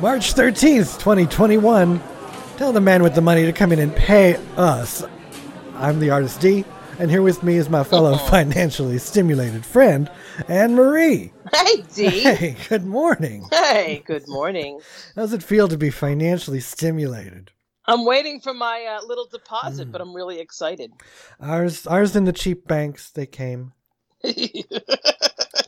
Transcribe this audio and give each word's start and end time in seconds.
March 0.00 0.34
13th, 0.34 1.00
2021. 1.00 2.00
Tell 2.56 2.72
the 2.72 2.80
man 2.80 3.02
with 3.02 3.16
the 3.16 3.20
money 3.20 3.44
to 3.44 3.52
come 3.52 3.72
in 3.72 3.80
and 3.80 3.94
pay 3.96 4.36
us. 4.56 5.02
I'm 5.74 5.98
the 5.98 6.10
artist 6.10 6.40
D, 6.40 6.64
and 7.00 7.10
here 7.10 7.20
with 7.20 7.42
me 7.42 7.56
is 7.56 7.68
my 7.68 7.82
fellow 7.82 8.16
financially 8.16 8.98
stimulated 8.98 9.66
friend, 9.66 10.08
Anne 10.46 10.76
Marie. 10.76 11.32
Hey, 11.52 11.82
D. 11.92 12.08
Hey, 12.20 12.56
good 12.68 12.84
morning. 12.84 13.48
Hey, 13.50 14.04
good 14.06 14.28
morning. 14.28 14.80
How 15.16 15.22
does 15.22 15.32
it 15.32 15.42
feel 15.42 15.66
to 15.66 15.76
be 15.76 15.90
financially 15.90 16.60
stimulated? 16.60 17.50
I'm 17.84 18.04
waiting 18.04 18.38
for 18.38 18.54
my 18.54 18.84
uh, 18.84 19.04
little 19.04 19.26
deposit, 19.26 19.90
but 19.90 20.00
I'm 20.00 20.14
really 20.14 20.38
excited. 20.38 20.92
Ours, 21.40 21.88
ours 21.88 22.14
in 22.14 22.22
the 22.22 22.32
cheap 22.32 22.68
banks. 22.68 23.10
They 23.10 23.26
came. 23.26 23.72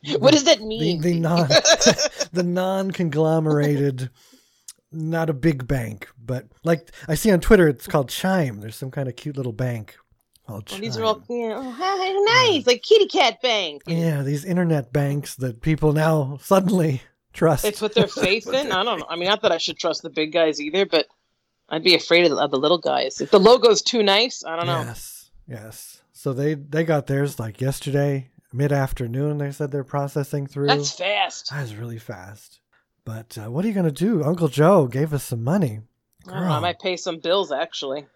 what 0.19 0.33
does 0.33 0.45
that 0.45 0.61
mean? 0.61 1.01
the 1.01 1.19
non, 1.19 1.49
the 2.33 2.43
non-conglomerated, 2.43 4.11
not 4.93 5.31
a 5.31 5.35
big 5.35 5.67
bank, 5.67 6.09
but 6.23 6.47
like 6.65 6.91
I 7.09 7.15
see 7.15 7.31
on 7.31 7.41
Twitter, 7.41 7.69
it's 7.69 7.87
called 7.87 8.09
Chime. 8.09 8.61
There's 8.61 8.77
some 8.77 8.91
kind 8.91 9.09
of 9.09 9.17
cute 9.17 9.37
little 9.37 9.53
bank 9.53 9.97
called 10.47 10.69
Well, 10.71 10.77
Chime. 10.77 10.81
these 10.81 10.97
are 10.97 11.05
all 11.05 11.23
you 11.29 11.49
know, 11.49 11.77
oh, 11.79 12.25
nice, 12.27 12.67
like 12.67 12.83
kitty 12.83 13.07
cat 13.07 13.43
bank. 13.43 13.83
Yeah, 13.87 14.23
these 14.23 14.45
internet 14.45 14.93
banks 14.93 15.35
that 15.37 15.61
people 15.61 15.93
now 15.93 16.39
suddenly 16.43 17.03
trust. 17.33 17.65
It's 17.65 17.80
what 17.80 17.95
they're 17.95 18.07
faith 18.07 18.49
in. 18.49 18.73
I 18.73 18.83
don't 18.83 19.01
know. 19.01 19.07
I 19.09 19.17
mean, 19.17 19.29
not 19.29 19.43
that 19.43 19.53
I 19.53 19.59
should 19.59 19.79
trust 19.79 20.03
the 20.03 20.11
big 20.11 20.33
guys 20.33 20.61
either, 20.61 20.87
but 20.87 21.07
I'd 21.69 21.85
be 21.85 21.95
afraid 21.95 22.25
of 22.25 22.30
the, 22.30 22.37
of 22.37 22.51
the 22.51 22.59
little 22.59 22.79
guys. 22.79 23.21
If 23.21 23.30
the 23.30 23.39
logo's 23.39 23.83
too 23.83 24.02
nice, 24.02 24.45
I 24.45 24.57
don't 24.57 24.67
know. 24.67 24.80
Yes, 24.80 25.30
yes. 25.46 26.02
So 26.13 26.33
they 26.33 26.55
they 26.55 26.85
got 26.85 27.07
theirs 27.07 27.39
like 27.39 27.61
yesterday, 27.61 28.30
mid 28.52 28.73
afternoon. 28.73 29.38
They 29.38 29.52
said 29.52 29.70
they're 29.70 29.84
processing 29.84 30.46
through. 30.46 30.66
That's 30.68 30.93
fast. 30.93 31.51
That 31.51 31.62
was 31.62 31.74
really 31.74 31.98
fast. 31.98 32.60
But 33.04 33.38
uh, 33.38 33.51
what 33.51 33.65
are 33.65 33.68
you 33.68 33.74
gonna 33.74 33.90
do? 33.90 34.23
Uncle 34.23 34.48
Joe 34.48 34.87
gave 34.87 35.12
us 35.15 35.24
some 35.24 35.43
money. 35.43 35.80
I 36.29 36.32
don't 36.32 36.45
know. 36.45 36.52
I 36.52 36.60
might 36.60 36.78
pay 36.80 36.96
some 36.96 37.18
bills 37.18 37.51
actually. 37.51 38.06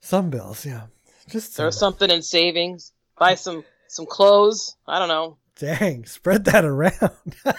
Some 0.00 0.30
bills, 0.30 0.64
yeah. 0.64 0.82
Just 1.28 1.54
Throw 1.54 1.70
some. 1.70 1.92
something 1.92 2.10
in 2.10 2.22
savings. 2.22 2.92
Buy 3.18 3.34
some 3.34 3.64
some 3.88 4.06
clothes. 4.06 4.76
I 4.86 4.98
don't 4.98 5.08
know. 5.08 5.36
Dang, 5.56 6.04
spread 6.06 6.44
that 6.46 6.64
around. 6.64 7.10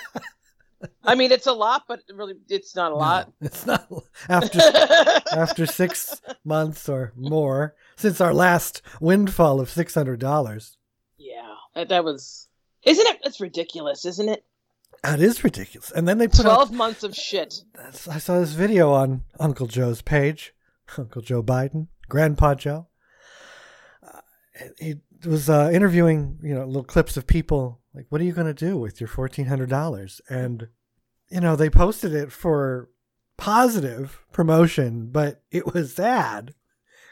I 1.03 1.15
mean, 1.15 1.31
it's 1.33 1.47
a 1.47 1.51
lot, 1.51 1.83
but 1.87 2.01
really, 2.13 2.35
it's 2.47 2.73
not 2.75 2.93
a 2.93 2.95
lot. 2.95 3.27
No, 3.41 3.47
it's 3.47 3.65
not 3.65 3.87
after 4.29 4.59
after 5.37 5.65
six 5.65 6.21
months 6.45 6.87
or 6.87 7.11
more 7.17 7.75
since 7.97 8.21
our 8.21 8.33
last 8.33 8.81
windfall 9.01 9.59
of 9.59 9.69
six 9.69 9.93
hundred 9.93 10.19
dollars. 10.21 10.77
Yeah, 11.17 11.48
that, 11.85 12.03
was. 12.03 12.47
Isn't 12.83 13.07
it? 13.07 13.19
It's 13.23 13.41
ridiculous, 13.41 14.05
isn't 14.05 14.29
it? 14.29 14.43
That 15.03 15.21
is 15.21 15.43
ridiculous. 15.43 15.91
And 15.91 16.07
then 16.07 16.17
they 16.17 16.27
put 16.27 16.41
out 16.41 16.55
Twelve 16.55 16.71
months 16.73 17.03
of 17.03 17.15
shit. 17.15 17.63
I 18.09 18.19
saw 18.19 18.39
this 18.39 18.51
video 18.51 18.91
on 18.91 19.23
Uncle 19.39 19.67
Joe's 19.67 20.01
page, 20.01 20.53
Uncle 20.97 21.21
Joe 21.21 21.41
Biden, 21.41 21.87
Grandpa 22.07 22.55
Joe. 22.55 22.87
Uh, 24.03 24.19
he 24.77 24.95
was 25.25 25.49
uh, 25.49 25.69
interviewing, 25.73 26.39
you 26.41 26.53
know, 26.53 26.65
little 26.65 26.83
clips 26.83 27.15
of 27.17 27.27
people 27.27 27.81
like, 27.93 28.07
"What 28.09 28.19
are 28.21 28.25
you 28.25 28.33
going 28.33 28.47
to 28.47 28.53
do 28.53 28.77
with 28.77 28.99
your 28.99 29.07
fourteen 29.07 29.45
hundred 29.45 29.69
dollars?" 29.69 30.21
And 30.29 30.67
you 31.29 31.39
know, 31.39 31.55
they 31.55 31.69
posted 31.69 32.13
it 32.13 32.31
for 32.31 32.89
positive 33.37 34.25
promotion, 34.33 35.09
but 35.11 35.43
it 35.51 35.73
was 35.73 35.95
sad 35.95 36.55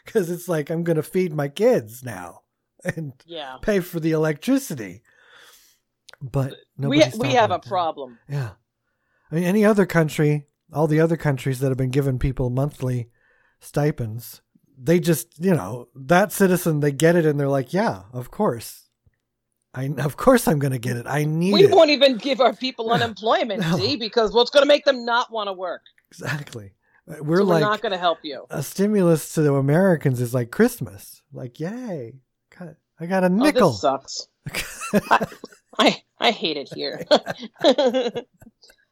because 0.04 0.30
it's 0.30 0.48
like 0.48 0.68
I'm 0.68 0.84
going 0.84 0.96
to 0.96 1.02
feed 1.02 1.32
my 1.32 1.48
kids 1.48 2.02
now 2.02 2.42
and 2.96 3.12
Yeah, 3.26 3.56
pay 3.62 3.80
for 3.80 4.00
the 4.00 4.12
electricity. 4.12 5.02
But 6.20 6.54
we 6.76 7.04
we 7.18 7.32
have 7.34 7.50
a 7.50 7.58
that. 7.58 7.66
problem. 7.66 8.18
Yeah. 8.28 8.50
I 9.30 9.34
mean, 9.34 9.44
any 9.44 9.64
other 9.64 9.86
country, 9.86 10.46
all 10.72 10.86
the 10.86 11.00
other 11.00 11.16
countries 11.16 11.60
that 11.60 11.68
have 11.68 11.76
been 11.78 11.90
giving 11.90 12.18
people 12.18 12.50
monthly 12.50 13.10
stipends, 13.60 14.40
they 14.76 14.98
just, 15.00 15.38
you 15.38 15.54
know, 15.54 15.88
that 15.94 16.32
citizen, 16.32 16.80
they 16.80 16.92
get 16.92 17.14
it 17.14 17.26
and 17.26 17.38
they're 17.38 17.48
like, 17.48 17.72
yeah, 17.72 18.02
of 18.12 18.30
course. 18.30 18.84
I, 19.74 19.92
of 19.98 20.16
course 20.16 20.48
I'm 20.48 20.58
going 20.58 20.72
to 20.72 20.78
get 20.78 20.96
it. 20.96 21.06
I 21.06 21.24
need 21.24 21.52
We 21.52 21.64
it. 21.64 21.70
won't 21.70 21.90
even 21.90 22.16
give 22.16 22.40
our 22.40 22.54
people 22.54 22.90
unemployment, 22.96 23.60
No. 23.60 23.76
see, 23.76 23.96
because 23.96 24.32
what's 24.32 24.50
going 24.50 24.62
to 24.62 24.68
make 24.68 24.84
them 24.84 25.04
not 25.04 25.30
want 25.30 25.48
to 25.48 25.52
work? 25.52 25.82
exactly. 26.10 26.72
Uh, 27.08 27.16
So 27.16 27.22
We're 27.22 27.38
we're 27.38 27.44
like, 27.44 27.60
not 27.60 27.82
going 27.82 27.92
to 27.92 27.98
help 27.98 28.18
you. 28.22 28.46
a 28.50 28.62
stimulus 28.62 29.34
to 29.34 29.42
the 29.42 29.52
Americans 29.54 30.20
is 30.20 30.32
like 30.34 30.50
Christmas. 30.50 31.22
Like, 31.32 31.60
yay. 31.60 32.14
I 33.00 33.06
got 33.06 33.22
a 33.22 33.26
Oh, 33.26 33.28
nickel. 33.30 33.70
this 33.70 33.80
sucks. 33.80 34.28
I 35.78 36.02
I 36.18 36.30
hate 36.32 36.56
it 36.56 36.68
here. 36.74 37.04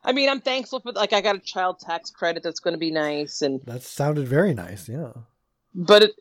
I 0.04 0.12
mean, 0.12 0.28
I'm 0.28 0.40
thankful 0.40 0.80
for 0.80 0.92
like 0.92 1.12
I 1.12 1.20
got 1.20 1.36
a 1.36 1.40
child 1.40 1.80
tax 1.80 2.10
credit 2.10 2.42
that's 2.42 2.60
going 2.60 2.74
to 2.74 2.78
be 2.78 2.90
nice, 2.92 3.42
and 3.42 3.60
that 3.66 3.82
sounded 3.82 4.28
very 4.28 4.54
nice. 4.54 4.88
Yeah. 4.88 5.12
but 5.74 6.04
it 6.04 6.12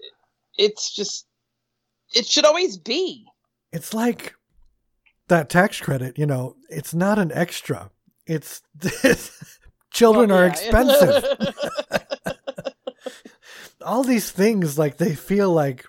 it's 0.58 0.94
just 0.96 1.28
it 2.14 2.26
should 2.26 2.46
always 2.46 2.78
be. 2.78 3.26
it's 3.72 3.94
like 3.94 4.34
that 5.28 5.50
tax 5.50 5.80
credit, 5.82 6.18
you 6.18 6.26
know, 6.26 6.56
it's 6.70 6.94
not 6.94 7.20
an 7.20 7.32
extra. 7.34 7.92
It's 8.26 8.62
children 9.92 10.30
Well, 10.30 10.40
are 10.40 10.46
expensive. 10.48 11.24
All 13.84 14.04
these 14.04 14.32
things 14.32 14.80
like 14.80 14.98
they 14.98 15.14
feel 15.14 15.52
like 15.52 15.86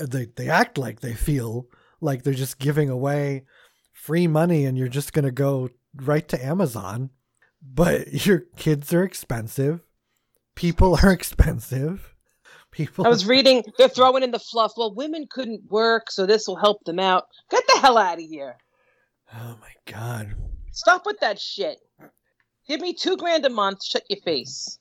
they 0.00 0.26
they 0.36 0.48
act 0.48 0.78
like 0.78 1.00
they 1.00 1.14
feel 1.14 1.66
like 2.00 2.22
they're 2.22 2.34
just 2.34 2.58
giving 2.58 2.90
away 2.90 3.44
free 3.92 4.26
money 4.26 4.64
and 4.64 4.76
you're 4.76 4.88
just 4.88 5.12
going 5.12 5.24
to 5.24 5.30
go 5.30 5.70
right 5.96 6.26
to 6.28 6.44
Amazon. 6.44 7.10
But 7.62 8.26
your 8.26 8.40
kids 8.56 8.92
are 8.92 9.04
expensive. 9.04 9.80
People 10.54 10.98
are 11.02 11.12
expensive. 11.12 12.14
People 12.70 13.06
I 13.06 13.10
was 13.10 13.26
reading 13.34 13.62
they're 13.78 13.88
throwing 13.88 14.22
in 14.22 14.30
the 14.30 14.38
fluff. 14.38 14.72
Well, 14.76 14.94
women 14.94 15.26
couldn't 15.30 15.70
work, 15.70 16.10
so 16.10 16.26
this 16.26 16.48
will 16.48 16.56
help 16.56 16.84
them 16.84 16.98
out. 16.98 17.24
Get 17.50 17.62
the 17.66 17.80
hell 17.80 17.98
out 17.98 18.18
of 18.18 18.24
here. 18.24 18.56
Oh 19.34 19.56
my 19.60 19.92
god. 19.92 20.34
Stop 20.72 21.06
with 21.06 21.20
that 21.20 21.38
shit. 21.38 21.78
Give 22.66 22.80
me 22.80 22.94
two 22.94 23.16
grand 23.16 23.44
a 23.44 23.50
month. 23.50 23.84
Shut 23.84 24.04
your 24.08 24.20
face. 24.20 24.78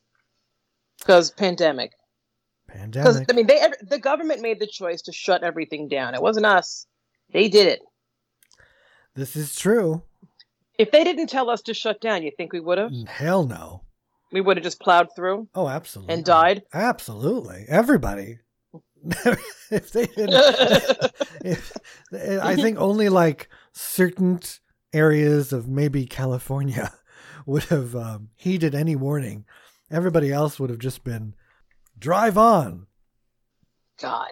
Because 1.00 1.32
pandemic. 1.32 1.92
Because 2.72 3.18
Pandemic. 3.18 3.32
I 3.32 3.34
mean, 3.36 3.48
they 3.48 3.62
the 3.82 4.00
government 4.00 4.42
made 4.42 4.60
the 4.60 4.68
choice 4.68 5.02
to 5.04 5.12
shut 5.12 5.44
everything 5.44 5.88
down. 5.88 6.16
It 6.16 6.22
wasn't 6.22 6.46
us. 6.46 6.86
They 7.34 7.48
did 7.48 7.68
it. 7.68 7.80
This 9.16 9.36
is 9.36 9.56
true. 9.56 10.04
If 10.78 10.92
they 10.92 11.04
didn't 11.04 11.28
tell 11.28 11.50
us 11.50 11.62
to 11.64 11.74
shut 11.74 12.02
down, 12.02 12.24
you 12.24 12.32
think 12.36 12.54
we 12.54 12.60
would 12.60 12.78
have? 12.78 12.92
Hell 13.08 13.46
no. 13.46 13.84
We 14.32 14.42
would 14.42 14.58
have 14.58 14.64
just 14.64 14.80
plowed 14.80 15.10
through 15.16 15.50
Oh, 15.54 15.68
absolutely. 15.68 16.14
and 16.14 16.24
died. 16.24 16.64
Absolutely. 16.74 17.66
Everybody. 17.68 18.40
if 19.72 19.92
they 19.92 20.06
didn't, 20.06 20.34
if, 21.44 21.72
I 22.14 22.56
think 22.56 22.78
only 22.80 23.10
like 23.10 23.50
certain 23.74 24.40
areas 24.94 25.52
of 25.52 25.68
maybe 25.68 26.06
California 26.06 26.94
would 27.46 27.64
have 27.66 27.96
um, 27.96 28.30
heeded 28.36 28.76
any 28.76 28.96
warning. 28.96 29.46
Everybody 29.90 30.32
else 30.32 30.60
would 30.60 30.70
have 30.70 30.80
just 30.80 31.04
been 31.04 31.34
drive 32.02 32.38
on. 32.38 32.88
God, 34.02 34.32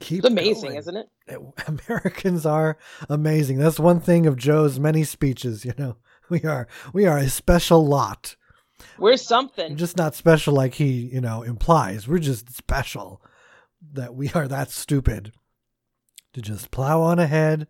Keep 0.00 0.24
it's 0.24 0.32
amazing, 0.32 0.70
going. 0.70 0.76
isn't 0.78 0.96
it? 0.96 1.06
Americans 1.68 2.44
are 2.44 2.76
amazing. 3.08 3.58
That's 3.58 3.78
one 3.78 4.00
thing 4.00 4.26
of 4.26 4.36
Joe's 4.36 4.80
many 4.80 5.04
speeches. 5.04 5.64
You 5.64 5.74
know, 5.78 5.96
we 6.28 6.42
are 6.42 6.66
we 6.92 7.06
are 7.06 7.18
a 7.18 7.28
special 7.28 7.86
lot. 7.86 8.34
We're 8.98 9.12
We're 9.12 9.16
something. 9.16 9.76
just 9.76 9.96
not 9.96 10.14
special 10.14 10.52
like 10.54 10.74
he, 10.74 11.08
you 11.12 11.20
know, 11.20 11.42
implies. 11.42 12.06
We're 12.08 12.18
just 12.18 12.54
special 12.54 13.22
that 13.92 14.14
we 14.14 14.30
are 14.30 14.48
that 14.48 14.70
stupid 14.70 15.32
to 16.34 16.42
just 16.42 16.70
plow 16.70 17.00
on 17.02 17.18
ahead, 17.18 17.66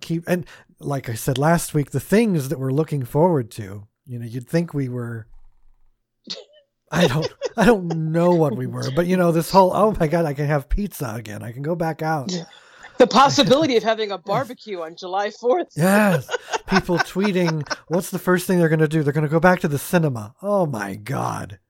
keep 0.00 0.24
and 0.26 0.46
like 0.78 1.08
I 1.08 1.14
said 1.14 1.38
last 1.38 1.72
week, 1.74 1.90
the 1.90 2.00
things 2.00 2.48
that 2.48 2.58
we're 2.58 2.70
looking 2.72 3.04
forward 3.04 3.50
to. 3.52 3.86
You 4.06 4.18
know, 4.18 4.26
you'd 4.26 4.48
think 4.48 4.72
we 4.74 4.88
were. 4.88 5.26
I 6.90 7.06
don't. 7.06 7.32
I 7.56 7.64
don't 7.66 8.12
know 8.12 8.30
what 8.30 8.56
we 8.56 8.66
were, 8.66 8.90
but 8.90 9.06
you 9.06 9.16
know, 9.16 9.32
this 9.32 9.50
whole 9.50 9.72
oh 9.74 9.94
my 9.98 10.08
god, 10.08 10.24
I 10.24 10.34
can 10.34 10.46
have 10.46 10.68
pizza 10.68 11.12
again. 11.14 11.42
I 11.42 11.52
can 11.52 11.62
go 11.62 11.74
back 11.74 12.02
out. 12.02 12.32
The 12.98 13.06
possibility 13.06 13.78
of 13.78 13.82
having 13.82 14.10
a 14.10 14.18
barbecue 14.18 14.82
on 14.82 14.94
July 14.94 15.30
Fourth. 15.30 15.68
Yes. 15.74 16.30
People 16.66 16.98
tweeting, 16.98 17.66
what's 17.88 18.10
the 18.10 18.18
first 18.18 18.46
thing 18.46 18.58
they're 18.58 18.68
going 18.68 18.80
to 18.80 18.88
do? 18.88 19.02
They're 19.02 19.14
going 19.14 19.24
to 19.24 19.30
go 19.30 19.40
back 19.40 19.60
to 19.60 19.68
the 19.68 19.78
cinema. 19.78 20.34
Oh 20.42 20.66
my 20.66 20.96
God. 20.96 21.60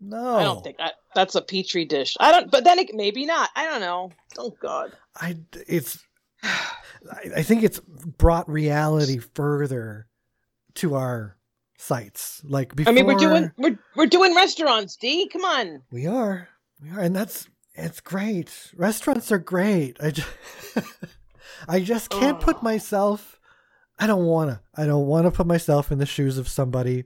No. 0.00 0.36
I 0.36 0.42
don't 0.44 0.64
think 0.64 0.76
I, 0.80 0.92
that's 1.14 1.34
a 1.34 1.42
petri 1.42 1.84
dish. 1.84 2.16
I 2.18 2.32
don't. 2.32 2.50
But 2.50 2.64
then 2.64 2.78
it, 2.78 2.94
maybe 2.94 3.26
not. 3.26 3.50
I 3.54 3.66
don't 3.66 3.82
know. 3.82 4.12
Oh 4.38 4.54
God. 4.62 4.92
I, 5.14 5.36
it's, 5.68 6.02
I 6.42 7.42
think 7.42 7.64
it's 7.64 7.78
brought 7.80 8.48
reality 8.48 9.18
further 9.18 10.06
to 10.76 10.94
our 10.94 11.36
sites. 11.82 12.40
Like 12.44 12.74
before. 12.74 12.92
I 12.92 12.94
mean, 12.94 13.06
we're 13.06 13.14
doing 13.14 13.50
we're 13.56 13.78
we're 13.96 14.06
doing 14.06 14.34
restaurants. 14.34 14.96
D, 14.96 15.28
come 15.28 15.44
on. 15.44 15.82
We 15.90 16.06
are. 16.06 16.48
We 16.82 16.90
are. 16.90 17.00
And 17.00 17.14
that's, 17.14 17.48
it's 17.74 18.00
great. 18.00 18.70
Restaurants 18.76 19.30
are 19.32 19.38
great. 19.38 19.96
I 20.00 20.10
just, 20.10 20.28
I 21.68 21.80
just 21.80 22.10
can't 22.10 22.40
put 22.40 22.56
Oh. 22.56 22.62
myself, 22.62 23.38
I 23.98 24.06
don't 24.06 24.24
want 24.24 24.50
to, 24.50 24.60
I 24.74 24.86
don't 24.86 25.06
want 25.06 25.26
to 25.26 25.30
put 25.30 25.46
myself 25.46 25.92
in 25.92 25.98
the 25.98 26.06
shoes 26.06 26.38
of 26.38 26.48
somebody 26.48 27.04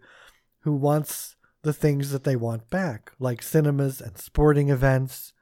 who 0.60 0.72
wants 0.74 1.36
the 1.62 1.72
things 1.72 2.10
that 2.12 2.24
they 2.24 2.36
want 2.36 2.70
back, 2.70 3.12
like 3.18 3.42
cinemas 3.42 4.00
and 4.00 4.16
sporting 4.18 4.70
events 4.70 5.32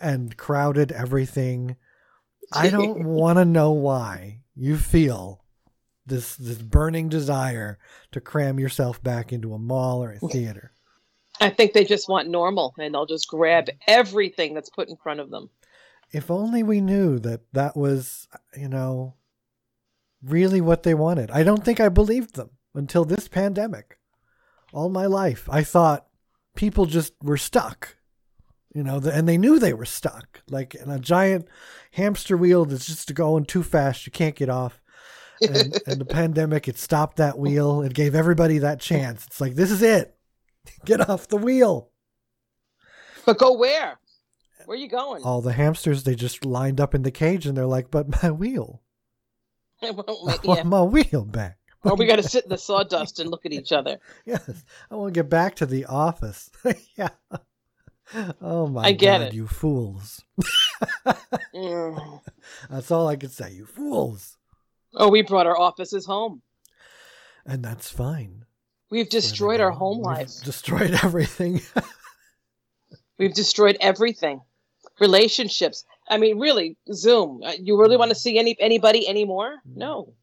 and 0.00 0.36
crowded 0.36 0.92
everything. 0.92 1.76
I 2.52 2.68
don't 2.70 3.04
want 3.04 3.38
to 3.38 3.44
know 3.44 3.72
why 3.72 4.40
you 4.54 4.76
feel 4.76 5.39
this 6.10 6.36
this 6.36 6.58
burning 6.58 7.08
desire 7.08 7.78
to 8.12 8.20
cram 8.20 8.60
yourself 8.60 9.02
back 9.02 9.32
into 9.32 9.54
a 9.54 9.58
mall 9.58 10.04
or 10.04 10.12
a 10.12 10.18
theater. 10.18 10.72
I 11.40 11.48
think 11.48 11.72
they 11.72 11.84
just 11.84 12.08
want 12.08 12.28
normal 12.28 12.74
and 12.78 12.94
they'll 12.94 13.06
just 13.06 13.28
grab 13.28 13.70
everything 13.86 14.52
that's 14.52 14.68
put 14.68 14.90
in 14.90 14.96
front 14.96 15.20
of 15.20 15.30
them. 15.30 15.48
If 16.12 16.30
only 16.30 16.62
we 16.62 16.82
knew 16.82 17.18
that 17.20 17.40
that 17.54 17.76
was, 17.76 18.28
you 18.54 18.68
know, 18.68 19.14
really 20.22 20.60
what 20.60 20.82
they 20.82 20.92
wanted. 20.92 21.30
I 21.30 21.42
don't 21.42 21.64
think 21.64 21.80
I 21.80 21.88
believed 21.88 22.34
them 22.34 22.50
until 22.74 23.06
this 23.06 23.26
pandemic. 23.26 23.98
All 24.72 24.90
my 24.90 25.06
life, 25.06 25.48
I 25.50 25.64
thought 25.64 26.06
people 26.54 26.86
just 26.86 27.14
were 27.22 27.36
stuck, 27.38 27.96
you 28.74 28.82
know, 28.82 28.98
and 28.98 29.28
they 29.28 29.38
knew 29.38 29.58
they 29.58 29.72
were 29.72 29.86
stuck, 29.86 30.42
like 30.48 30.74
in 30.74 30.90
a 30.90 30.98
giant 30.98 31.48
hamster 31.92 32.36
wheel 32.36 32.64
that's 32.64 32.86
just 32.86 33.14
going 33.14 33.46
too 33.46 33.62
fast. 33.62 34.06
You 34.06 34.12
can't 34.12 34.36
get 34.36 34.48
off. 34.48 34.80
And, 35.42 35.78
and 35.86 36.00
the 36.00 36.04
pandemic, 36.04 36.68
it 36.68 36.78
stopped 36.78 37.16
that 37.16 37.38
wheel. 37.38 37.82
It 37.82 37.94
gave 37.94 38.14
everybody 38.14 38.58
that 38.58 38.80
chance. 38.80 39.26
It's 39.26 39.40
like, 39.40 39.54
this 39.54 39.70
is 39.70 39.82
it. 39.82 40.16
Get 40.84 41.08
off 41.08 41.28
the 41.28 41.36
wheel. 41.36 41.90
But 43.24 43.38
go 43.38 43.52
where? 43.52 43.98
Where 44.64 44.76
are 44.76 44.80
you 44.80 44.88
going? 44.88 45.22
All 45.22 45.40
the 45.40 45.52
hamsters, 45.52 46.04
they 46.04 46.14
just 46.14 46.44
lined 46.44 46.80
up 46.80 46.94
in 46.94 47.02
the 47.02 47.10
cage 47.10 47.46
and 47.46 47.56
they're 47.56 47.66
like, 47.66 47.90
but 47.90 48.22
my 48.22 48.30
wheel. 48.30 48.82
I 49.82 49.90
want 49.90 50.40
yeah. 50.44 50.62
my 50.62 50.82
wheel 50.82 51.24
back. 51.24 51.58
Or 51.82 51.96
we 51.96 52.06
got 52.06 52.16
to 52.16 52.22
sit 52.22 52.44
in 52.44 52.50
the 52.50 52.58
sawdust 52.58 53.20
and 53.20 53.30
look 53.30 53.46
at 53.46 53.52
each 53.52 53.72
other. 53.72 53.98
Yes, 54.26 54.64
I 54.90 54.96
want 54.96 55.14
to 55.14 55.18
get 55.18 55.30
back 55.30 55.56
to 55.56 55.66
the 55.66 55.86
office. 55.86 56.50
yeah. 56.96 57.08
Oh 58.40 58.66
my 58.66 58.82
I 58.82 58.92
get 58.92 59.18
God, 59.18 59.26
it. 59.28 59.34
you 59.34 59.46
fools. 59.46 60.22
Mm. 61.54 62.20
That's 62.68 62.90
all 62.90 63.08
I 63.08 63.16
can 63.16 63.30
say, 63.30 63.52
you 63.52 63.64
fools. 63.64 64.36
Oh, 64.94 65.08
we 65.08 65.22
brought 65.22 65.46
our 65.46 65.58
offices 65.58 66.04
home. 66.06 66.42
And 67.46 67.64
that's 67.64 67.90
fine. 67.90 68.44
We've 68.90 69.08
destroyed 69.08 69.60
our 69.60 69.70
home 69.70 70.02
lives. 70.02 70.40
Destroyed 70.40 70.90
everything. 71.04 71.60
We've 73.18 73.34
destroyed 73.34 73.76
everything. 73.80 74.40
Relationships. 74.98 75.84
I 76.08 76.18
mean, 76.18 76.38
really, 76.38 76.76
Zoom. 76.92 77.40
Uh, 77.44 77.52
You 77.60 77.78
really 77.80 77.96
want 77.96 78.10
to 78.10 78.14
see 78.16 78.38
any 78.38 78.56
anybody 78.60 79.08
anymore? 79.08 79.56
No. 79.64 80.14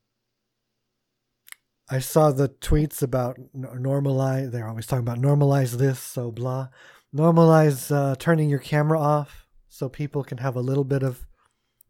I 1.90 2.00
saw 2.00 2.31
the 2.31 2.50
tweets 2.50 3.02
about 3.02 3.38
normalize. 3.56 4.52
They're 4.52 4.68
always 4.68 4.86
talking 4.86 5.08
about 5.08 5.19
normalize 5.19 5.78
this, 5.78 6.00
so 6.00 6.31
blah. 6.31 6.68
Normalize 7.16 7.96
uh, 7.96 8.16
turning 8.19 8.50
your 8.50 8.60
camera 8.60 9.00
off 9.00 9.48
so 9.69 9.88
people 9.88 10.24
can 10.24 10.40
have 10.40 10.58
a 10.58 10.62
little 10.62 10.84
bit 10.84 11.02
of 11.04 11.25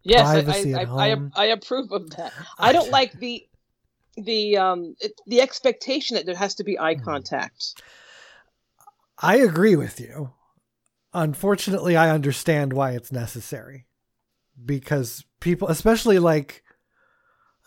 Yes, 0.08 0.28
I, 0.28 0.42
Privacy 0.42 0.74
I, 0.74 0.82
at 0.82 0.88
I, 0.88 0.92
I, 0.92 1.10
home. 1.10 1.32
I 1.36 1.46
approve 1.48 1.92
of 1.92 2.10
that. 2.12 2.34
I 2.60 2.72
don't 2.72 2.92
like 2.92 3.14
the 3.20 3.46
the 4.16 4.58
um 4.58 4.96
the 5.28 5.42
expectation 5.42 6.16
that 6.16 6.26
there 6.26 6.36
has 6.36 6.56
to 6.56 6.64
be 6.64 6.80
eye 6.80 6.96
Hmm. 6.96 7.04
contact. 7.04 7.82
I 9.20 9.38
agree 9.38 9.76
with 9.76 10.00
you. 10.00 10.32
Unfortunately, 11.14 11.96
I 11.96 12.10
understand 12.12 12.74
why 12.74 12.92
it's 12.92 13.12
necessary. 13.12 13.86
Because 14.64 15.26
people, 15.40 15.68
especially 15.68 16.20
like, 16.20 16.64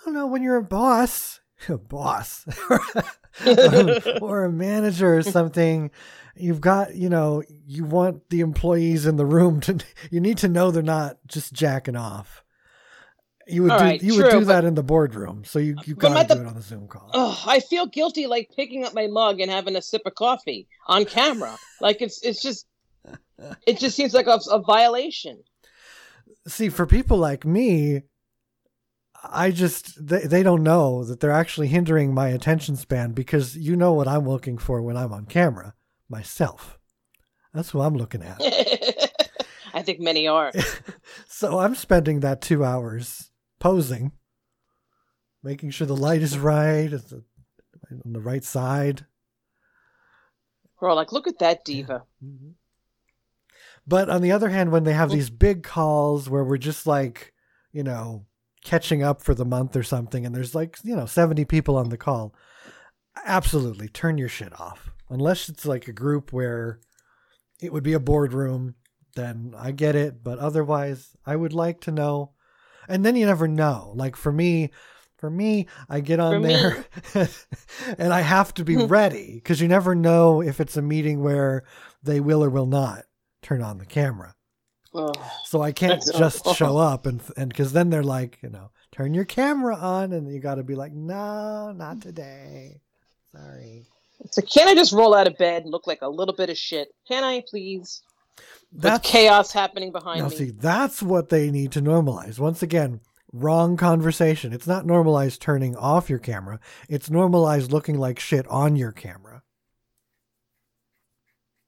I 0.01 0.05
don't 0.07 0.15
know, 0.15 0.27
when 0.27 0.43
you're 0.43 0.57
a 0.57 0.63
boss, 0.63 1.41
a 1.69 1.79
boss, 1.79 2.47
Um, 3.47 3.99
or 4.23 4.45
a 4.45 4.53
manager 4.53 5.17
or 5.17 5.23
something, 5.23 5.91
you've 6.37 6.61
got, 6.61 6.95
you 6.95 7.09
know, 7.09 7.43
you 7.67 7.85
want 7.85 8.29
the 8.31 8.41
employees 8.41 9.07
in 9.07 9.17
the 9.17 9.27
room 9.27 9.61
to, 9.63 9.79
you 10.11 10.21
need 10.21 10.39
to 10.39 10.49
know 10.49 10.71
they're 10.71 10.83
not 10.83 11.19
just 11.27 11.53
jacking 11.53 11.97
off. 11.97 12.43
You 13.47 13.63
would 13.65 13.73
All 13.73 13.79
do, 13.79 13.85
right, 13.85 14.03
you 14.03 14.15
would 14.15 14.31
true, 14.31 14.41
do 14.41 14.45
that 14.47 14.65
in 14.65 14.75
the 14.75 14.83
boardroom, 14.83 15.43
so 15.45 15.59
you 15.59 15.77
you 15.85 15.97
got 15.97 16.29
to 16.29 16.35
do 16.35 16.41
it 16.41 16.47
on 16.47 16.55
the 16.55 16.63
Zoom 16.63 16.87
call. 16.87 17.11
Ugh, 17.13 17.39
I 17.47 17.59
feel 17.59 17.87
guilty 17.87 18.29
like 18.29 18.51
picking 18.55 18.85
up 18.85 18.95
my 18.95 19.09
mug 19.09 19.41
and 19.41 19.51
having 19.51 19.75
a 19.75 19.83
sip 19.83 20.03
of 20.07 20.15
coffee 20.15 20.69
on 20.87 21.05
camera. 21.05 21.57
Like 21.81 22.01
it's 22.01 22.23
it's 22.23 22.43
just 22.43 22.67
it 23.67 23.79
just 23.79 23.97
seems 23.97 24.15
like 24.15 24.29
a, 24.29 24.39
a 24.51 24.61
violation. 24.61 25.43
see 26.47 26.69
for 26.69 26.87
people 26.87 27.19
like 27.19 27.45
me 27.45 28.03
i 29.23 29.51
just 29.51 30.07
they, 30.07 30.21
they 30.21 30.43
don't 30.43 30.63
know 30.63 31.05
that 31.05 31.21
they're 31.21 31.31
actually 31.31 31.69
hindering 31.69 32.15
my 32.15 32.29
attention 32.29 32.77
span 32.77 33.13
because 33.13 33.57
you 33.57 33.77
know 33.77 33.93
what 33.93 34.09
i'm 34.09 34.29
looking 34.29 34.57
for 34.59 34.81
when 34.83 34.97
i'm 34.97 35.13
on 35.13 35.27
camera 35.27 35.75
myself 36.09 36.79
that's 37.53 37.73
what 37.75 37.85
i'm 37.85 37.97
looking 37.97 38.23
at 38.23 38.41
I 39.73 39.83
think 39.83 40.01
many 40.01 40.27
are. 40.27 40.51
so 41.29 41.59
i'm 41.61 41.75
spending 41.75 42.21
that 42.21 42.41
two 42.41 42.65
hours 42.65 43.31
posing 43.61 44.13
making 45.43 45.71
sure 45.71 45.87
the 45.87 45.97
light 45.97 46.23
is 46.23 46.39
right 46.39 46.89
the- 46.91 47.25
on 48.05 48.13
the 48.13 48.21
right 48.21 48.45
side 48.45 49.07
We're 50.81 50.89
all 50.91 50.97
like, 50.97 51.13
look 51.13 51.27
at 51.27 51.39
that 51.41 51.65
diva. 51.65 52.05
Mhm. 52.25 52.55
But 53.87 54.09
on 54.09 54.23
the 54.23 54.31
other 54.33 54.49
hand, 54.51 54.71
when 54.71 54.85
they 54.85 54.93
have 54.93 55.11
these 55.11 55.29
big 55.31 55.63
calls 55.65 56.29
where 56.31 56.45
we're 56.45 56.57
just 56.59 56.87
like, 56.87 57.33
you 57.73 57.83
know, 57.83 58.27
catching 58.65 59.03
up 59.03 59.23
for 59.23 59.35
the 59.35 59.45
month 59.45 59.77
or 59.77 59.83
something, 59.83 60.27
and 60.27 60.35
there's 60.35 60.55
like, 60.55 60.79
you 60.83 60.95
know, 60.95 61.07
70 61.07 61.45
people 61.47 61.77
on 61.77 61.89
the 61.89 61.97
call, 61.97 62.35
absolutely 63.25 63.89
turn 63.89 64.19
your 64.19 64.29
shit 64.29 64.59
off. 64.61 64.91
Unless 65.09 65.49
it's 65.49 65.67
like 65.67 65.89
a 65.89 65.93
group 65.93 66.33
where 66.33 66.81
it 67.61 67.73
would 67.73 67.83
be 67.83 67.93
a 67.93 68.01
boardroom, 68.01 68.75
then 69.17 69.55
I 69.57 69.73
get 69.73 69.97
it. 69.97 70.23
But 70.23 70.39
otherwise, 70.39 71.17
I 71.27 71.37
would 71.37 71.53
like 71.53 71.81
to 71.83 71.91
know. 71.91 72.33
And 72.89 73.05
then 73.05 73.17
you 73.17 73.27
never 73.27 73.49
know. 73.49 73.93
Like 73.95 74.17
for 74.17 74.33
me, 74.33 74.71
for 75.19 75.31
me, 75.31 75.67
I 75.89 76.01
get 76.01 76.19
on 76.19 76.43
For 76.43 76.49
there 76.49 77.29
and 77.99 78.13
I 78.13 78.21
have 78.23 78.55
to 78.55 78.65
be 78.65 78.77
ready 78.87 79.35
because 79.35 79.61
you 79.61 79.69
never 79.69 79.95
know 79.95 80.41
if 80.41 80.61
it's 80.61 80.77
a 80.77 80.83
meeting 80.83 81.23
where 81.23 81.65
they 82.03 82.21
will 82.21 82.43
or 82.43 82.51
will 82.51 82.67
not 82.67 83.05
turn 83.43 83.63
on 83.63 83.79
the 83.79 83.87
camera. 83.87 84.35
So 84.93 85.63
I 85.63 85.73
can't 85.73 86.03
just 86.17 86.41
awful. 86.41 86.55
show 86.55 86.77
up 86.77 87.07
and 87.07 87.21
and 87.37 87.49
because 87.49 87.73
then 87.73 87.91
they're 87.91 88.03
like, 88.03 88.39
you 88.43 88.51
know, 88.51 88.71
turn 88.93 89.15
your 89.15 89.25
camera 89.25 89.77
on, 89.77 90.13
and 90.13 90.33
you 90.33 90.41
got 90.41 90.57
to 90.57 90.63
be 90.63 90.75
like, 90.75 90.93
no, 90.93 91.73
not 91.73 92.01
today. 92.01 92.81
Sorry. 93.35 93.87
So 94.31 94.43
can 94.43 94.69
I 94.69 94.75
just 94.75 94.93
roll 94.93 95.15
out 95.15 95.27
of 95.27 95.39
bed 95.39 95.63
and 95.63 95.71
look 95.71 95.87
like 95.87 96.03
a 96.03 96.09
little 96.09 96.35
bit 96.35 96.51
of 96.51 96.59
shit? 96.59 96.89
Can 97.09 97.25
I 97.25 97.43
please? 97.49 98.03
With 98.73 99.03
chaos 99.03 99.53
happening 99.53 99.91
behind 99.93 100.21
now. 100.21 100.29
me. 100.29 100.37
See, 100.37 100.51
that's 100.51 101.03
what 101.03 101.29
they 101.29 101.51
need 101.51 101.73
to 101.73 101.81
normalize. 101.81 102.39
Once 102.39 102.63
again, 102.63 103.01
wrong 103.33 103.77
conversation. 103.77 104.53
It's 104.53 104.67
not 104.67 104.87
normalized 104.87 105.41
turning 105.41 105.77
off 105.77 106.09
your 106.09 106.19
camera. 106.21 106.61
It's 106.89 107.11
normalized 107.11 107.73
looking 107.73 107.99
like 107.99 108.21
shit 108.21 108.47
on 108.49 108.77
your 108.77 108.93
camera. 108.93 109.43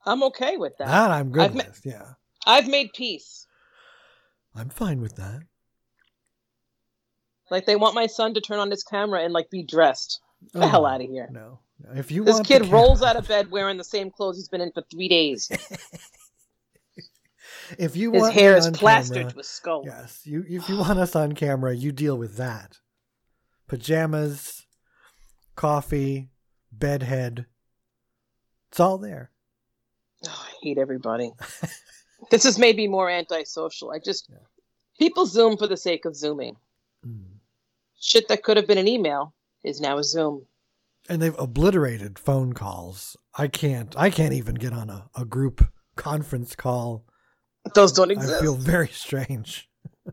I'm 0.04 0.22
okay 0.24 0.56
with 0.56 0.76
that. 0.78 0.88
That 0.88 1.10
I'm 1.10 1.30
good 1.30 1.42
I've 1.42 1.54
with. 1.54 1.80
yeah, 1.84 2.14
I've 2.46 2.68
made 2.68 2.92
peace. 2.94 3.46
I'm 4.54 4.68
fine 4.68 5.00
with 5.00 5.16
that. 5.16 5.40
Like 7.50 7.66
they 7.66 7.76
want 7.76 7.94
my 7.94 8.06
son 8.06 8.34
to 8.34 8.40
turn 8.40 8.58
on 8.58 8.70
his 8.70 8.82
camera 8.82 9.22
and 9.22 9.32
like 9.32 9.50
be 9.50 9.62
dressed. 9.62 10.20
Get 10.52 10.60
the 10.60 10.64
Oh, 10.66 10.68
hell 10.68 10.86
out 10.86 11.00
of 11.00 11.08
here. 11.08 11.28
No, 11.30 11.60
if 11.94 12.10
you 12.10 12.24
This 12.24 12.40
kid 12.40 12.62
cam- 12.62 12.70
rolls 12.70 13.02
out 13.02 13.16
of 13.16 13.28
bed 13.28 13.50
wearing 13.50 13.76
the 13.76 13.84
same 13.84 14.10
clothes 14.10 14.36
he's 14.36 14.48
been 14.48 14.60
in 14.60 14.72
for 14.72 14.82
three 14.90 15.08
days. 15.08 15.50
If 17.78 17.96
you 17.96 18.12
His 18.12 18.20
want 18.22 18.34
hair 18.34 18.56
is 18.56 18.68
plastered 18.70 19.28
camera- 19.28 19.44
skull. 19.44 19.82
Yes, 19.84 20.20
you 20.24 20.44
if 20.48 20.68
you 20.68 20.76
want 20.78 20.98
us 20.98 21.16
on 21.16 21.32
camera, 21.32 21.74
you 21.74 21.90
deal 21.92 22.16
with 22.18 22.36
that. 22.36 22.78
Pajamas, 23.66 24.66
coffee, 25.56 26.28
bedhead. 26.70 27.46
It's 28.70 28.80
all 28.80 28.98
there. 28.98 29.30
Oh, 30.26 30.46
I 30.48 30.52
hate 30.62 30.78
everybody. 30.78 31.32
this 32.32 32.46
is 32.46 32.58
maybe 32.58 32.88
more 32.88 33.10
antisocial. 33.10 33.90
I 33.90 33.98
just 33.98 34.30
people 34.98 35.26
zoom 35.26 35.58
for 35.58 35.66
the 35.66 35.76
sake 35.76 36.06
of 36.06 36.16
zooming. 36.16 36.56
Mm. 37.06 37.24
Shit 38.00 38.26
that 38.28 38.42
could 38.42 38.56
have 38.56 38.66
been 38.66 38.78
an 38.78 38.88
email 38.88 39.34
is 39.62 39.80
now 39.80 39.98
a 39.98 40.02
Zoom. 40.02 40.46
And 41.08 41.20
they've 41.20 41.38
obliterated 41.38 42.18
phone 42.18 42.54
calls. 42.54 43.16
I 43.36 43.48
can't 43.48 43.94
I 43.98 44.08
can't 44.08 44.32
even 44.32 44.54
get 44.54 44.72
on 44.72 44.88
a, 44.88 45.10
a 45.14 45.26
group 45.26 45.70
conference 45.94 46.56
call. 46.56 47.04
Those 47.74 47.92
don't 47.92 48.10
exist. 48.10 48.38
I 48.38 48.40
feel 48.40 48.56
very 48.56 48.88
strange. 48.88 49.68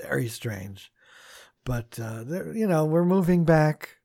very 0.00 0.28
strange. 0.28 0.92
But 1.64 1.98
uh, 2.00 2.24
you 2.54 2.68
know, 2.68 2.84
we're 2.84 3.04
moving 3.04 3.44
back. 3.44 3.96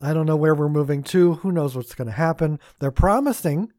I 0.00 0.14
don't 0.14 0.26
know 0.26 0.36
where 0.36 0.54
we're 0.54 0.68
moving 0.68 1.02
to. 1.04 1.34
Who 1.34 1.50
knows 1.50 1.74
what's 1.74 1.96
going 1.96 2.06
to 2.06 2.12
happen? 2.12 2.60
They're 2.78 2.92
promising 2.92 3.72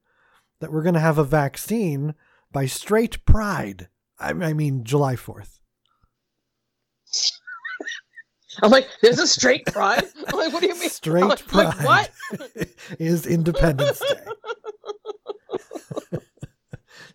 that 0.60 0.72
we're 0.72 0.84
going 0.84 0.94
to 0.94 1.00
have 1.00 1.18
a 1.18 1.24
vaccine 1.24 2.16
by 2.52 2.66
straight 2.66 3.26
pride. 3.26 3.90
I, 4.20 4.30
I 4.30 4.54
mean, 4.54 4.84
July 4.84 5.16
4th. 5.16 5.60
I'm 8.62 8.72
like, 8.72 8.88
there's 9.02 9.20
a 9.20 9.28
straight 9.28 9.66
pride. 9.68 10.04
I'm 10.28 10.38
like, 10.38 10.52
what 10.54 10.62
do 10.62 10.68
you 10.68 10.80
mean? 10.80 10.90
Straight 10.90 11.24
like, 11.24 11.46
pride 11.48 11.84
Like, 11.84 12.12
is 13.00 13.26
Independence 13.26 14.00
Day. 14.00 14.26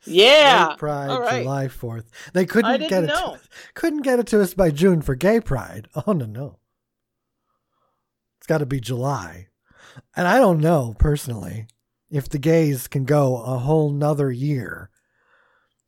Yeah. 0.07 0.65
Straight 0.67 0.79
Pride, 0.79 1.19
right. 1.19 1.43
July 1.43 1.69
Fourth. 1.69 2.11
They 2.35 2.45
couldn't 2.45 2.89
get 2.89 3.05
it. 3.05 3.09
To, 3.09 3.41
couldn't 3.73 4.03
get 4.03 4.19
it 4.19 4.27
to 4.29 4.43
us 4.43 4.53
by 4.53 4.71
June 4.71 5.01
for 5.01 5.15
Gay 5.15 5.41
Pride. 5.41 5.89
Oh 6.07 6.13
no, 6.13 6.27
no. 6.27 6.59
It's 8.37 8.47
got 8.47 8.59
to 8.59 8.67
be 8.67 8.81
July, 8.81 9.49
and 10.15 10.29
I 10.29 10.39
don't 10.39 10.61
know 10.61 10.95
personally 10.99 11.69
if 12.15 12.29
the 12.29 12.39
gays 12.39 12.87
can 12.87 13.05
go 13.05 13.43
a 13.43 13.59
whole 13.59 13.91
nother 13.91 14.31
year 14.31 14.89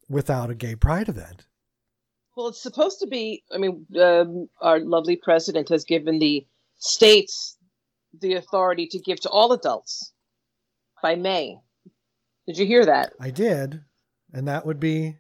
without 0.09 0.51
a 0.51 0.57
Gay 0.57 0.75
Pride 0.75 1.09
event. 1.09 1.47
Well, 2.37 2.49
it's 2.49 2.61
supposed 2.61 2.99
to 2.99 3.07
be. 3.07 3.45
I 3.55 3.59
mean, 3.59 3.87
um, 3.97 4.49
our 4.61 4.81
lovely 4.81 5.15
president 5.15 5.69
has 5.69 5.85
given 5.85 6.19
the 6.19 6.45
states 6.79 7.57
the 8.21 8.35
authority 8.35 8.89
to 8.89 8.99
give 8.99 9.21
to 9.21 9.31
all 9.31 9.53
adults 9.53 10.13
by 11.01 11.15
May. 11.15 11.59
Did 12.49 12.59
you 12.59 12.67
hear 12.67 12.85
that? 12.85 13.13
I 13.21 13.31
did, 13.31 13.83
and 14.33 14.49
that 14.49 14.67
would 14.67 14.81
be 14.81 15.19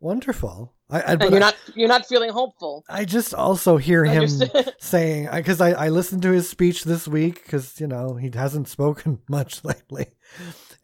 wonderful. 0.00 0.74
I, 0.90 1.00
I, 1.00 1.12
And 1.12 1.22
you're 1.30 1.40
not 1.40 1.56
you're 1.74 1.88
not 1.88 2.06
feeling 2.06 2.30
hopeful. 2.30 2.84
I 2.88 3.04
just 3.04 3.34
also 3.34 3.76
hear 3.76 4.04
him 4.04 4.28
saying 4.78 5.28
because 5.32 5.60
I, 5.60 5.70
I 5.70 5.88
listened 5.88 6.22
to 6.22 6.30
his 6.30 6.48
speech 6.48 6.84
this 6.84 7.06
week 7.06 7.42
because 7.42 7.80
you 7.80 7.86
know 7.86 8.14
he 8.14 8.30
hasn't 8.34 8.68
spoken 8.76 9.20
much 9.28 9.64
lately, 9.64 10.06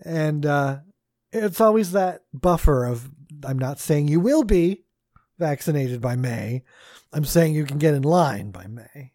and 0.04 0.46
uh, 0.46 0.78
it's 1.32 1.60
always 1.60 1.92
that 1.92 2.22
buffer 2.32 2.84
of 2.84 3.10
I'm 3.44 3.58
not 3.58 3.80
saying 3.80 4.08
you 4.08 4.20
will 4.20 4.44
be 4.44 4.84
vaccinated 5.38 6.00
by 6.00 6.16
May, 6.16 6.62
I'm 7.12 7.24
saying 7.24 7.54
you 7.54 7.64
can 7.64 7.78
get 7.78 7.94
in 7.94 8.02
line 8.02 8.50
by 8.50 8.66
May. 8.66 9.12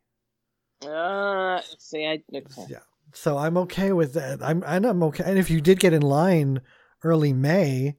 Uh, 0.88 1.62
see, 1.78 2.06
I 2.06 2.22
okay. 2.36 2.66
Yeah, 2.70 2.80
so 3.14 3.38
I'm 3.38 3.58
okay 3.58 3.92
with 3.92 4.14
that. 4.14 4.42
I'm 4.42 4.64
and 4.66 4.86
I'm 4.86 5.04
okay. 5.04 5.24
And 5.26 5.38
if 5.38 5.50
you 5.50 5.62
did 5.62 5.80
get 5.80 5.94
in 5.94 6.02
line 6.02 6.62
early 7.04 7.34
May, 7.34 7.96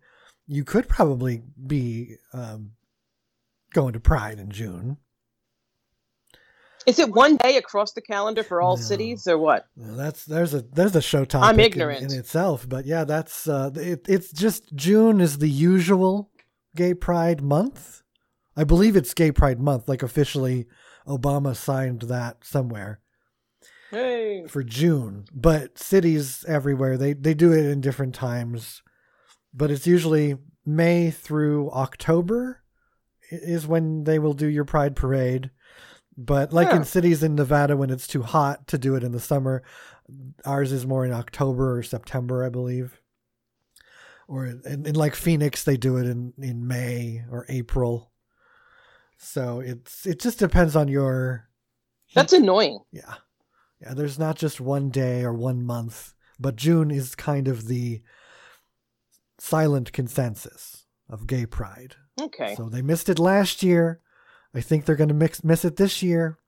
you 0.46 0.64
could 0.64 0.88
probably 0.88 1.42
be 1.66 2.16
um, 2.32 2.72
going 3.72 3.92
to 3.94 4.00
Pride 4.00 4.38
in 4.38 4.50
June. 4.50 4.98
Is 6.84 6.98
it 6.98 7.10
one 7.12 7.36
day 7.36 7.56
across 7.56 7.92
the 7.92 8.00
calendar 8.02 8.42
for 8.42 8.60
all 8.60 8.76
No. 8.76 8.82
cities 8.82 9.28
or 9.28 9.38
what? 9.38 9.66
Well, 9.76 9.94
that's 9.94 10.24
there's 10.24 10.52
a 10.52 10.62
there's 10.62 10.96
a 10.96 11.02
show 11.02 11.24
topic 11.24 11.48
I'm 11.48 11.60
in- 11.60 11.66
ignorant. 11.66 12.12
In, 12.12 12.18
itself, 12.18 12.68
but 12.68 12.86
yeah, 12.86 13.04
that's 13.04 13.46
uh, 13.46 13.70
it, 13.76 14.06
it's 14.08 14.32
just 14.32 14.74
June 14.74 15.20
is 15.20 15.38
the 15.38 15.48
usual 15.48 16.30
Gay 16.74 16.92
Pride 16.94 17.40
month. 17.40 18.02
I 18.56 18.64
believe 18.64 18.96
it's 18.96 19.14
Gay 19.14 19.30
Pride 19.30 19.60
month. 19.60 19.88
Like 19.88 20.02
officially, 20.02 20.66
Obama 21.06 21.54
signed 21.54 22.02
that 22.02 22.44
somewhere 22.44 23.00
Hey. 23.92 24.44
for 24.48 24.64
June. 24.64 25.26
But 25.32 25.78
cities 25.78 26.44
everywhere 26.48 26.98
they 26.98 27.12
they 27.12 27.34
do 27.34 27.52
it 27.52 27.64
in 27.64 27.80
different 27.80 28.14
times, 28.16 28.82
but 29.54 29.70
it's 29.70 29.86
usually 29.86 30.36
May 30.66 31.12
through 31.12 31.70
October 31.70 32.62
is 33.32 33.66
when 33.66 34.04
they 34.04 34.18
will 34.18 34.34
do 34.34 34.46
your 34.46 34.64
Pride 34.64 34.94
parade. 34.96 35.50
But 36.16 36.52
like 36.52 36.68
Huh. 36.68 36.76
in 36.76 36.84
cities 36.84 37.22
in 37.22 37.34
Nevada, 37.34 37.76
when 37.76 37.90
it's 37.90 38.06
too 38.06 38.22
hot 38.22 38.66
to 38.68 38.78
do 38.78 38.94
it 38.94 39.02
in 39.02 39.12
the 39.12 39.20
summer, 39.20 39.62
ours 40.44 40.70
is 40.72 40.86
more 40.86 41.06
in 41.06 41.12
October 41.12 41.78
or 41.78 41.82
September, 41.82 42.44
I 42.44 42.50
believe. 42.50 43.00
Or 44.28 44.46
in, 44.46 44.86
in 44.86 44.94
like 44.94 45.14
Phoenix, 45.14 45.64
they 45.64 45.76
do 45.76 45.96
it 45.96 46.06
in, 46.06 46.32
in 46.38 46.66
May 46.66 47.24
or 47.30 47.46
April. 47.48 48.12
So 49.16 49.60
it's 49.60 50.04
it 50.06 50.20
just 50.20 50.38
depends 50.38 50.74
on 50.76 50.88
your 50.88 51.48
That's 52.14 52.32
annoying. 52.32 52.80
yeah 52.92 53.14
yeah. 53.80 53.94
There's 53.94 54.18
not 54.18 54.36
just 54.36 54.60
one 54.60 54.90
day 54.90 55.22
or 55.24 55.32
one 55.32 55.62
month, 55.64 56.14
but 56.38 56.56
June 56.56 56.90
is 56.90 57.14
kind 57.14 57.48
of 57.48 57.66
the 57.66 58.00
silent 59.38 59.92
consensus 59.92 60.86
of 61.08 61.26
gay 61.26 61.46
pride. 61.46 61.96
Okay. 62.21 62.54
So 62.57 62.69
they 62.69 62.83
missed 62.83 63.09
it 63.09 63.19
last 63.19 63.62
year. 63.62 64.00
I 64.54 64.61
think 64.61 64.85
they're 64.85 64.97
going 64.97 65.09
to 65.09 65.14
mix 65.14 65.42
miss 65.42 65.64
it 65.64 65.76
this 65.76 66.02
year. 66.02 66.38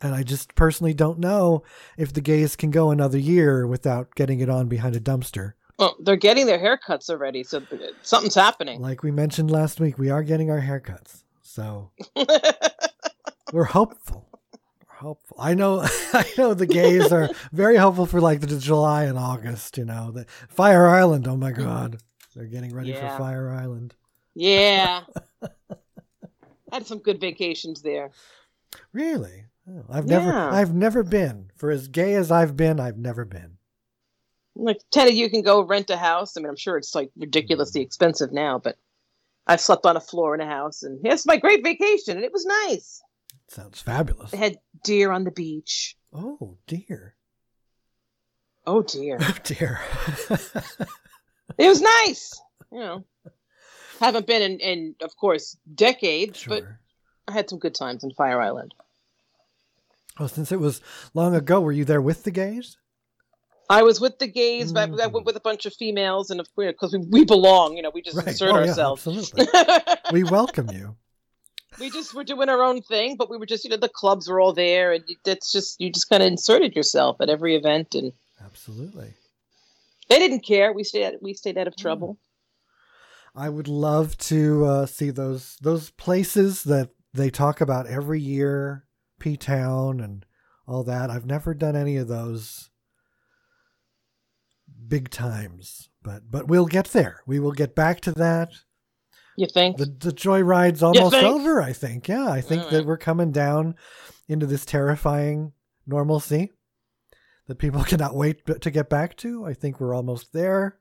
And 0.00 0.14
I 0.14 0.22
just 0.22 0.54
personally 0.54 0.94
don't 0.94 1.18
know 1.18 1.62
if 1.96 2.12
the 2.12 2.20
gays 2.20 2.54
can 2.54 2.70
go 2.70 2.90
another 2.90 3.18
year 3.18 3.66
without 3.66 4.14
getting 4.14 4.38
it 4.40 4.48
on 4.48 4.68
behind 4.68 4.94
a 4.94 5.00
dumpster. 5.00 5.54
Well, 5.78 5.96
they're 6.00 6.16
getting 6.16 6.46
their 6.46 6.58
haircuts 6.58 7.08
already, 7.08 7.44
so 7.44 7.62
something's 8.02 8.34
happening. 8.34 8.80
Like 8.80 9.02
we 9.02 9.10
mentioned 9.10 9.50
last 9.50 9.80
week, 9.80 9.96
we 9.98 10.10
are 10.10 10.22
getting 10.22 10.50
our 10.50 10.60
haircuts. 10.60 11.22
So 11.42 11.90
we're 13.52 13.64
hopeful. 13.64 14.28
We're 14.88 14.96
hopeful. 14.96 15.36
I 15.40 15.54
know 15.54 15.80
I 16.12 16.24
know 16.36 16.54
the 16.54 16.66
gays 16.66 17.10
are 17.12 17.30
very 17.52 17.76
hopeful 17.76 18.06
for 18.06 18.20
like 18.20 18.40
the 18.40 18.58
July 18.58 19.04
and 19.04 19.18
August, 19.18 19.78
you 19.78 19.84
know. 19.84 20.10
The 20.10 20.26
Fire 20.48 20.86
Island, 20.88 21.26
oh 21.26 21.36
my 21.36 21.52
god. 21.52 21.98
They're 22.36 22.46
getting 22.46 22.74
ready 22.74 22.90
Yeah. 22.90 23.12
for 23.16 23.18
Fire 23.22 23.50
Island. 23.50 23.94
Yeah. 24.38 25.02
Had 26.72 26.86
some 26.86 26.98
good 26.98 27.20
vacations 27.20 27.82
there. 27.82 28.12
Really? 28.92 29.44
Oh, 29.68 29.84
I've 29.90 30.06
never 30.06 30.32
I've 30.32 30.72
never 30.72 31.02
been. 31.02 31.50
For 31.56 31.70
as 31.70 31.88
gay 31.88 32.14
as 32.14 32.30
I've 32.30 32.56
been, 32.56 32.78
I've 32.78 32.98
never 32.98 33.24
been. 33.24 33.58
Like 34.54 34.80
ten 34.92 35.08
of 35.08 35.14
you 35.14 35.28
can 35.28 35.42
go 35.42 35.62
rent 35.62 35.90
a 35.90 35.96
house. 35.96 36.36
I 36.36 36.40
mean, 36.40 36.48
I'm 36.48 36.56
sure 36.56 36.76
it's 36.76 36.94
like 36.94 37.10
ridiculously 37.16 37.80
mm. 37.80 37.84
expensive 37.84 38.32
now, 38.32 38.58
but 38.58 38.76
I've 39.46 39.60
slept 39.60 39.86
on 39.86 39.96
a 39.96 40.00
floor 40.00 40.34
in 40.34 40.40
a 40.40 40.46
house, 40.46 40.82
and 40.84 41.00
it's 41.04 41.26
my 41.26 41.36
great 41.36 41.64
vacation, 41.64 42.16
and 42.16 42.24
it 42.24 42.32
was 42.32 42.46
nice. 42.46 43.02
Sounds 43.48 43.80
fabulous. 43.80 44.30
They 44.30 44.36
had 44.36 44.58
deer 44.84 45.10
on 45.10 45.24
the 45.24 45.30
beach. 45.30 45.96
Oh 46.12 46.58
dear. 46.66 47.16
Oh 48.66 48.82
dear, 48.82 49.18
Oh 49.22 49.36
dear. 49.42 49.80
it 51.58 51.68
was 51.68 51.80
nice. 51.80 52.40
You 52.70 52.78
know, 52.78 53.04
haven't 53.98 54.26
been 54.26 54.42
in, 54.42 54.60
in 54.60 54.94
of 55.02 55.16
course, 55.16 55.56
decades, 55.74 56.44
but. 56.48 56.64
I 57.28 57.32
had 57.32 57.50
some 57.50 57.58
good 57.58 57.74
times 57.74 58.02
in 58.02 58.10
Fire 58.12 58.40
Island. 58.40 58.74
Well, 60.18 60.28
since 60.28 60.50
it 60.50 60.58
was 60.58 60.80
long 61.12 61.34
ago, 61.34 61.60
were 61.60 61.72
you 61.72 61.84
there 61.84 62.00
with 62.00 62.24
the 62.24 62.30
gays? 62.30 62.78
I 63.70 63.82
was 63.82 64.00
with 64.00 64.18
the 64.18 64.26
gays, 64.26 64.72
but 64.72 64.88
I 64.88 65.06
went 65.06 65.12
mm. 65.12 65.24
with 65.26 65.36
a 65.36 65.40
bunch 65.40 65.66
of 65.66 65.74
females, 65.74 66.30
and 66.30 66.40
of 66.40 66.52
course, 66.54 66.72
because 66.72 66.94
we, 66.94 67.04
we 67.10 67.24
belong, 67.26 67.76
you 67.76 67.82
know, 67.82 67.90
we 67.90 68.00
just 68.00 68.16
insert 68.26 68.50
Oh, 68.50 68.60
yeah, 68.60 68.70
ourselves. 68.70 69.06
absolutely. 69.06 69.46
we 70.12 70.24
welcome 70.24 70.70
you. 70.72 70.96
we 71.78 71.90
just 71.90 72.14
were 72.14 72.24
doing 72.24 72.48
our 72.48 72.62
own 72.62 72.80
thing, 72.80 73.16
but 73.16 73.28
we 73.28 73.36
were 73.36 73.44
just, 73.44 73.62
you 73.64 73.70
know, 73.70 73.76
the 73.76 73.90
clubs 73.90 74.26
were 74.26 74.40
all 74.40 74.54
there, 74.54 74.92
and 74.92 75.04
that's 75.24 75.52
just 75.52 75.78
you 75.78 75.92
just 75.92 76.08
kind 76.08 76.22
of 76.22 76.28
inserted 76.28 76.74
yourself 76.74 77.20
at 77.20 77.28
every 77.28 77.54
event, 77.54 77.94
and 77.94 78.14
Absolutely. 78.42 79.12
they 80.08 80.18
didn't 80.18 80.40
care. 80.40 80.72
We 80.72 80.82
stayed 80.82 81.18
we 81.20 81.34
stayed 81.34 81.58
out 81.58 81.68
of 81.68 81.76
trouble. 81.76 82.16
I 83.38 83.48
would 83.48 83.68
love 83.68 84.18
to 84.18 84.64
uh, 84.64 84.86
see 84.86 85.10
those 85.10 85.56
those 85.62 85.90
places 85.90 86.64
that 86.64 86.90
they 87.14 87.30
talk 87.30 87.60
about 87.60 87.86
every 87.86 88.20
year, 88.20 88.84
P 89.20 89.36
Town 89.36 90.00
and 90.00 90.26
all 90.66 90.82
that. 90.84 91.08
I've 91.08 91.24
never 91.24 91.54
done 91.54 91.76
any 91.76 91.96
of 91.98 92.08
those 92.08 92.70
big 94.88 95.10
times, 95.10 95.88
but 96.02 96.28
but 96.28 96.48
we'll 96.48 96.66
get 96.66 96.86
there. 96.88 97.22
We 97.26 97.38
will 97.38 97.52
get 97.52 97.76
back 97.76 98.00
to 98.02 98.12
that. 98.12 98.50
You 99.36 99.46
think? 99.46 99.76
The 99.76 99.86
the 99.86 100.12
joyride's 100.12 100.82
almost 100.82 101.14
over. 101.14 101.62
I 101.62 101.72
think. 101.72 102.08
Yeah, 102.08 102.28
I 102.28 102.40
think 102.40 102.64
All 102.64 102.70
that 102.70 102.86
we're 102.86 102.98
coming 102.98 103.30
down 103.30 103.76
into 104.26 104.46
this 104.46 104.64
terrifying 104.64 105.52
normalcy 105.86 106.50
that 107.46 107.58
people 107.58 107.84
cannot 107.84 108.16
wait 108.16 108.44
to 108.62 108.70
get 108.72 108.90
back 108.90 109.16
to. 109.18 109.44
I 109.46 109.54
think 109.54 109.78
we're 109.78 109.94
almost 109.94 110.32
there. 110.32 110.80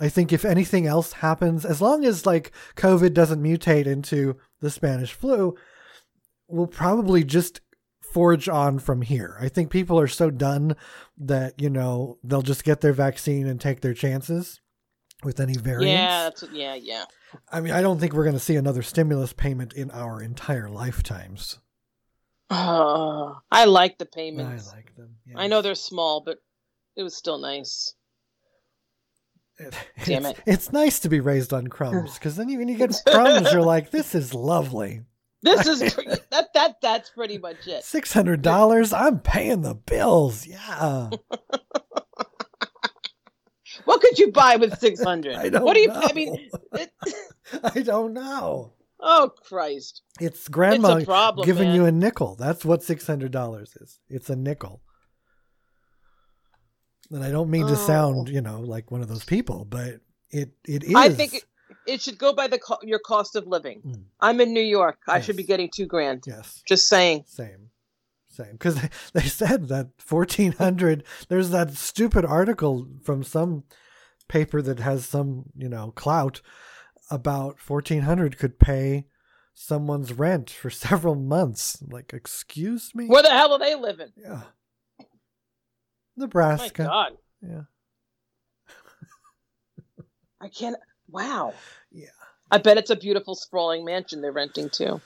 I 0.00 0.08
think 0.08 0.32
if 0.32 0.44
anything 0.44 0.86
else 0.86 1.12
happens, 1.14 1.64
as 1.64 1.80
long 1.80 2.04
as 2.04 2.26
like 2.26 2.52
COVID 2.76 3.14
doesn't 3.14 3.42
mutate 3.42 3.86
into 3.86 4.36
the 4.60 4.70
Spanish 4.70 5.12
flu, 5.12 5.56
we'll 6.46 6.66
probably 6.66 7.24
just 7.24 7.60
forge 8.00 8.48
on 8.48 8.78
from 8.78 9.02
here. 9.02 9.36
I 9.40 9.48
think 9.48 9.70
people 9.70 9.98
are 9.98 10.08
so 10.08 10.30
done 10.30 10.76
that, 11.18 11.60
you 11.60 11.68
know, 11.68 12.18
they'll 12.22 12.42
just 12.42 12.64
get 12.64 12.80
their 12.80 12.92
vaccine 12.92 13.46
and 13.46 13.60
take 13.60 13.80
their 13.80 13.94
chances 13.94 14.60
with 15.24 15.40
any 15.40 15.54
variants. 15.54 15.90
yeah, 15.90 16.22
that's 16.22 16.44
yeah, 16.52 16.74
yeah. 16.74 17.04
I 17.50 17.60
mean, 17.60 17.72
I 17.72 17.82
don't 17.82 17.98
think 17.98 18.12
we're 18.12 18.24
going 18.24 18.34
to 18.34 18.40
see 18.40 18.56
another 18.56 18.82
stimulus 18.82 19.32
payment 19.32 19.72
in 19.72 19.90
our 19.90 20.22
entire 20.22 20.68
lifetimes. 20.68 21.58
Oh, 22.50 23.38
I 23.50 23.66
like 23.66 23.98
the 23.98 24.06
payments. 24.06 24.70
I 24.72 24.76
like 24.76 24.96
them. 24.96 25.16
I 25.36 25.48
know 25.48 25.60
they're 25.60 25.74
small, 25.74 26.22
but 26.24 26.38
it 26.96 27.02
was 27.02 27.14
still 27.14 27.38
nice. 27.38 27.94
It, 29.58 29.74
Damn 30.04 30.26
it's, 30.26 30.38
it. 30.38 30.44
it's 30.46 30.72
nice 30.72 31.00
to 31.00 31.08
be 31.08 31.20
raised 31.20 31.52
on 31.52 31.66
crumbs 31.66 32.14
because 32.18 32.36
then 32.36 32.48
you, 32.48 32.58
when 32.58 32.68
you 32.68 32.76
get 32.76 32.94
crumbs, 33.06 33.52
you're 33.52 33.62
like, 33.62 33.90
this 33.90 34.14
is 34.14 34.32
lovely. 34.34 35.02
This 35.42 35.66
is 35.66 35.80
that 36.30 36.48
that 36.54 36.80
that's 36.82 37.10
pretty 37.10 37.38
much 37.38 37.66
it. 37.66 37.84
Six 37.84 38.12
hundred 38.12 38.42
dollars. 38.42 38.92
I'm 38.92 39.20
paying 39.20 39.62
the 39.62 39.74
bills. 39.74 40.46
Yeah. 40.46 41.10
What 43.84 44.00
could 44.02 44.18
you 44.18 44.32
buy 44.32 44.56
with 44.56 44.78
six 44.78 45.02
hundred? 45.02 45.36
I 45.36 45.48
don't 45.48 45.64
What 45.64 45.74
do 45.74 45.80
you? 45.80 45.88
know. 45.88 46.00
I 46.02 46.12
mean, 46.12 46.50
it, 46.74 46.92
I 47.64 47.80
don't 47.80 48.12
know. 48.12 48.72
Oh 49.00 49.30
Christ! 49.44 50.02
It's 50.20 50.48
grandma 50.48 50.96
It's 50.96 51.06
problem, 51.06 51.46
giving 51.46 51.68
man. 51.68 51.76
you 51.76 51.84
a 51.86 51.92
nickel. 51.92 52.34
That's 52.34 52.64
what 52.64 52.82
six 52.82 53.06
hundred 53.06 53.30
dollars 53.32 53.76
is. 53.80 54.00
It's 54.10 54.28
a 54.28 54.36
nickel. 54.36 54.82
And 57.10 57.24
I 57.24 57.30
don't 57.30 57.50
mean 57.50 57.66
to 57.66 57.72
Oh. 57.72 57.76
sound, 57.86 58.28
you 58.28 58.40
know, 58.40 58.60
like 58.60 58.90
one 58.90 59.00
of 59.00 59.08
those 59.08 59.24
people, 59.24 59.64
but 59.64 60.00
it 60.30 60.52
it 60.66 60.84
is. 60.84 60.94
I 60.94 61.08
think 61.08 61.34
it, 61.34 61.44
it 61.86 62.02
should 62.02 62.18
go 62.18 62.34
by 62.34 62.48
the 62.48 62.58
co- 62.58 62.78
your 62.82 62.98
cost 62.98 63.34
of 63.36 63.46
living. 63.46 63.80
Mm. 63.86 64.02
I'm 64.20 64.40
in 64.40 64.52
New 64.52 64.60
York. 64.62 64.98
I 65.08 65.20
should 65.20 65.36
be 65.36 65.42
getting 65.44 65.70
two 65.74 65.86
grand. 65.86 66.24
yes, 66.26 66.62
Just 66.66 66.86
saying. 66.88 67.24
same, 67.26 67.70
same. 68.28 68.52
Because 68.52 68.74
they, 68.80 68.90
they 69.20 69.26
said 69.26 69.68
that 69.68 69.88
fourteen 69.98 70.52
hundred. 70.52 71.04
There's 71.28 71.50
that 71.50 71.72
stupid 71.74 72.24
article 72.26 72.86
from 73.02 73.22
some 73.24 73.64
paper 74.28 74.60
that 74.60 74.78
has 74.80 75.06
some, 75.06 75.44
you 75.56 75.68
know, 75.70 75.92
clout 75.96 76.42
about 77.10 77.58
fourteen 77.58 78.02
hundred 78.02 78.36
could 78.38 78.58
pay 78.58 79.06
someone's 79.54 80.12
rent 80.12 80.50
for 80.50 80.68
several 80.88 81.14
months. 81.14 81.82
Like, 81.88 82.12
excuse 82.12 82.94
me. 82.94 83.06
Where 83.06 83.22
the 83.22 83.30
hell 83.30 83.54
are 83.54 83.58
they 83.58 83.74
living? 83.74 84.12
Yeah. 84.14 84.42
My 86.18 86.24
Nebraska. 86.24 86.84
God, 86.84 87.12
Yeah. 87.42 87.62
I 90.40 90.48
can't. 90.48 90.76
Wow. 91.08 91.54
Yeah. 91.90 92.06
I 92.50 92.58
bet 92.58 92.76
it's 92.78 92.90
a 92.90 92.96
beautiful 92.96 93.34
sprawling 93.34 93.84
mansion 93.84 94.20
they're 94.20 94.32
renting 94.32 94.68
too. 94.70 95.00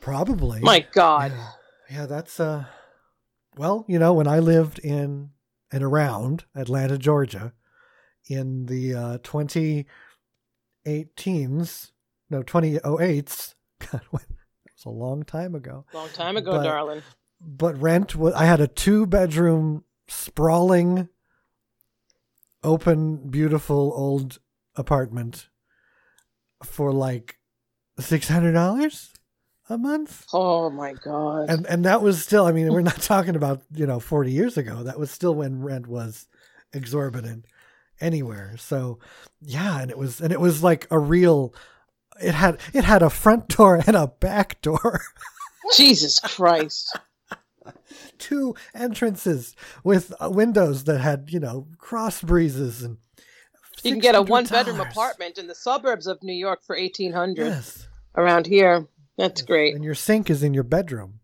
Probably. 0.00 0.60
My 0.60 0.86
God. 0.92 1.32
Yeah. 1.32 1.48
Yeah, 1.88 2.06
that's 2.06 2.40
uh 2.40 2.64
well, 3.56 3.84
you 3.88 3.98
know, 3.98 4.12
when 4.14 4.26
I 4.26 4.40
lived 4.40 4.78
in 4.80 5.30
and 5.72 5.82
around 5.84 6.44
Atlanta, 6.54 6.98
Georgia 6.98 7.52
in 8.28 8.66
the 8.66 8.94
uh 8.94 9.18
2018s, 9.18 9.86
no, 12.30 12.42
2008s. 12.42 13.54
God, 13.92 14.00
when, 14.10 14.22
it 14.22 14.72
was 14.74 14.84
a 14.84 14.90
long 14.90 15.22
time 15.22 15.54
ago. 15.54 15.84
Long 15.92 16.08
time 16.10 16.36
ago, 16.36 16.52
But- 16.52 16.64
darling. 16.64 17.02
But 17.38 17.78
rent 17.80 18.16
was 18.16 18.32
I 18.34 18.46
had 18.46 18.60
a 18.62 18.66
two 18.66 19.04
bedroom 19.06 19.84
sprawling 20.08 21.08
open 22.62 23.28
beautiful 23.30 23.92
old 23.94 24.38
apartment 24.74 25.48
for 26.62 26.92
like 26.92 27.38
$600 28.00 29.12
a 29.68 29.78
month. 29.78 30.26
Oh 30.32 30.70
my 30.70 30.92
God. 30.92 31.48
and 31.50 31.66
and 31.66 31.84
that 31.84 32.00
was 32.00 32.22
still 32.22 32.46
i 32.46 32.52
mean 32.52 32.72
we're 32.72 32.82
not 32.82 33.02
talking 33.02 33.34
about 33.34 33.62
you 33.74 33.84
know 33.86 33.98
40 33.98 34.30
years 34.30 34.56
ago 34.56 34.84
that 34.84 34.98
was 34.98 35.10
still 35.10 35.34
when 35.34 35.60
rent 35.60 35.88
was 35.88 36.28
exorbitant 36.72 37.46
anywhere 38.00 38.54
so 38.58 38.98
yeah 39.40 39.80
and 39.80 39.90
it 39.90 39.98
was 39.98 40.20
and 40.20 40.32
it 40.32 40.38
was 40.40 40.62
like 40.62 40.86
a 40.90 40.98
real 41.00 41.52
it 42.22 42.34
had 42.34 42.60
it 42.72 42.84
had 42.84 43.02
a 43.02 43.10
front 43.10 43.48
door 43.48 43.82
and 43.86 43.96
a 43.96 44.06
back 44.06 44.60
door 44.62 45.00
Jesus 45.76 46.20
Christ. 46.20 46.96
two 48.18 48.54
entrances 48.74 49.54
with 49.84 50.12
uh, 50.20 50.30
windows 50.30 50.84
that 50.84 51.00
had 51.00 51.28
you 51.30 51.40
know 51.40 51.66
cross 51.78 52.22
breezes 52.22 52.82
and 52.82 52.98
You 53.82 53.92
can 53.92 54.00
get 54.00 54.14
a 54.14 54.22
one 54.22 54.46
bedroom 54.46 54.80
apartment 54.80 55.38
in 55.38 55.46
the 55.46 55.54
suburbs 55.54 56.06
of 56.06 56.22
New 56.22 56.32
York 56.34 56.64
for 56.64 56.76
eighteen 56.76 57.12
hundred. 57.12 57.46
yes 57.46 57.88
Around 58.16 58.46
here, 58.46 58.86
that's 59.18 59.42
great. 59.42 59.74
and 59.74 59.84
your 59.84 59.94
sink 59.94 60.30
is 60.30 60.42
in 60.42 60.54
your 60.54 60.64
bedroom 60.64 61.20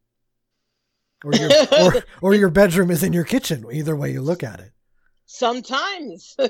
or 1.24 1.32
your 1.34 1.50
or, 1.80 2.04
or 2.20 2.34
your 2.34 2.50
bedroom 2.50 2.90
is 2.90 3.02
in 3.02 3.12
your 3.12 3.24
kitchen 3.24 3.64
either 3.72 3.96
way 3.96 4.12
you 4.12 4.20
look 4.20 4.42
at 4.42 4.60
it 4.60 4.72
Sometimes. 5.24 6.36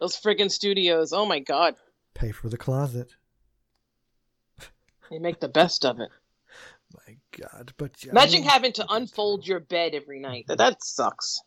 Those 0.00 0.16
friggin' 0.18 0.50
studios. 0.50 1.12
Oh 1.12 1.26
my 1.26 1.40
God. 1.40 1.74
pay 2.14 2.32
for 2.32 2.48
the 2.48 2.56
closet 2.56 3.12
They 5.10 5.18
make 5.18 5.40
the 5.40 5.48
best 5.48 5.84
of 5.84 6.00
it. 6.00 6.08
My 7.38 7.46
God, 7.46 7.72
but 7.76 8.04
yeah, 8.04 8.12
Imagine 8.12 8.44
I- 8.46 8.52
having 8.52 8.72
to 8.74 8.86
unfold 8.88 9.46
your 9.46 9.60
bed 9.60 9.94
every 9.94 10.20
night. 10.20 10.46
That 10.48 10.58
that 10.58 10.82
sucks. 10.82 11.40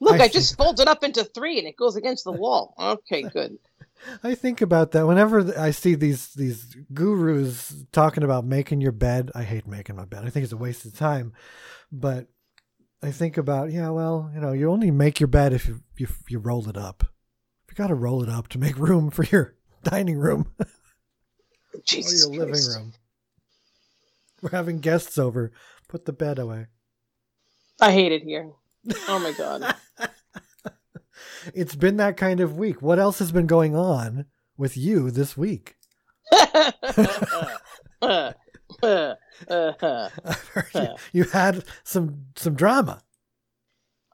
Look, 0.00 0.20
I 0.20 0.24
I, 0.24 0.28
just 0.28 0.56
fold 0.56 0.80
it 0.80 0.88
up 0.88 1.02
into 1.02 1.24
three 1.24 1.58
and 1.58 1.66
it 1.66 1.76
goes 1.76 1.96
against 1.96 2.24
the 2.24 2.32
wall. 2.32 2.74
Okay, 2.78 3.22
good. 3.22 3.58
I 4.22 4.36
think 4.36 4.60
about 4.60 4.92
that 4.92 5.06
whenever 5.06 5.58
I 5.58 5.72
see 5.72 5.94
these 5.96 6.28
these 6.34 6.76
gurus 6.94 7.74
talking 7.92 8.22
about 8.22 8.44
making 8.44 8.80
your 8.80 8.92
bed. 8.92 9.30
I 9.34 9.42
hate 9.42 9.66
making 9.66 9.96
my 9.96 10.04
bed. 10.04 10.24
I 10.24 10.30
think 10.30 10.44
it's 10.44 10.52
a 10.52 10.56
waste 10.56 10.84
of 10.86 10.94
time. 10.96 11.32
But 11.90 12.28
I 13.02 13.10
think 13.10 13.36
about 13.38 13.72
yeah, 13.72 13.90
well, 13.90 14.30
you 14.34 14.40
know, 14.40 14.52
you 14.52 14.70
only 14.70 14.90
make 14.90 15.20
your 15.20 15.28
bed 15.28 15.52
if 15.52 15.66
you 15.66 15.80
you, 15.96 16.06
you 16.28 16.38
roll 16.38 16.68
it 16.68 16.76
up. 16.76 17.04
You 17.68 17.74
got 17.74 17.88
to 17.88 17.94
roll 17.94 18.22
it 18.22 18.28
up 18.28 18.48
to 18.48 18.58
make 18.58 18.78
room 18.78 19.10
for 19.10 19.24
your 19.24 19.56
dining 19.82 20.18
room 20.18 20.52
or 20.60 20.66
Jesus 21.84 22.36
your 22.36 22.46
living 22.46 22.64
room. 22.66 22.92
We're 24.42 24.50
having 24.50 24.78
guests 24.78 25.18
over. 25.18 25.52
Put 25.88 26.04
the 26.04 26.12
bed 26.12 26.38
away. 26.38 26.66
I 27.80 27.92
hate 27.92 28.12
it 28.12 28.22
here. 28.22 28.50
Oh 29.08 29.18
my 29.18 29.32
God. 29.32 29.74
It's 31.54 31.74
been 31.74 31.96
that 31.96 32.16
kind 32.16 32.40
of 32.40 32.56
week. 32.56 32.82
What 32.82 32.98
else 32.98 33.18
has 33.20 33.32
been 33.32 33.46
going 33.46 33.74
on 33.74 34.26
with 34.56 34.76
you 34.76 35.10
this 35.10 35.36
week? 35.36 35.76
Uh, 38.00 38.32
uh, 38.82 39.12
uh. 39.50 40.08
You, 40.74 40.88
you 41.12 41.24
had 41.24 41.64
some 41.82 42.26
some 42.36 42.54
drama. 42.54 43.02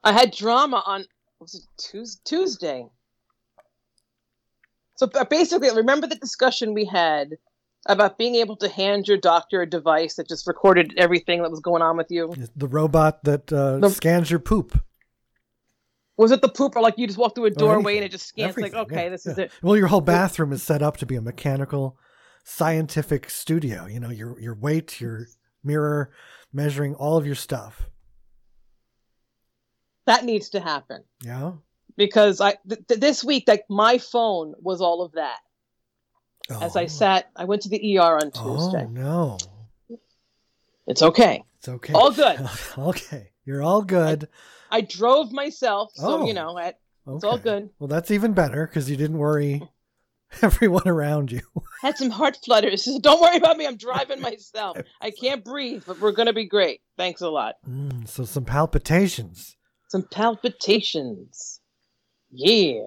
I 0.02 0.12
had 0.12 0.30
drama 0.32 0.82
on 0.86 1.04
was 1.40 1.54
it 1.54 1.62
Tues- 1.76 2.20
Tuesday. 2.24 2.86
So 4.96 5.10
basically, 5.28 5.70
remember 5.74 6.06
the 6.06 6.16
discussion 6.16 6.72
we 6.72 6.84
had 6.86 7.36
about 7.86 8.18
being 8.18 8.34
able 8.36 8.56
to 8.56 8.68
hand 8.68 9.06
your 9.08 9.16
doctor 9.18 9.62
a 9.62 9.66
device 9.68 10.14
that 10.16 10.28
just 10.28 10.46
recorded 10.46 10.94
everything 10.96 11.42
that 11.42 11.50
was 11.50 11.60
going 11.60 11.82
on 11.82 11.96
with 11.96 12.10
you? 12.10 12.32
The 12.56 12.68
robot 12.68 13.24
that 13.24 13.52
uh, 13.52 13.78
The- 13.78 13.90
scans 13.90 14.30
your 14.30 14.40
poop. 14.40 14.80
Was 16.16 16.30
it 16.30 16.42
the 16.42 16.48
poop 16.48 16.76
or 16.76 16.82
like 16.82 16.94
you 16.96 17.06
just 17.08 17.18
walk 17.18 17.34
through 17.34 17.46
a 17.46 17.50
doorway 17.50 17.96
and 17.96 18.04
it 18.04 18.12
just 18.12 18.26
scans 18.28 18.56
like, 18.56 18.72
okay, 18.72 19.04
yeah, 19.04 19.08
this 19.08 19.26
is 19.26 19.36
yeah. 19.36 19.44
it. 19.46 19.52
Well, 19.62 19.76
your 19.76 19.88
whole 19.88 20.00
bathroom 20.00 20.52
is 20.52 20.62
set 20.62 20.80
up 20.80 20.96
to 20.98 21.06
be 21.06 21.16
a 21.16 21.20
mechanical, 21.20 21.98
scientific 22.44 23.28
studio. 23.28 23.86
You 23.86 23.98
know, 23.98 24.10
your 24.10 24.38
your 24.40 24.54
weight, 24.54 25.00
your 25.00 25.26
mirror, 25.64 26.12
measuring 26.52 26.94
all 26.94 27.16
of 27.16 27.26
your 27.26 27.34
stuff. 27.34 27.88
That 30.06 30.24
needs 30.24 30.50
to 30.50 30.60
happen 30.60 31.02
Yeah. 31.22 31.52
because 31.96 32.40
I 32.40 32.56
th- 32.68 32.86
th- 32.86 33.00
this 33.00 33.24
week 33.24 33.44
like 33.48 33.64
my 33.68 33.98
phone 33.98 34.54
was 34.60 34.80
all 34.80 35.02
of 35.02 35.12
that. 35.12 35.38
As 36.50 36.76
I 36.76 36.84
Oh. 36.84 36.88
sat, 36.88 37.30
I 37.36 37.44
went 37.44 37.62
to 37.62 37.68
the 37.68 37.98
ER 37.98 38.16
on 38.16 38.30
Tuesday. 38.30 38.84
Oh 38.84 38.88
no, 38.90 39.38
It's 40.86 41.02
okay. 41.02 41.42
it's 41.58 41.68
okay. 41.68 41.92
All 41.94 42.10
good. 42.12 42.38
okay, 42.78 43.30
you're 43.44 43.62
all 43.62 43.82
good. 43.82 44.28
I 44.70 44.80
drove 44.82 45.32
myself, 45.32 45.92
so 45.94 46.22
Oh. 46.22 46.26
you 46.26 46.34
know, 46.34 46.58
at, 46.58 46.78
Okay. 47.06 47.16
it's 47.16 47.24
all 47.24 47.38
good. 47.38 47.70
Well, 47.78 47.88
that's 47.88 48.10
even 48.10 48.32
better 48.34 48.66
because 48.66 48.90
you 48.90 48.96
didn't 48.96 49.18
worry 49.18 49.62
everyone 50.42 50.86
around 50.88 51.32
you. 51.32 51.40
Had 51.82 51.96
some 51.96 52.10
heart 52.10 52.36
flutters. 52.44 52.84
Don't 53.00 53.20
worry 53.20 53.36
about 53.36 53.56
me. 53.56 53.66
I'm 53.66 53.76
driving 53.76 54.20
myself. 54.20 54.76
I 55.00 55.10
can't 55.10 55.44
breathe, 55.44 55.84
but 55.86 55.98
we're 56.00 56.12
gonna 56.12 56.32
be 56.34 56.46
great. 56.46 56.80
Thanks 56.98 57.20
a 57.22 57.28
lot. 57.30 57.54
Mm, 57.68 58.06
so 58.08 58.24
some 58.24 58.44
palpitations, 58.44 59.56
Some 59.88 60.02
palpitations. 60.10 61.60
Yeah. 62.30 62.82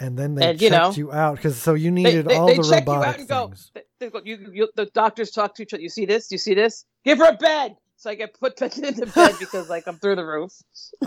And 0.00 0.16
then 0.18 0.34
they 0.34 0.50
And, 0.50 0.60
you 0.60 0.68
checked 0.70 0.96
know, 0.96 1.02
you 1.06 1.12
out 1.12 1.36
because 1.36 1.56
so 1.60 1.74
you 1.74 1.90
needed 1.90 2.26
they, 2.26 2.34
all 2.36 2.46
they 2.46 2.56
the 2.56 2.62
check 2.62 2.86
you 2.86 2.92
robotic 2.92 3.08
out 3.14 3.18
and 3.20 3.28
go. 3.28 3.46
things. 3.48 3.70
They, 3.74 3.82
they 4.00 4.10
go 4.10 4.20
you, 4.24 4.50
you, 4.52 4.68
the 4.76 4.86
doctors 4.86 5.30
talk 5.30 5.54
to 5.56 5.62
each 5.62 5.74
other. 5.74 5.82
You 5.82 5.88
see 5.88 6.06
this? 6.06 6.30
You 6.30 6.38
see 6.38 6.54
this? 6.54 6.84
Give 7.04 7.18
her 7.18 7.30
a 7.30 7.36
bed. 7.36 7.76
So 7.96 8.10
I 8.10 8.14
get 8.14 8.38
put 8.38 8.60
into 8.78 9.06
bed 9.06 9.36
because 9.40 9.68
like 9.68 9.84
I'm 9.86 9.98
through 9.98 10.16
the 10.16 10.24
roof. 10.24 10.52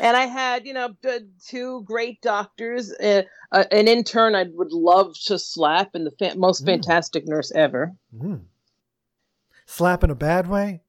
and 0.00 0.16
I 0.16 0.26
had, 0.26 0.66
you 0.66 0.72
know, 0.72 0.90
d- 1.02 1.18
two 1.46 1.82
great 1.84 2.20
doctors, 2.20 2.92
uh, 2.92 3.22
uh, 3.52 3.64
an 3.70 3.86
intern 3.88 4.34
I 4.34 4.44
would 4.52 4.72
love 4.72 5.14
to 5.26 5.38
slap, 5.38 5.94
and 5.94 6.06
the 6.06 6.10
fa- 6.18 6.36
most 6.36 6.62
Mm. 6.62 6.66
fantastic 6.66 7.26
nurse 7.28 7.52
ever. 7.52 7.92
Mm. 8.16 8.40
Slap 9.66 10.02
in 10.04 10.10
a 10.10 10.14
bad 10.14 10.46
way? 10.48 10.82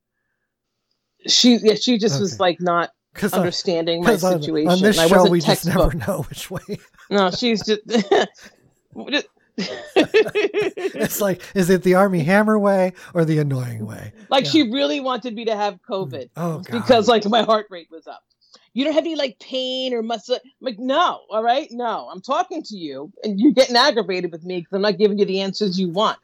She, 1.28 1.58
yeah, 1.58 1.76
she 1.76 1.98
just 1.98 2.20
was 2.20 2.40
like 2.40 2.60
not 2.62 2.92
Because 3.16 3.34
understanding 3.34 4.04
my 4.04 4.12
on, 4.14 4.20
situation. 4.20 4.70
on 4.70 4.82
this 4.82 5.00
I 5.00 5.08
show, 5.08 5.16
wasn't 5.16 5.32
we 5.32 5.40
just 5.42 5.66
never 5.66 5.94
know 5.96 6.22
which 6.30 6.52
way. 6.52 6.62
No, 7.10 7.30
she's 7.32 7.64
just. 7.66 7.82
it's 9.58 11.22
like, 11.22 11.42
is 11.54 11.70
it 11.70 11.84
the 11.84 11.94
Armie 11.96 12.24
Hammer 12.24 12.58
way 12.60 12.94
or 13.14 13.26
the 13.26 13.38
annoying 13.40 13.86
way? 13.86 14.12
like 14.30 14.46
Yeah. 14.46 14.50
she 14.52 14.72
really 14.72 15.00
wanted 15.00 15.34
me 15.36 15.46
to 15.46 15.56
have 15.56 15.80
COVID 15.90 16.30
Oh, 16.36 16.60
God. 16.60 16.72
because 16.72 17.08
like 17.08 17.26
my 17.26 17.44
heart 17.44 17.68
rate 17.70 17.88
was 17.92 18.08
up. 18.08 18.24
You 18.74 18.84
don't 18.84 18.94
have 18.94 19.04
any 19.06 19.16
like 19.16 19.40
pain 19.40 19.94
or 19.94 20.02
muscle. 20.02 20.36
I'm 20.36 20.42
like, 20.60 20.80
no, 20.80 21.22
all 21.30 21.44
right, 21.44 21.68
no. 21.72 22.10
I'm 22.12 22.22
talking 22.22 22.62
to 22.64 22.76
you, 22.76 23.10
and 23.24 23.40
you're 23.40 23.54
getting 23.54 23.78
aggravated 23.78 24.32
with 24.34 24.44
me 24.44 24.60
because 24.60 24.74
I'm 24.74 24.82
not 24.82 24.98
giving 24.98 25.18
you 25.18 25.24
the 25.26 25.40
answers 25.42 25.80
you 25.80 25.90
want. 25.90 26.20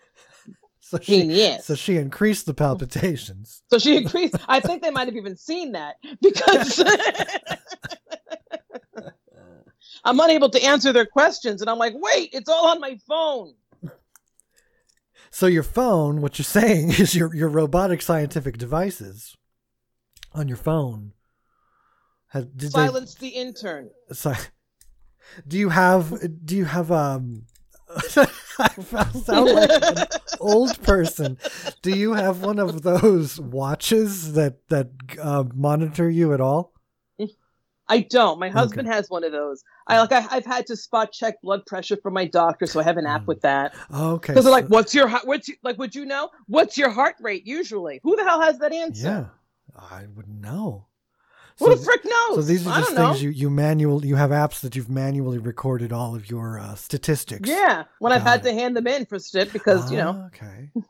So 0.91 0.99
she, 1.01 1.57
so 1.61 1.73
she 1.73 1.95
increased 1.95 2.45
the 2.45 2.53
palpitations. 2.53 3.63
So 3.69 3.79
she 3.79 3.95
increased. 3.95 4.35
I 4.49 4.59
think 4.59 4.81
they 4.81 4.91
might 4.91 5.07
have 5.07 5.15
even 5.15 5.37
seen 5.37 5.71
that 5.71 5.95
because. 6.21 6.83
I'm 10.03 10.19
unable 10.19 10.49
to 10.49 10.61
answer 10.61 10.91
their 10.91 11.05
questions, 11.05 11.61
and 11.61 11.69
I'm 11.69 11.77
like, 11.77 11.93
wait, 11.95 12.31
it's 12.33 12.49
all 12.49 12.67
on 12.67 12.81
my 12.81 12.97
phone. 13.07 13.53
So 15.29 15.45
your 15.45 15.63
phone, 15.63 16.19
what 16.19 16.37
you're 16.37 16.43
saying 16.43 16.89
is 16.99 17.15
your 17.15 17.33
your 17.33 17.47
robotic 17.47 18.01
scientific 18.01 18.57
devices 18.57 19.37
on 20.33 20.49
your 20.49 20.57
phone. 20.57 21.13
Have, 22.29 22.57
did 22.57 22.71
Silence 22.71 23.15
the 23.15 23.29
intern. 23.29 23.91
They, 24.09 24.15
sorry. 24.15 24.37
Do 25.47 25.57
you 25.57 25.69
have 25.69 26.45
do 26.45 26.57
you 26.57 26.65
have 26.65 26.91
um 26.91 27.43
I 28.59 29.05
sound 29.11 29.51
like 29.51 29.69
an 29.97 30.07
old 30.39 30.81
person. 30.83 31.37
Do 31.81 31.97
you 31.97 32.13
have 32.13 32.41
one 32.41 32.59
of 32.59 32.83
those 32.83 33.39
watches 33.39 34.33
that 34.33 34.67
that 34.69 34.89
uh, 35.19 35.45
monitor 35.53 36.09
you 36.09 36.33
at 36.33 36.41
all? 36.41 36.73
I 37.91 37.99
don't. 37.99 38.39
My 38.39 38.47
husband 38.47 38.87
okay. 38.87 38.95
has 38.95 39.09
one 39.09 39.25
of 39.25 39.33
those. 39.33 39.65
I 39.85 39.99
like. 39.99 40.13
I, 40.13 40.21
have 40.21 40.45
had 40.45 40.67
to 40.67 40.77
spot 40.77 41.11
check 41.11 41.41
blood 41.41 41.65
pressure 41.65 41.97
from 41.97 42.13
my 42.13 42.25
doctor, 42.25 42.65
so 42.65 42.79
I 42.79 42.83
have 42.83 42.95
an 42.95 43.05
app 43.05 43.23
mm. 43.23 43.27
with 43.27 43.41
that. 43.41 43.75
Okay. 43.93 44.31
Because 44.31 44.45
they're 44.45 44.51
like, 44.51 44.67
"What's 44.67 44.95
your 44.95 45.09
what's 45.25 45.49
your, 45.49 45.57
like? 45.61 45.77
Would 45.77 45.93
you 45.93 46.05
know 46.05 46.29
what's 46.47 46.77
your 46.77 46.89
heart 46.89 47.15
rate 47.19 47.45
usually? 47.45 47.99
Who 48.03 48.15
the 48.15 48.23
hell 48.23 48.39
has 48.39 48.59
that 48.59 48.71
answer? 48.71 49.29
Yeah, 49.75 49.75
I 49.77 50.05
would 50.15 50.29
know. 50.29 50.87
Who 51.61 51.67
so, 51.67 51.75
the 51.75 51.83
frick 51.83 52.03
knows? 52.03 52.35
So 52.37 52.41
these 52.41 52.65
are 52.65 52.79
just 52.79 52.95
things 52.95 52.97
know. 52.97 53.13
you 53.13 53.29
you 53.29 53.49
manual 53.51 54.03
you 54.03 54.15
have 54.15 54.31
apps 54.31 54.61
that 54.61 54.75
you've 54.75 54.89
manually 54.89 55.37
recorded 55.37 55.93
all 55.93 56.15
of 56.15 56.27
your 56.27 56.59
uh, 56.59 56.73
statistics. 56.73 57.47
Yeah, 57.47 57.83
when 57.99 58.09
Got 58.09 58.21
I've 58.21 58.23
had 58.23 58.39
it. 58.39 58.49
to 58.49 58.53
hand 58.53 58.75
them 58.75 58.87
in 58.87 59.05
for 59.05 59.17
stit 59.17 59.53
because 59.53 59.91
you 59.91 59.97
know. 59.97 60.27
Okay. 60.33 60.69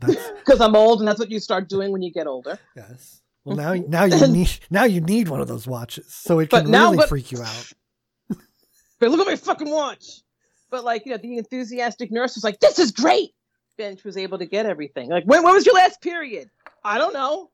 Because 0.00 0.60
I'm 0.60 0.76
old, 0.76 1.00
and 1.00 1.08
that's 1.08 1.18
what 1.18 1.28
you 1.28 1.40
start 1.40 1.68
doing 1.68 1.90
when 1.90 2.02
you 2.02 2.12
get 2.12 2.28
older. 2.28 2.56
Yes. 2.76 3.20
Well, 3.44 3.56
now 3.56 3.72
now 3.88 4.04
you 4.04 4.28
need 4.28 4.50
now 4.70 4.84
you 4.84 5.00
need 5.00 5.28
one 5.28 5.40
of 5.40 5.48
those 5.48 5.66
watches, 5.66 6.14
so 6.14 6.38
it 6.38 6.50
can 6.50 6.70
now, 6.70 6.84
really 6.86 6.98
but, 6.98 7.08
freak 7.08 7.32
you 7.32 7.42
out. 7.42 7.72
but 9.00 9.10
look 9.10 9.18
at 9.18 9.26
my 9.26 9.34
fucking 9.34 9.68
watch. 9.68 10.20
But 10.70 10.84
like 10.84 11.04
you 11.04 11.10
know, 11.10 11.18
the 11.18 11.38
enthusiastic 11.38 12.12
nurse 12.12 12.36
was 12.36 12.44
like, 12.44 12.60
"This 12.60 12.78
is 12.78 12.92
great." 12.92 13.30
Bench 13.76 14.04
was 14.04 14.16
able 14.16 14.38
to 14.38 14.46
get 14.46 14.66
everything. 14.66 15.08
Like, 15.08 15.24
when, 15.24 15.42
when 15.42 15.54
was 15.54 15.64
your 15.64 15.76
last 15.76 16.00
period? 16.02 16.50
I 16.84 16.98
don't 16.98 17.12
know. 17.12 17.50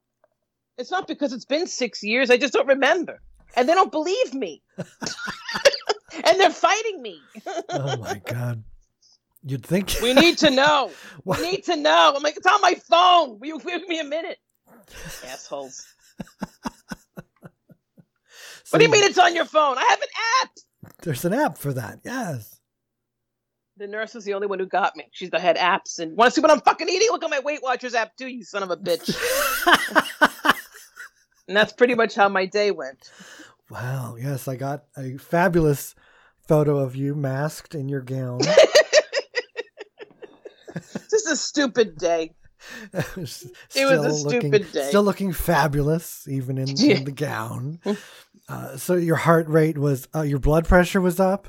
It's 0.76 0.90
not 0.90 1.06
because 1.06 1.32
it's 1.32 1.44
been 1.44 1.66
six 1.66 2.02
years. 2.02 2.30
I 2.30 2.36
just 2.36 2.52
don't 2.52 2.66
remember. 2.66 3.20
And 3.56 3.68
they 3.68 3.74
don't 3.74 3.92
believe 3.92 4.34
me. 4.34 4.62
and 4.76 6.40
they're 6.40 6.50
fighting 6.50 7.00
me. 7.00 7.20
oh 7.70 7.96
my 7.98 8.20
God. 8.24 8.64
You'd 9.46 9.64
think 9.64 9.96
we 10.02 10.14
need 10.14 10.38
to 10.38 10.50
know. 10.50 10.90
we 11.24 11.40
need 11.42 11.64
to 11.64 11.76
know. 11.76 12.14
I'm 12.16 12.22
like, 12.22 12.36
it's 12.36 12.46
on 12.46 12.60
my 12.62 12.74
phone. 12.74 13.38
Will 13.38 13.46
you 13.46 13.60
give 13.60 13.86
me 13.86 14.00
a 14.00 14.04
minute? 14.04 14.38
Assholes. 15.26 15.86
so 18.64 18.70
what 18.70 18.78
do 18.78 18.84
you 18.84 18.90
mean 18.90 19.04
it's 19.04 19.18
on 19.18 19.34
your 19.34 19.44
phone? 19.44 19.76
I 19.76 19.84
have 19.90 20.00
an 20.00 20.08
app. 20.42 20.50
There's 21.02 21.24
an 21.24 21.34
app 21.34 21.58
for 21.58 21.74
that. 21.74 22.00
Yes. 22.04 22.58
The 23.76 23.86
nurse 23.86 24.14
was 24.14 24.24
the 24.24 24.34
only 24.34 24.46
one 24.46 24.60
who 24.60 24.66
got 24.66 24.96
me. 24.96 25.08
She's 25.12 25.30
the 25.30 25.40
head 25.40 25.56
apps 25.56 25.98
and 25.98 26.16
want 26.16 26.30
to 26.30 26.34
see 26.34 26.40
what 26.40 26.50
I'm 26.50 26.60
fucking 26.60 26.88
eating? 26.88 27.08
Look 27.10 27.24
at 27.24 27.30
my 27.30 27.40
Weight 27.40 27.62
Watchers 27.62 27.94
app 27.94 28.16
too, 28.16 28.28
you 28.28 28.44
son 28.44 28.62
of 28.62 28.70
a 28.70 28.76
bitch. 28.76 29.10
And 31.48 31.56
that's 31.56 31.72
pretty 31.72 31.94
much 31.94 32.14
how 32.14 32.28
my 32.28 32.46
day 32.46 32.70
went. 32.70 33.10
Wow. 33.70 34.16
Yes, 34.18 34.48
I 34.48 34.56
got 34.56 34.84
a 34.96 35.16
fabulous 35.16 35.94
photo 36.46 36.78
of 36.78 36.94
you 36.96 37.14
masked 37.14 37.74
in 37.74 37.88
your 37.88 38.02
gown. 38.02 38.40
Just 41.10 41.30
a 41.30 41.36
stupid 41.36 41.96
day. 41.96 42.34
it 42.92 43.16
was, 43.16 43.44
a 43.74 43.86
looking, 44.24 44.40
stupid 44.40 44.72
day. 44.72 44.88
Still 44.88 45.02
looking 45.02 45.32
fabulous, 45.32 46.26
even 46.28 46.58
in, 46.58 46.68
in 46.80 47.04
the 47.04 47.12
gown. 47.12 47.80
Uh, 48.48 48.76
so 48.76 48.94
your 48.94 49.16
heart 49.16 49.48
rate 49.48 49.78
was, 49.78 50.08
uh, 50.14 50.22
your 50.22 50.38
blood 50.38 50.66
pressure 50.66 51.00
was 51.00 51.20
up. 51.20 51.48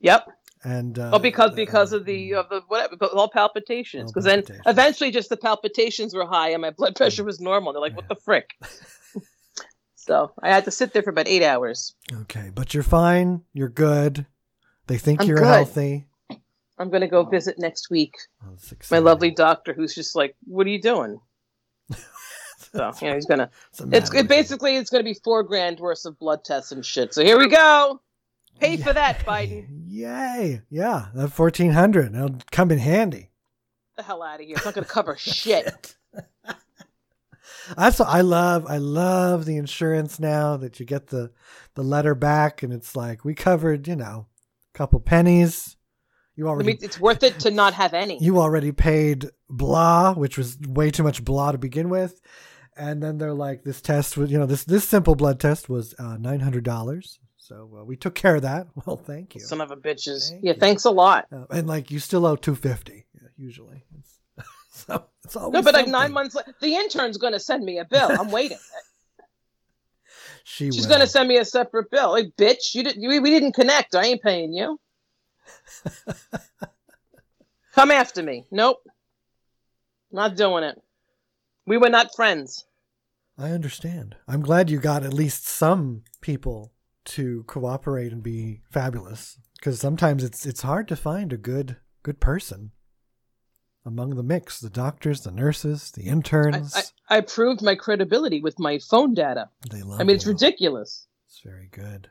Yep. 0.00 0.28
And 0.64 0.98
uh, 0.98 1.10
well, 1.12 1.20
because 1.20 1.52
uh, 1.52 1.54
because 1.54 1.92
of 1.92 2.04
the 2.04 2.32
mm. 2.32 2.38
of 2.40 2.48
the 2.48 2.62
whatever, 2.68 2.96
all 3.06 3.28
palpitations. 3.28 4.10
Because 4.10 4.24
then 4.24 4.42
eventually, 4.66 5.10
just 5.10 5.28
the 5.28 5.36
palpitations 5.36 6.14
were 6.14 6.26
high 6.26 6.50
and 6.50 6.62
my 6.62 6.70
blood 6.70 6.94
mm. 6.94 6.96
pressure 6.96 7.24
was 7.24 7.40
normal. 7.40 7.72
They're 7.72 7.82
like, 7.82 7.96
"What 7.96 8.08
the 8.08 8.16
frick?" 8.16 8.50
so 9.94 10.32
I 10.42 10.48
had 10.48 10.64
to 10.64 10.70
sit 10.70 10.92
there 10.92 11.02
for 11.02 11.10
about 11.10 11.28
eight 11.28 11.44
hours. 11.44 11.94
Okay, 12.12 12.50
but 12.52 12.74
you're 12.74 12.82
fine. 12.82 13.42
You're 13.52 13.68
good. 13.68 14.26
They 14.88 14.98
think 14.98 15.22
I'm 15.22 15.28
you're 15.28 15.38
good. 15.38 15.46
healthy. 15.46 16.06
I'm 16.78 16.90
going 16.90 17.00
to 17.00 17.08
go 17.08 17.20
oh. 17.20 17.28
visit 17.28 17.58
next 17.58 17.90
week. 17.90 18.16
Oh, 18.44 18.54
my 18.90 18.98
lovely 18.98 19.32
doctor, 19.32 19.72
who's 19.72 19.94
just 19.94 20.16
like, 20.16 20.34
"What 20.44 20.66
are 20.66 20.70
you 20.70 20.80
doing?" 20.80 21.20
so 22.72 22.92
you 23.00 23.08
know, 23.08 23.14
he's 23.14 23.26
gonna. 23.26 23.50
It's 23.92 24.12
it 24.12 24.28
basically 24.28 24.76
it's 24.76 24.90
gonna 24.90 25.04
be 25.04 25.14
four 25.14 25.42
grand 25.42 25.78
worth 25.78 26.04
of 26.04 26.18
blood 26.18 26.44
tests 26.44 26.72
and 26.72 26.84
shit. 26.84 27.14
So 27.14 27.24
here 27.24 27.38
we 27.38 27.48
go. 27.48 28.00
Pay 28.60 28.76
Yay. 28.76 28.82
for 28.82 28.92
that, 28.92 29.24
Biden. 29.24 29.66
Yay! 29.86 30.62
Yeah, 30.70 31.06
that 31.14 31.28
fourteen 31.28 31.72
hundred. 31.72 32.12
That'll 32.12 32.38
come 32.50 32.70
in 32.70 32.78
handy. 32.78 33.30
The 33.96 34.02
hell 34.02 34.22
out 34.22 34.40
of 34.40 34.46
here! 34.46 34.56
It's 34.56 34.64
not 34.64 34.74
gonna 34.74 34.86
cover 34.86 35.16
shit. 35.18 35.96
That's 37.76 37.98
what 37.98 38.08
I 38.08 38.22
love. 38.22 38.66
I 38.66 38.78
love 38.78 39.44
the 39.44 39.56
insurance 39.56 40.18
now 40.18 40.56
that 40.56 40.80
you 40.80 40.86
get 40.86 41.08
the 41.08 41.32
the 41.74 41.82
letter 41.82 42.14
back 42.14 42.62
and 42.62 42.72
it's 42.72 42.96
like 42.96 43.24
we 43.24 43.34
covered, 43.34 43.86
you 43.86 43.96
know, 43.96 44.26
a 44.74 44.78
couple 44.78 45.00
pennies 45.00 45.76
you 46.38 46.48
already. 46.48 46.68
I 46.68 46.72
mean, 46.74 46.78
it's 46.82 47.00
worth 47.00 47.24
it 47.24 47.40
to 47.40 47.50
not 47.50 47.74
have 47.74 47.92
any. 47.94 48.16
You 48.22 48.38
already 48.38 48.70
paid 48.70 49.28
blah, 49.50 50.14
which 50.14 50.38
was 50.38 50.56
way 50.60 50.90
too 50.90 51.02
much 51.02 51.24
blah 51.24 51.50
to 51.50 51.58
begin 51.58 51.88
with, 51.88 52.20
and 52.76 53.02
then 53.02 53.18
they're 53.18 53.34
like, 53.34 53.64
this 53.64 53.80
test 53.80 54.16
was, 54.16 54.30
you 54.30 54.38
know, 54.38 54.46
this 54.46 54.62
this 54.62 54.88
simple 54.88 55.16
blood 55.16 55.40
test 55.40 55.68
was 55.68 55.94
uh, 55.98 56.16
nine 56.16 56.38
hundred 56.38 56.62
dollars. 56.62 57.18
So 57.48 57.78
uh, 57.80 57.84
we 57.84 57.96
took 57.96 58.14
care 58.14 58.36
of 58.36 58.42
that. 58.42 58.66
Well, 58.86 58.98
thank 58.98 59.34
you. 59.34 59.40
Son 59.40 59.62
of 59.62 59.70
a 59.70 59.76
bitches. 59.76 60.28
Thank 60.28 60.44
yeah, 60.44 60.52
you. 60.52 60.58
thanks 60.60 60.84
a 60.84 60.90
lot. 60.90 61.26
Uh, 61.32 61.46
and 61.50 61.66
like, 61.66 61.90
you 61.90 61.98
still 61.98 62.26
owe 62.26 62.36
two 62.36 62.54
fifty 62.54 63.06
usually. 63.38 63.84
so 64.70 65.04
it's 65.24 65.34
always 65.34 65.54
no, 65.54 65.62
but 65.62 65.74
something. 65.74 65.92
like 65.92 66.02
nine 66.02 66.12
months. 66.12 66.34
later, 66.34 66.54
the 66.60 66.74
intern's 66.74 67.16
going 67.16 67.32
to 67.32 67.40
send 67.40 67.64
me 67.64 67.78
a 67.78 67.86
bill. 67.86 68.10
I'm 68.10 68.30
waiting. 68.30 68.58
she 70.44 70.70
she's 70.70 70.86
going 70.86 71.00
to 71.00 71.06
send 71.06 71.26
me 71.26 71.38
a 71.38 71.44
separate 71.44 71.90
bill. 71.90 72.10
Like, 72.10 72.36
bitch, 72.36 72.74
you 72.74 72.82
didn't. 72.82 73.08
We, 73.08 73.18
we 73.18 73.30
didn't 73.30 73.52
connect. 73.52 73.94
I 73.94 74.04
ain't 74.04 74.22
paying 74.22 74.52
you. 74.52 74.78
Come 77.74 77.90
after 77.90 78.22
me. 78.22 78.44
Nope. 78.50 78.82
Not 80.12 80.36
doing 80.36 80.64
it. 80.64 80.80
We 81.66 81.78
were 81.78 81.90
not 81.90 82.14
friends. 82.14 82.66
I 83.38 83.50
understand. 83.52 84.16
I'm 84.26 84.42
glad 84.42 84.68
you 84.68 84.78
got 84.78 85.02
at 85.02 85.14
least 85.14 85.46
some 85.46 86.02
people 86.20 86.72
to 87.08 87.44
cooperate 87.44 88.12
and 88.12 88.22
be 88.22 88.62
fabulous 88.70 89.38
because 89.58 89.80
sometimes 89.80 90.22
it's 90.24 90.46
it's 90.46 90.62
hard 90.62 90.88
to 90.88 90.96
find 90.96 91.32
a 91.32 91.36
good 91.38 91.76
good 92.02 92.20
person 92.20 92.72
among 93.84 94.16
the 94.16 94.22
mix 94.22 94.60
the 94.60 94.70
doctors 94.70 95.22
the 95.22 95.30
nurses 95.30 95.90
the 95.92 96.02
interns 96.02 96.74
i, 96.76 97.14
I, 97.14 97.18
I 97.18 97.20
proved 97.22 97.62
my 97.62 97.74
credibility 97.74 98.40
with 98.40 98.58
my 98.58 98.78
phone 98.78 99.14
data 99.14 99.48
they 99.70 99.82
love 99.82 100.00
i 100.00 100.04
mean 100.04 100.10
you. 100.10 100.14
it's 100.16 100.26
ridiculous 100.26 101.06
it's 101.26 101.40
very 101.40 101.68
good 101.72 102.10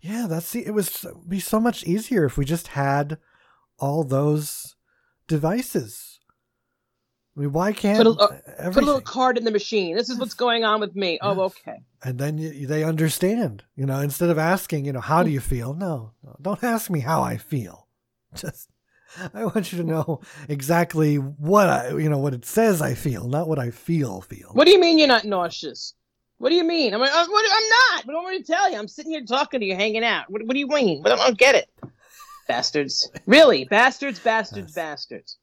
yeah, 0.00 0.26
that's 0.28 0.52
the. 0.52 0.66
It 0.66 0.72
was 0.72 1.06
be 1.26 1.40
so 1.40 1.60
much 1.60 1.84
easier 1.84 2.24
if 2.24 2.36
we 2.36 2.44
just 2.44 2.68
had 2.68 3.18
all 3.78 4.04
those 4.04 4.76
devices. 5.26 6.17
I 7.38 7.40
mean, 7.42 7.52
why 7.52 7.72
can't 7.72 8.02
put 8.02 8.18
a, 8.18 8.20
uh, 8.20 8.70
put 8.72 8.82
a, 8.82 8.86
little 8.86 9.00
card 9.00 9.38
in 9.38 9.44
the 9.44 9.52
machine? 9.52 9.94
This 9.96 10.10
is 10.10 10.18
what's 10.18 10.34
going 10.46 10.64
on 10.64 10.80
with 10.80 10.96
me. 10.96 11.20
Oh, 11.22 11.28
yes. 11.30 11.38
Oh, 11.38 11.44
okay. 11.44 11.78
And 12.02 12.18
then 12.18 12.36
you, 12.36 12.66
they 12.66 12.82
understand. 12.82 13.62
You 13.76 13.86
know, 13.86 14.00
instead 14.00 14.28
of 14.28 14.38
asking, 14.38 14.86
you 14.86 14.92
know, 14.92 15.00
how 15.00 15.22
do 15.22 15.30
you 15.30 15.38
feel? 15.38 15.72
No, 15.72 16.14
no, 16.24 16.36
don't 16.42 16.64
ask 16.64 16.90
me 16.90 16.98
how 16.98 17.22
I 17.22 17.36
feel. 17.36 17.86
Just 18.34 18.70
I 19.32 19.44
want 19.44 19.72
you 19.72 19.78
to 19.78 19.84
know 19.84 20.20
exactly 20.48 21.16
what 21.16 21.68
I, 21.68 21.96
you 21.96 22.08
know, 22.08 22.18
what 22.18 22.34
it 22.34 22.44
says 22.44 22.82
I 22.82 22.94
feel, 22.94 23.28
not 23.28 23.48
what 23.48 23.60
I 23.60 23.70
feel 23.70 24.20
feel. 24.20 24.50
What 24.52 24.66
do 24.66 24.72
you 24.72 24.80
mean 24.80 24.98
you're 24.98 25.06
not 25.06 25.24
nauseous? 25.24 25.94
What 26.38 26.50
do 26.50 26.56
you 26.56 26.64
mean? 26.64 26.92
I'm 26.92 27.00
like, 27.00 27.12
uh, 27.12 27.26
what, 27.28 27.46
I'm 27.50 27.68
not. 27.68 28.06
What 28.06 28.12
do 28.14 28.18
I 28.18 28.22
want 28.22 28.44
to 28.44 28.52
tell 28.52 28.70
you? 28.70 28.78
I'm 28.78 28.88
sitting 28.88 29.12
here 29.12 29.24
talking 29.24 29.60
to 29.60 29.66
you, 29.66 29.76
hanging 29.76 30.04
out. 30.04 30.28
What, 30.28 30.42
what 30.42 30.54
do 30.54 30.58
you 30.58 30.68
mean? 30.68 31.02
But 31.02 31.12
I 31.12 31.16
don't 31.16 31.38
get 31.38 31.54
it. 31.54 31.68
Bastards. 32.48 33.10
Really? 33.26 33.64
Bastards, 33.64 34.18
bastards, 34.18 34.72
bastards. 34.72 35.36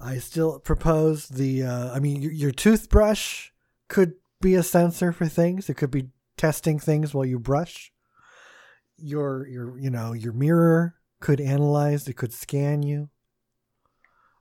I 0.00 0.18
still 0.18 0.58
propose 0.60 1.28
the, 1.28 1.64
uh, 1.64 1.92
I 1.92 1.98
mean, 1.98 2.22
your, 2.22 2.32
your 2.32 2.50
toothbrush 2.52 3.50
could 3.88 4.14
be 4.40 4.54
a 4.54 4.62
sensor 4.62 5.12
for 5.12 5.26
things. 5.26 5.68
It 5.68 5.74
could 5.74 5.90
be 5.90 6.08
testing 6.36 6.78
things 6.78 7.14
while 7.14 7.24
you 7.24 7.38
brush. 7.38 7.92
Your, 8.96 9.46
your, 9.46 9.78
you 9.78 9.90
know, 9.90 10.12
your 10.12 10.32
mirror 10.32 10.94
could 11.20 11.40
analyze, 11.40 12.08
it 12.08 12.16
could 12.16 12.32
scan 12.32 12.82
you. 12.82 13.10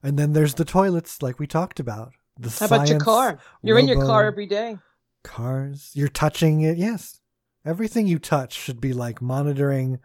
And 0.03 0.17
then 0.17 0.33
there's 0.33 0.55
the 0.55 0.65
toilets, 0.65 1.21
like 1.21 1.39
we 1.39 1.47
talked 1.47 1.79
about. 1.79 2.13
The 2.39 2.49
How 2.49 2.65
about 2.65 2.89
your 2.89 2.99
car? 2.99 3.39
You're 3.61 3.75
robo- 3.75 3.91
in 3.91 3.97
your 3.97 4.05
car 4.05 4.25
every 4.25 4.47
day 4.47 4.77
cars. 5.23 5.91
You're 5.93 6.07
touching 6.07 6.61
it. 6.61 6.77
Yes. 6.77 7.19
Everything 7.65 8.07
you 8.07 8.19
touch 8.19 8.53
should 8.53 8.81
be 8.81 8.93
like 8.93 9.21
monitoring. 9.21 9.99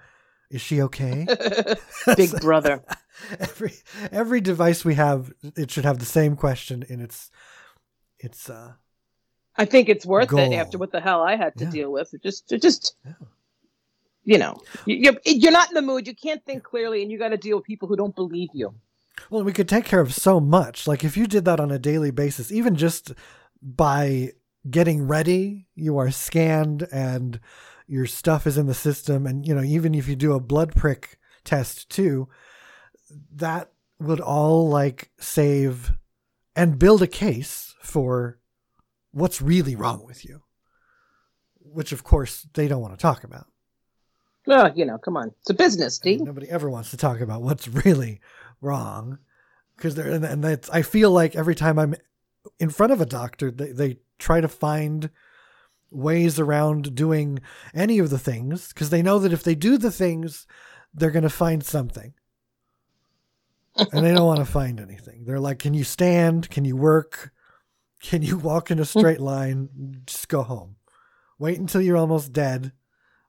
Is 0.50 0.60
she 0.60 0.82
okay? 0.82 1.26
Big 2.16 2.40
brother. 2.40 2.84
every 3.40 3.72
every 4.12 4.40
device 4.40 4.84
we 4.84 4.94
have, 4.94 5.32
it 5.56 5.70
should 5.70 5.84
have 5.84 5.98
the 5.98 6.06
same 6.06 6.36
question 6.36 6.84
in 6.88 7.00
its 7.00 7.30
its 8.18 8.48
uh 8.50 8.72
I 9.56 9.64
think 9.64 9.88
it's 9.88 10.04
worth 10.04 10.28
goal. 10.28 10.40
it 10.40 10.54
after 10.54 10.78
what 10.78 10.92
the 10.92 11.00
hell 11.00 11.22
I 11.22 11.36
had 11.36 11.56
to 11.56 11.64
yeah. 11.64 11.70
deal 11.70 11.92
with. 11.92 12.12
It 12.12 12.22
just 12.22 12.52
it 12.52 12.62
just 12.62 12.96
yeah. 13.04 13.12
you 14.24 14.38
know, 14.38 14.60
you're 14.86 15.16
you're 15.24 15.52
not 15.52 15.68
in 15.68 15.74
the 15.74 15.82
mood. 15.82 16.06
You 16.06 16.14
can't 16.14 16.44
think 16.44 16.62
clearly, 16.62 17.02
and 17.02 17.10
you 17.10 17.18
got 17.18 17.28
to 17.28 17.36
deal 17.36 17.56
with 17.56 17.66
people 17.66 17.88
who 17.88 17.96
don't 17.96 18.14
believe 18.14 18.50
you. 18.52 18.74
Well, 19.30 19.44
we 19.44 19.52
could 19.52 19.68
take 19.68 19.84
care 19.84 20.00
of 20.00 20.14
so 20.14 20.40
much. 20.40 20.86
Like 20.86 21.04
if 21.04 21.16
you 21.16 21.26
did 21.26 21.44
that 21.46 21.60
on 21.60 21.70
a 21.70 21.78
daily 21.78 22.10
basis, 22.10 22.52
even 22.52 22.76
just 22.76 23.12
by 23.62 24.32
getting 24.68 25.06
ready, 25.06 25.66
you 25.74 25.98
are 25.98 26.10
scanned 26.10 26.86
and 26.92 27.40
your 27.86 28.06
stuff 28.06 28.46
is 28.46 28.58
in 28.58 28.66
the 28.66 28.74
system. 28.74 29.26
And, 29.26 29.46
you 29.46 29.54
know, 29.54 29.62
even 29.62 29.94
if 29.94 30.08
you 30.08 30.16
do 30.16 30.32
a 30.32 30.40
blood 30.40 30.74
prick 30.74 31.18
test 31.44 31.88
too, 31.88 32.28
that 33.34 33.70
would 33.98 34.20
all 34.20 34.68
like 34.68 35.10
save 35.18 35.92
and 36.54 36.78
build 36.78 37.02
a 37.02 37.06
case 37.06 37.74
for 37.82 38.38
what's 39.12 39.40
really 39.40 39.76
wrong 39.76 40.04
with 40.04 40.24
you, 40.24 40.42
which 41.60 41.92
of 41.92 42.04
course 42.04 42.46
they 42.54 42.68
don't 42.68 42.82
want 42.82 42.94
to 42.94 43.00
talk 43.00 43.24
about. 43.24 43.46
Well, 44.46 44.72
you 44.74 44.84
know, 44.84 44.98
come 44.98 45.16
on, 45.16 45.32
it's 45.40 45.50
a 45.50 45.54
business, 45.54 45.98
D. 45.98 46.16
Nobody 46.16 46.48
ever 46.48 46.70
wants 46.70 46.90
to 46.90 46.96
talk 46.96 47.20
about 47.20 47.42
what's 47.42 47.68
really 47.68 48.20
wrong 48.60 49.18
because 49.76 49.94
they're 49.94 50.10
and, 50.10 50.24
and 50.24 50.44
that's 50.44 50.70
I 50.70 50.82
feel 50.82 51.10
like 51.10 51.34
every 51.34 51.54
time 51.54 51.78
I'm 51.78 51.94
in 52.58 52.70
front 52.70 52.92
of 52.92 53.00
a 53.00 53.06
doctor, 53.06 53.50
they, 53.50 53.72
they 53.72 53.98
try 54.18 54.40
to 54.40 54.48
find 54.48 55.10
ways 55.90 56.38
around 56.38 56.94
doing 56.94 57.40
any 57.74 57.98
of 57.98 58.10
the 58.10 58.18
things 58.18 58.68
because 58.68 58.90
they 58.90 59.02
know 59.02 59.18
that 59.18 59.32
if 59.32 59.42
they 59.42 59.54
do 59.54 59.78
the 59.78 59.90
things, 59.90 60.46
they're 60.94 61.10
going 61.10 61.22
to 61.22 61.30
find 61.30 61.64
something. 61.64 62.14
And 63.78 64.04
they 64.04 64.12
don't 64.14 64.26
want 64.26 64.38
to 64.40 64.44
find 64.44 64.80
anything. 64.80 65.24
They're 65.24 65.40
like, 65.40 65.58
can 65.58 65.74
you 65.74 65.84
stand? 65.84 66.50
Can 66.50 66.64
you 66.64 66.76
work? 66.76 67.32
Can 68.02 68.22
you 68.22 68.36
walk 68.38 68.70
in 68.70 68.78
a 68.78 68.84
straight 68.86 69.20
line? 69.20 70.02
Just 70.06 70.28
go 70.28 70.42
home. 70.42 70.76
Wait 71.38 71.58
until 71.58 71.80
you're 71.80 71.96
almost 71.96 72.32
dead. 72.32 72.72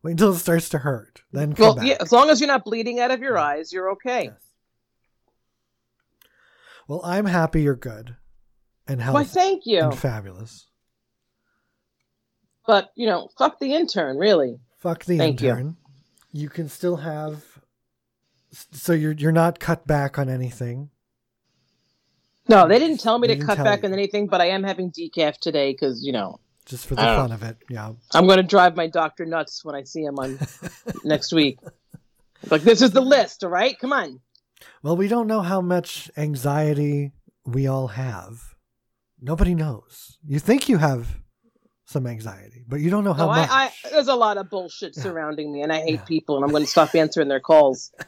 Wait 0.03 0.12
until 0.12 0.31
it 0.31 0.38
starts 0.39 0.69
to 0.69 0.77
hurt. 0.79 1.21
Then 1.31 1.53
come 1.53 1.63
Well, 1.65 1.75
back. 1.75 1.86
yeah, 1.88 1.97
as 1.99 2.12
long 2.12 2.29
as 2.29 2.39
you're 2.39 2.47
not 2.47 2.63
bleeding 2.63 2.99
out 2.99 3.12
of 3.12 3.19
your 3.21 3.38
eyes, 3.38 3.73
you're 3.73 3.91
okay. 3.91 4.25
Yes. 4.25 4.43
Well, 6.88 7.01
I'm 7.03 7.25
happy 7.25 7.62
you're 7.63 7.75
good 7.75 8.15
and 8.88 9.01
Why, 9.01 9.23
thank 9.25 9.65
you. 9.65 9.81
and 9.81 9.97
fabulous. 9.97 10.67
But 12.65 12.91
you 12.95 13.07
know, 13.07 13.29
fuck 13.38 13.60
the 13.60 13.73
intern, 13.73 14.17
really. 14.17 14.60
Fuck 14.79 15.05
the 15.05 15.17
Thank 15.17 15.41
you. 15.41 15.49
intern. 15.49 15.77
You. 16.31 16.49
can 16.49 16.69
still 16.69 16.97
have. 16.97 17.43
So 18.51 18.93
you're 18.93 19.12
you're 19.13 19.31
not 19.31 19.60
cut 19.60 19.86
back 19.88 20.17
on 20.17 20.29
anything. 20.29 20.89
No, 22.49 22.67
they 22.67 22.79
didn't 22.79 22.99
tell 23.01 23.19
me 23.19 23.27
They 23.27 23.36
to 23.36 23.45
cut 23.45 23.57
back 23.57 23.81
you. 23.83 23.89
on 23.89 23.93
anything, 23.93 24.27
but 24.27 24.39
I 24.39 24.47
am 24.49 24.63
having 24.63 24.91
decaf 24.91 25.38
today 25.38 25.73
because 25.73 26.03
you 26.05 26.13
know 26.13 26.39
just 26.65 26.86
for 26.88 26.95
the 26.95 27.01
fun 27.01 27.31
of 27.31 27.43
it. 27.43 27.57
Yeah. 27.69 27.93
I'm 28.13 28.25
going 28.25 28.38
to 28.38 28.43
drive 28.43 28.75
my 28.75 28.88
doctor 28.88 29.25
nuts 29.25 29.63
when 29.63 29.75
I 29.75 29.83
see 29.83 30.03
him 30.03 30.17
on 30.19 30.38
next 31.03 31.31
week. 31.33 31.60
Like 32.49 32.62
this 32.62 32.81
is 32.81 32.91
the 32.91 33.01
list, 33.01 33.43
all 33.43 33.49
right? 33.49 33.77
Come 33.79 33.93
on. 33.93 34.19
Well, 34.83 34.95
we 34.97 35.07
don't 35.07 35.27
know 35.27 35.41
how 35.41 35.62
much 35.62 36.10
anxiety 36.17 37.12
we 37.45 37.67
all 37.67 37.88
have. 37.89 38.55
Nobody 39.21 39.55
knows. 39.55 40.17
You 40.25 40.39
think 40.39 40.69
you 40.69 40.77
have 40.77 41.19
some 41.86 42.05
anxiety, 42.05 42.63
but 42.67 42.79
you 42.81 42.89
don't 42.89 43.03
know 43.03 43.13
how 43.13 43.25
No, 43.27 43.31
much. 43.31 43.49
I, 43.49 43.65
I 43.83 43.89
there's 43.91 44.07
a 44.10 44.15
lot 44.15 44.38
of 44.38 44.49
bullshit 44.49 44.93
surrounding 44.93 45.51
me, 45.51 45.62
and 45.62 45.71
I 45.71 45.79
hate 45.79 45.99
Yeah. 46.01 46.03
people, 46.05 46.36
and 46.36 46.43
I'm 46.45 46.51
going 46.51 46.63
to 46.63 46.69
stop 46.69 46.93
answering 46.95 47.27
their 47.27 47.39
calls. 47.39 47.91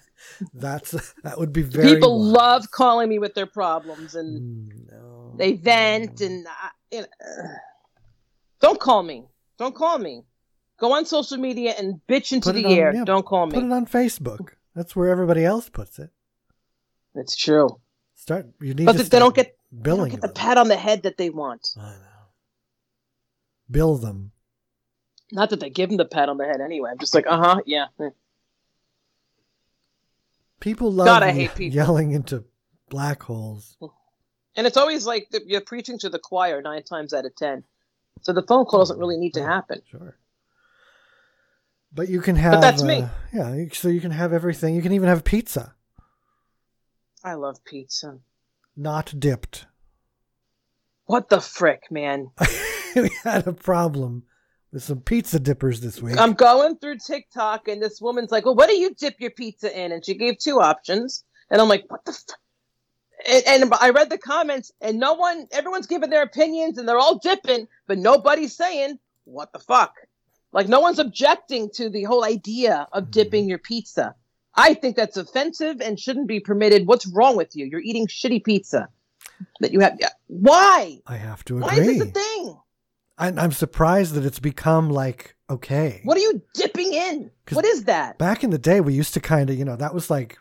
That's 0.53 0.91
that 1.23 1.38
would 1.38 1.53
be 1.53 1.62
very. 1.62 1.95
people 1.95 2.19
wise. 2.19 2.32
love 2.32 2.71
calling 2.71 3.10
me 3.10 3.19
with 3.19 3.34
their 3.36 3.45
problems, 3.47 4.15
and 4.15 4.41
Mm, 4.41 4.91
no. 4.91 5.34
they 5.38 5.53
vent, 5.53 6.21
and 6.21 6.45
I, 6.47 6.69
you 6.91 7.01
know, 7.01 7.08
don't 8.62 8.79
call 8.79 9.03
me. 9.03 9.25
Don't 9.58 9.75
call 9.75 9.97
me. 9.99 10.23
Go 10.79 10.93
on 10.93 11.05
social 11.05 11.38
media 11.38 11.73
and 11.77 11.99
bitch 12.08 12.32
into 12.32 12.51
the 12.53 12.65
on- 12.65 12.71
air. 12.71 12.93
yeah, 12.95 13.03
don't 13.05 13.25
call 13.25 13.45
me. 13.45 13.53
Put 13.53 13.63
it 13.65 13.71
on 13.71 13.86
Facebook. 13.86 14.51
That's 14.75 14.95
where 14.95 15.10
everybody 15.10 15.43
else 15.43 15.69
puts 15.69 15.99
it. 15.99 16.10
It's 17.15 17.36
true. 17.36 17.79
Start. 18.15 18.47
You 18.62 18.73
need 18.73 18.86
But 18.86 18.97
to 18.97 19.03
they 19.03 19.19
don't 19.19 19.36
get 19.36 19.58
they 19.71 19.77
don't 19.77 19.84
billing 19.84 20.12
get 20.12 20.21
the 20.21 20.29
pat 20.29 20.58
on 20.58 20.67
the 20.67 20.77
head 20.77 21.03
that 21.03 21.17
they 21.17 21.29
want. 21.29 21.69
I 21.77 21.82
know. 21.82 22.05
Bill 23.69 23.95
them. 23.97 24.32
Not 25.32 25.49
that 25.51 25.60
they 25.60 25.69
give 25.69 25.89
them 25.89 25.97
the 25.97 26.05
pat 26.05 26.27
on 26.29 26.38
the 26.38 26.45
head 26.45 26.60
anyway. 26.62 26.89
I'm 26.91 26.97
just 26.97 27.13
like, 27.13 27.27
uh 27.27 27.38
huh, 27.38 27.62
yeah. 27.65 27.86
People 30.60 30.91
love 30.91 31.06
God, 31.08 31.24
I 31.24 31.32
hate 31.32 31.56
people. 31.56 31.76
yelling 31.76 32.12
into 32.12 32.43
black 32.89 33.24
holes. 33.24 33.78
And 34.56 34.67
it's 34.67 34.78
always 34.78 35.06
like 35.06 35.28
you're 35.45 35.62
preaching 35.62 35.98
to 36.00 36.10
the 36.10 36.19
choir 36.19 36.62
nine 36.62 36.84
times 36.84 37.13
out 37.13 37.26
of 37.26 37.36
ten. 37.36 37.63
So 38.22 38.34
the 38.34 38.41
phone 38.43 38.65
call 38.65 38.80
doesn't 38.82 39.00
really 39.00 39.17
need 39.17 39.34
to 39.36 39.43
happen. 39.45 39.82
Sure. 39.89 40.17
But 41.93 42.10
you 42.10 42.19
can 42.22 42.36
have. 42.36 42.54
But 42.54 42.62
that's 42.62 42.84
me. 42.84 43.02
uh, 43.04 43.10
Yeah. 43.34 43.65
So 43.74 43.88
you 43.88 44.02
can 44.02 44.12
have 44.12 44.34
everything. 44.34 44.76
You 44.76 44.82
can 44.82 44.91
even 44.91 45.08
have 45.08 45.24
pizza, 45.24 45.76
I 47.24 47.34
love 47.36 47.63
pizza. 47.65 48.19
not 48.76 49.13
dipped. 49.17 49.65
What 51.06 51.30
the 51.30 51.41
frick, 51.41 51.84
man? 51.89 52.32
we 52.95 53.10
had 53.24 53.48
a 53.48 53.54
problem 53.54 54.24
with 54.71 54.84
some 54.84 55.01
pizza 55.01 55.39
dippers 55.39 55.82
this 55.82 56.01
week. 56.01 56.17
I'm 56.17 56.34
going 56.34 56.77
through 56.77 56.97
TikTok 56.97 57.67
and 57.67 57.82
this 57.82 58.01
woman's 58.01 58.32
like, 58.32 58.45
"Well, 58.45 58.55
what 58.55 58.69
do 58.69 58.75
you 58.75 58.93
dip 58.93 59.19
your 59.19 59.32
pizza 59.32 59.77
in?" 59.77 59.91
And 59.91 60.05
she 60.05 60.15
gave 60.15 60.38
two 60.38 60.60
options, 60.62 61.23
and 61.49 61.62
I'm 61.62 61.69
like, 61.69 61.86
"What 61.89 62.05
the?" 62.05 62.12
F-? 62.12 62.36
And, 63.27 63.63
and 63.63 63.73
I 63.79 63.89
read 63.89 64.10
the 64.10 64.17
comments, 64.17 64.71
and 64.79 64.97
no 64.97 65.13
one, 65.13 65.47
everyone's 65.51 65.88
giving 65.88 66.10
their 66.10 66.23
opinions, 66.23 66.77
and 66.77 66.88
they're 66.88 66.97
all 66.97 67.17
dipping, 67.19 67.67
but 67.86 67.97
nobody's 67.97 68.55
saying 68.55 68.97
what 69.25 69.51
the 69.51 69.60
fuck. 69.60 69.93
Like 70.51 70.67
no 70.67 70.79
one's 70.79 70.99
objecting 70.99 71.69
to 71.71 71.89
the 71.89 72.03
whole 72.03 72.23
idea 72.23 72.88
of 72.91 73.03
mm-hmm. 73.03 73.12
dipping 73.12 73.49
your 73.49 73.60
pizza. 73.60 74.15
I 74.55 74.73
think 74.73 74.95
that's 74.95 75.17
offensive 75.17 75.79
and 75.79 75.99
shouldn't 75.99 76.27
be 76.27 76.39
permitted. 76.39 76.88
What's 76.88 77.08
wrong 77.08 77.38
with 77.38 77.55
you? 77.55 77.65
You're 77.65 77.82
eating 77.82 78.08
shitty 78.08 78.43
pizza 78.43 78.89
that 79.60 79.71
you 79.71 79.79
have. 79.79 79.97
Why? 80.27 80.99
I 81.05 81.17
have 81.17 81.45
to 81.45 81.58
agree. 81.58 81.67
Why 81.67 81.75
is 81.75 81.99
this 81.99 82.08
a 82.08 82.12
thing? 82.12 82.58
I, 83.19 83.27
I'm 83.27 83.51
surprised 83.51 84.13
that 84.15 84.25
it's 84.25 84.39
become 84.39 84.89
like 84.89 85.36
okay. 85.49 86.01
What 86.03 86.17
are 86.17 86.21
you 86.21 86.41
dipping 86.53 86.93
in? 86.93 87.32
What 87.51 87.65
is 87.65 87.84
that? 87.86 88.17
Back 88.17 88.43
in 88.43 88.49
the 88.51 88.58
day, 88.58 88.82
we 88.82 88.93
used 88.93 89.13
to 89.15 89.19
kind 89.19 89.49
of, 89.49 89.58
you 89.58 89.65
know, 89.65 89.75
that 89.75 89.93
was 89.93 90.10
like, 90.10 90.38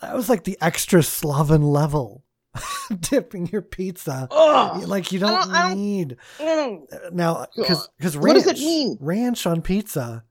that 0.00 0.14
was 0.14 0.28
like 0.28 0.44
the 0.44 0.58
extra 0.60 1.02
Sloven 1.02 1.62
level, 1.62 2.22
dipping 3.00 3.46
your 3.48 3.62
pizza. 3.62 4.28
Ugh. 4.30 4.82
Like 4.86 5.10
you 5.12 5.18
I 5.18 5.22
don't, 5.30 5.40
don't- 5.46 5.50
I 5.56 5.68
don't- 5.70 5.78
need 5.78 6.16
Mm. 6.38 7.12
now 7.12 7.46
because 7.56 7.88
because 7.98 8.16
What 8.16 8.26
ranch 8.34 8.44
does 8.44 8.52
it 8.52 8.58
mean? 8.58 8.98
ranch 9.00 9.46
on 9.46 9.62
pizza, 9.62 10.24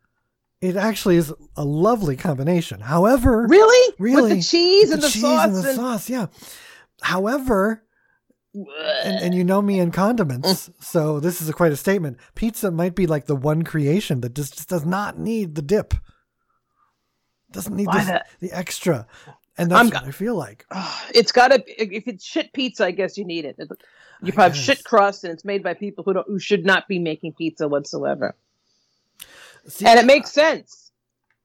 it 0.62 0.76
actually 0.76 1.16
is 1.18 1.34
a 1.58 1.66
lovely 1.66 2.16
combination. 2.16 2.80
However, 2.82 3.48
Really? 3.50 3.96
Really? 3.98 4.22
With 4.22 4.32
the 4.38 4.44
cheese 4.44 4.86
with 4.90 4.94
and 4.96 5.04
the, 5.04 5.10
cheese 5.10 5.22
sauce 5.24 5.46
and 5.46 5.56
the 5.56 5.74
sauce, 5.74 6.10
yeah. 6.10 6.28
However, 7.02 7.84
and, 8.54 9.24
and 9.24 9.36
you 9.36 9.44
know 9.44 9.62
me 9.62 9.80
and 9.80 9.94
condiments, 9.94 10.70
so 10.80 11.20
this 11.20 11.42
is 11.42 11.50
a, 11.50 11.54
quite 11.54 11.72
a 11.72 11.78
statement. 11.78 12.18
Pizza 12.36 12.72
might 12.72 12.96
be 12.96 13.08
like 13.08 13.26
the 13.26 13.36
one 13.36 13.64
creation 13.64 14.22
that 14.22 14.36
just, 14.36 14.56
just 14.56 14.70
does 14.70 14.86
not 14.86 15.18
need 15.18 15.56
the 15.56 15.62
dip. 15.62 15.94
Doesn't 17.52 17.76
need 17.76 17.88
this, 17.92 18.10
the 18.40 18.52
extra, 18.54 19.08
and 19.58 19.70
that's 19.70 19.80
I'm 19.82 19.88
what 19.88 20.06
I 20.06 20.12
feel 20.12 20.36
like. 20.36 20.66
It's 21.14 21.34
got 21.34 21.50
to. 21.50 21.64
If 21.68 22.08
it's 22.08 22.24
shit 22.24 22.54
pizza, 22.54 22.86
I 22.86 22.92
guess 22.92 23.18
you 23.18 23.26
need 23.26 23.44
it. 23.44 23.60
You 24.24 24.32
probably 24.32 24.56
have 24.58 24.66
shit 24.66 24.84
crust, 24.86 25.26
and 25.26 25.34
it's 25.34 25.44
made 25.44 25.62
by 25.62 25.74
people 25.74 26.06
who 26.06 26.14
don't, 26.14 26.28
who 26.28 26.40
should 26.40 26.66
not 26.66 26.88
be 26.88 27.00
making 27.00 27.34
pizza 27.34 27.68
whatsoever. 27.68 28.36
See, 29.68 29.86
And 29.86 30.00
it 30.00 30.06
makes 30.06 30.32
sense. 30.32 30.92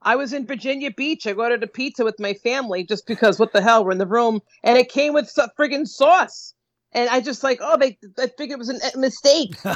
I 0.03 0.15
was 0.15 0.33
in 0.33 0.47
Virginia 0.47 0.93
Beach. 0.93 1.27
I 1.27 1.33
ordered 1.33 1.65
a 1.65 1.67
pizza 1.67 2.05
with 2.05 2.21
my 2.21 2.35
family 2.35 2.85
just 2.85 3.07
because 3.07 3.41
what 3.41 3.53
the 3.53 3.61
hell? 3.61 3.85
We're 3.85 3.93
in 3.93 3.99
the 3.99 4.07
room, 4.07 4.41
and 4.63 4.79
it 4.79 4.89
came 4.89 5.13
with 5.13 5.29
some 5.29 5.51
friggin' 5.59 5.89
sauce. 5.89 6.55
And 6.97 7.09
I 7.11 7.21
just 7.21 7.45
like, 7.45 7.59
oh, 7.63 7.77
they. 7.77 7.99
I 8.19 8.27
figured 8.27 8.53
it 8.53 8.59
was 8.59 8.71
a 8.71 8.99
mistake. 8.99 9.55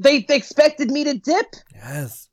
They, 0.00 0.20
they 0.22 0.36
expected 0.36 0.92
me 0.92 1.02
to 1.04 1.14
dip. 1.14 1.46
yes, 1.74 2.28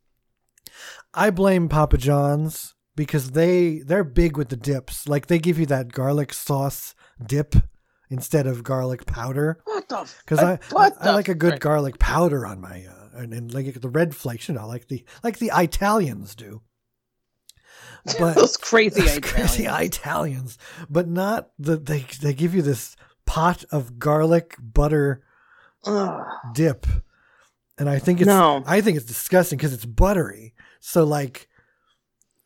I 1.15 1.31
blame 1.31 1.67
Papa 1.67 1.97
John's 1.97 2.75
because 2.95 3.31
they 3.31 3.79
they're 3.79 4.03
big 4.03 4.37
with 4.37 4.49
the 4.49 4.55
dips. 4.55 5.07
Like 5.09 5.25
they 5.25 5.39
give 5.39 5.57
you 5.57 5.65
that 5.65 5.91
garlic 5.91 6.31
sauce 6.31 6.93
dip 7.25 7.55
instead 8.11 8.45
of 8.45 8.63
garlic 8.63 9.07
powder. 9.07 9.57
What 9.65 9.89
the? 9.89 10.07
because 10.23 10.37
I, 10.43 10.59
I, 10.77 10.91
I 11.01 11.11
like 11.15 11.27
a 11.27 11.33
good 11.33 11.53
frick? 11.53 11.61
garlic 11.61 11.97
powder 11.97 12.45
on 12.45 12.61
my 12.61 12.85
uh, 12.85 13.17
and, 13.17 13.33
and 13.33 13.51
like 13.51 13.81
the 13.81 13.89
red 13.89 14.15
flakes, 14.15 14.47
you 14.47 14.53
know, 14.53 14.67
like 14.67 14.87
the 14.87 15.03
like 15.23 15.39
the 15.39 15.49
Italians 15.51 16.35
do. 16.35 16.61
But 18.19 18.35
Those 18.35 18.57
crazy 18.57 19.01
those 19.01 19.17
Italians. 19.17 19.31
crazy 19.31 19.65
Italians, 19.65 20.57
but 20.87 21.07
not 21.07 21.49
the 21.57 21.77
they 21.77 22.05
they 22.21 22.35
give 22.35 22.53
you 22.53 22.61
this 22.61 22.95
pot 23.25 23.63
of 23.71 23.99
garlic 23.99 24.55
butter 24.59 25.23
Ugh. 25.85 26.25
dip, 26.53 26.85
and 27.77 27.89
I 27.89 27.99
think 27.99 28.21
it's 28.21 28.27
No. 28.27 28.63
I 28.65 28.81
think 28.81 28.97
it's 28.97 29.05
disgusting 29.05 29.57
because 29.57 29.73
it's 29.73 29.85
buttery. 29.85 30.53
So 30.79 31.03
like, 31.03 31.49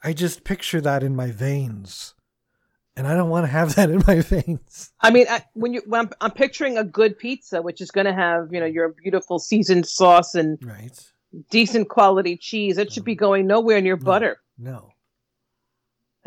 I 0.03 0.13
just 0.13 0.43
picture 0.43 0.81
that 0.81 1.03
in 1.03 1.15
my 1.15 1.31
veins, 1.31 2.15
and 2.95 3.05
I 3.07 3.15
don't 3.15 3.29
want 3.29 3.45
to 3.45 3.51
have 3.51 3.75
that 3.75 3.89
in 3.89 4.03
my 4.07 4.21
veins. 4.21 4.91
I 5.01 5.11
mean, 5.11 5.27
I, 5.29 5.43
when 5.53 5.73
you, 5.73 5.81
when 5.85 6.01
I'm, 6.01 6.09
I'm 6.21 6.31
picturing 6.31 6.77
a 6.77 6.83
good 6.83 7.17
pizza, 7.17 7.61
which 7.61 7.81
is 7.81 7.91
going 7.91 8.05
to 8.05 8.13
have, 8.13 8.49
you 8.51 8.59
know, 8.59 8.65
your 8.65 8.89
beautiful 8.89 9.39
seasoned 9.39 9.87
sauce 9.87 10.35
and 10.35 10.57
Right. 10.61 11.11
decent 11.49 11.89
quality 11.89 12.37
cheese. 12.37 12.77
It 12.77 12.91
should 12.91 13.03
be 13.05 13.15
mm. 13.15 13.19
going 13.19 13.47
nowhere 13.47 13.81
near 13.81 13.97
butter. 13.97 14.37
No. 14.57 14.91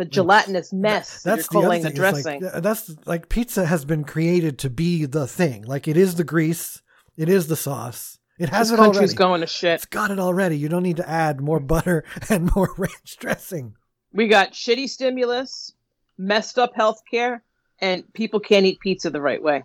The 0.03 0.11
gelatinous 0.11 0.73
mess 0.73 1.23
that 1.23 1.37
That's 1.37 1.49
you're 1.53 1.63
the 1.63 1.69
other 1.69 1.77
thing. 1.77 1.83
the 1.85 1.91
dressing. 1.97 2.43
Like, 2.43 2.63
that's 2.63 2.97
like 3.07 3.29
pizza 3.29 3.65
has 3.67 3.85
been 3.85 4.03
created 4.03 4.59
to 4.59 4.71
be 4.71 5.07
the 5.07 5.29
thing. 5.29 5.63
Like 5.63 5.87
it 5.87 5.97
is 5.97 6.17
the 6.17 6.25
grease, 6.25 6.83
it 7.17 7.29
is 7.29 7.47
the 7.47 7.55
sauce. 7.55 8.19
It 8.37 8.49
has 8.49 8.71
this 8.71 8.75
it 8.75 8.83
country's 8.83 9.11
already. 9.11 9.15
going 9.15 9.41
to 9.43 9.47
shit. 9.47 9.75
It's 9.75 9.85
got 9.85 10.11
it 10.11 10.19
already. 10.19 10.59
You 10.59 10.69
don't 10.69 10.83
need 10.83 10.97
to 10.97 11.09
add 11.09 11.41
more 11.41 11.61
butter 11.61 12.03
and 12.29 12.53
more 12.57 12.75
ranch 12.77 13.17
dressing. 13.21 13.77
We 14.13 14.27
got 14.27 14.55
shitty 14.55 14.89
stimulus, 14.89 15.73
messed 16.19 16.59
up 16.59 16.75
healthcare, 16.75 17.43
and 17.79 18.13
people 18.13 18.41
can't 18.41 18.67
eat 18.67 18.81
pizza 18.81 19.11
the 19.11 19.21
right 19.21 19.41
way. 19.41 19.63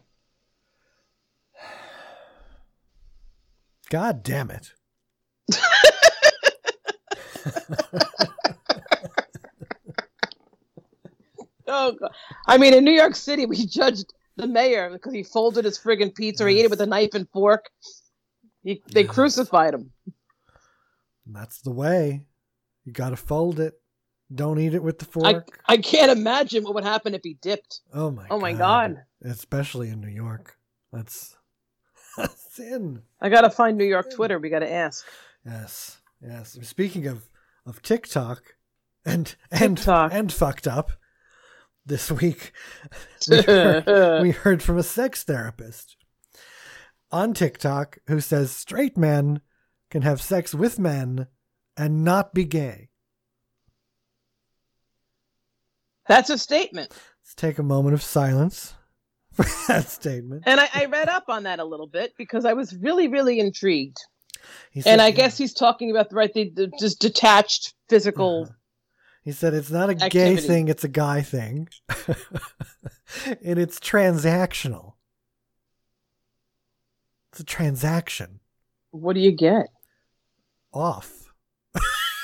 God 3.90 4.22
damn 4.22 4.52
it. 4.52 4.74
God. 11.94 12.12
I 12.46 12.58
mean, 12.58 12.74
in 12.74 12.84
New 12.84 12.92
York 12.92 13.16
City, 13.16 13.46
we 13.46 13.66
judged 13.66 14.14
the 14.36 14.48
mayor 14.48 14.90
because 14.92 15.14
he 15.14 15.24
folded 15.24 15.66
his 15.66 15.78
friggin' 15.78 16.14
pizza. 16.16 16.46
Or 16.46 16.48
he 16.48 16.60
ate 16.60 16.66
it 16.66 16.70
with 16.70 16.82
a 16.82 16.86
knife 16.86 17.14
and 17.14 17.28
fork. 17.30 17.70
He, 18.64 18.82
they 18.92 19.04
crucified 19.04 19.74
him. 19.74 19.92
That's 21.26 21.62
the 21.62 21.72
way. 21.72 22.24
You 22.86 22.94
got 22.94 23.10
to 23.10 23.16
fold 23.18 23.60
it. 23.60 23.74
Don't 24.34 24.60
eat 24.60 24.74
it 24.74 24.84
with 24.84 25.00
the 25.00 25.06
fork. 25.06 25.60
I 25.66 25.78
can't 25.78 26.12
imagine 26.12 26.64
what 26.64 26.76
would 26.76 26.84
happen 26.84 27.16
if 27.16 27.22
he 27.24 27.36
dipped. 27.42 27.82
oh 27.94 28.12
my 28.12 28.28
Oh 28.30 28.40
my 28.40 28.54
God. 28.54 29.04
Especially 29.24 29.90
in 29.90 30.02
New 30.02 30.10
York. 30.10 30.58
That's 30.92 31.36
a 32.18 32.30
sin. 32.52 33.04
I 33.22 33.30
gotta 33.30 33.50
find 33.50 33.78
New 33.78 33.86
York 33.86 34.14
Twitter. 34.14 34.38
We 34.38 34.50
gotta 34.50 34.72
ask. 34.72 35.06
Yes. 35.46 36.00
Yes. 36.22 36.58
Speaking 36.62 37.08
of 37.08 37.30
of 37.66 37.82
TikTok 37.82 38.56
and 39.06 39.36
and 39.52 39.78
TikTok. 39.78 40.14
and 40.14 40.32
fucked 40.32 40.68
up 40.68 40.92
this 41.88 42.12
week 42.12 42.52
we 43.30 43.42
heard, 43.42 44.22
we 44.22 44.32
heard 44.32 44.62
from 44.62 44.78
a 44.78 44.84
sex 44.84 45.24
therapist 45.24 45.98
on 47.12 47.34
TikTok 47.34 47.98
who 48.08 48.20
says 48.20 48.52
straight 48.52 48.98
men 48.98 49.42
can 49.90 50.02
have 50.02 50.22
sex 50.22 50.54
with 50.54 50.78
men 50.78 51.28
and 51.78 52.04
not 52.04 52.34
be 52.34 52.44
gay. 52.44 52.90
That's 56.08 56.30
a 56.30 56.38
statement. 56.38 56.90
Let's 57.24 57.36
take 57.36 57.60
a 57.60 57.64
moment 57.64 57.94
of 57.94 58.02
silence 58.02 58.74
for 59.34 59.46
that 59.68 59.90
statement. 59.90 60.44
And 60.46 60.60
I, 60.60 60.70
I 60.74 60.86
read 60.86 61.10
up 61.10 61.26
on 61.28 61.44
that 61.44 61.60
a 61.60 61.66
little 61.66 61.88
bit 61.88 62.14
because 62.18 62.46
I 62.46 62.54
was 62.54 62.76
really, 62.76 63.08
really 63.08 63.40
intrigued. 63.40 63.98
Said, 64.74 64.92
And 64.92 65.02
I 65.02 65.12
guess 65.12 65.38
he's 65.38 65.54
talking 65.54 65.92
about 65.92 66.10
the 66.10 66.16
right, 66.16 66.34
the, 66.34 66.50
the 66.50 66.72
just 66.80 67.00
detached 67.00 67.74
physical. 67.90 68.44
Uh-huh. 68.44 68.54
He 69.28 69.34
said 69.34 69.54
it's 69.54 69.70
not 69.70 69.90
a 69.90 69.94
gay 69.94 70.38
thing, 70.38 70.70
it's 70.70 70.86
a 70.86 70.88
guy 70.88 71.22
thing. 71.22 71.68
and 73.44 73.60
it's 73.60 73.78
transactional. 73.78 74.94
It's 77.34 77.42
a 77.42 77.44
transaction. 77.44 78.40
What 78.92 79.16
do 79.16 79.20
you 79.20 79.34
get? 79.34 79.68
Off. 80.74 81.12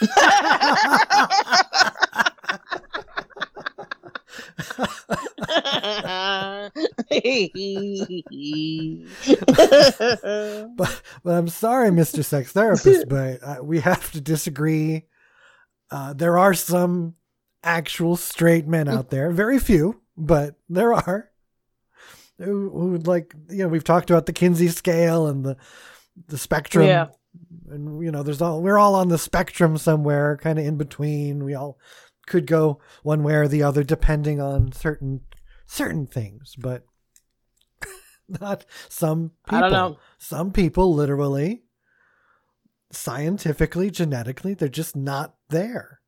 but 10.78 11.02
but 11.22 11.34
I'm 11.34 11.50
sorry, 11.50 11.90
Mr. 11.90 12.24
Sex 12.24 12.54
Therapist, 12.54 13.10
but 13.10 13.44
uh, 13.44 13.58
we 13.62 13.82
have 13.82 14.10
to 14.14 14.22
disagree. 14.22 15.04
Uh, 15.92 16.14
there 16.14 16.38
are 16.38 16.54
some 16.54 17.16
actual 17.64 18.16
straight 18.18 18.68
men 18.68 18.88
out 18.90 19.10
there, 19.10 19.32
very 19.32 19.60
few, 19.60 20.02
but 20.18 20.56
there 20.70 20.94
are 20.94 21.30
who, 22.40 22.98
like 23.06 23.34
you 23.50 23.60
know 23.60 23.68
we've 23.68 23.84
talked 23.84 24.10
about 24.10 24.26
the 24.26 24.34
Kinsey 24.34 24.68
scale 24.70 25.28
and 25.28 25.46
the 25.46 25.56
the 26.28 26.38
spectrum, 26.38 26.86
Yeah. 26.88 27.08
and 27.70 28.04
you 28.04 28.12
know 28.12 28.24
there's 28.24 28.42
all 28.42 28.62
we're 28.62 28.78
all 28.80 28.96
on 28.96 29.08
the 29.10 29.18
spectrum 29.18 29.78
somewhere, 29.78 30.38
kind 30.38 30.58
of 30.60 30.66
in 30.66 30.78
between. 30.78 31.44
We 31.44 31.54
all 31.54 31.78
could 32.26 32.48
go 32.48 32.80
one 33.04 33.22
way 33.24 33.36
or 33.36 33.48
the 33.48 33.64
other 33.64 33.84
depending 33.84 34.42
on 34.42 34.72
certain 34.72 35.22
certain 35.66 36.08
things, 36.08 36.56
but 36.58 36.84
not 38.28 38.66
some 38.90 39.32
people. 39.46 39.58
I 39.58 39.62
don't 39.62 39.72
know. 39.72 39.98
Some 40.18 40.52
people 40.52 40.94
literally, 40.94 41.64
scientifically, 42.94 43.92
genetically, 43.92 44.54
they're 44.54 44.70
just 44.70 44.96
not 44.96 45.36
there. 45.50 46.00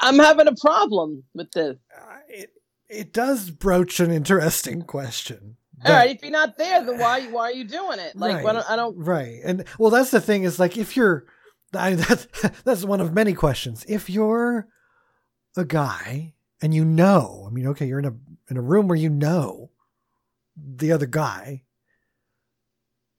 I'm 0.00 0.18
having 0.18 0.48
a 0.48 0.54
problem 0.54 1.24
with 1.34 1.50
this. 1.52 1.76
Uh, 1.96 2.16
It 2.28 2.50
it 2.88 3.12
does 3.12 3.50
broach 3.50 4.00
an 4.00 4.10
interesting 4.10 4.82
question. 4.82 5.56
All 5.86 5.92
right, 5.92 6.14
if 6.14 6.22
you're 6.22 6.30
not 6.32 6.58
there, 6.58 6.84
then 6.84 6.98
why 6.98 7.26
why 7.28 7.44
are 7.44 7.52
you 7.52 7.64
doing 7.64 7.98
it? 7.98 8.16
Like, 8.16 8.42
why 8.44 8.52
Right. 8.52 8.52
don't, 8.52 8.70
I 8.70 8.76
don't. 8.76 8.96
Right. 8.98 9.40
And 9.44 9.64
well, 9.78 9.90
that's 9.90 10.10
the 10.10 10.20
thing 10.20 10.42
is 10.44 10.58
like 10.58 10.76
if 10.76 10.96
you're, 10.96 11.24
I, 11.74 11.94
that's, 11.94 12.26
that's 12.64 12.84
one 12.84 13.00
of 13.00 13.14
many 13.14 13.32
questions. 13.32 13.84
If 13.88 14.10
you're 14.10 14.68
a 15.56 15.64
guy 15.64 16.34
and 16.60 16.74
you 16.74 16.84
know, 16.84 17.44
I 17.46 17.50
mean, 17.50 17.66
okay, 17.68 17.86
you're 17.86 17.98
in 17.98 18.04
a, 18.04 18.14
in 18.50 18.56
a 18.58 18.62
room 18.62 18.88
where 18.88 18.98
you 18.98 19.08
know 19.08 19.70
the 20.56 20.92
other 20.92 21.06
guy 21.06 21.62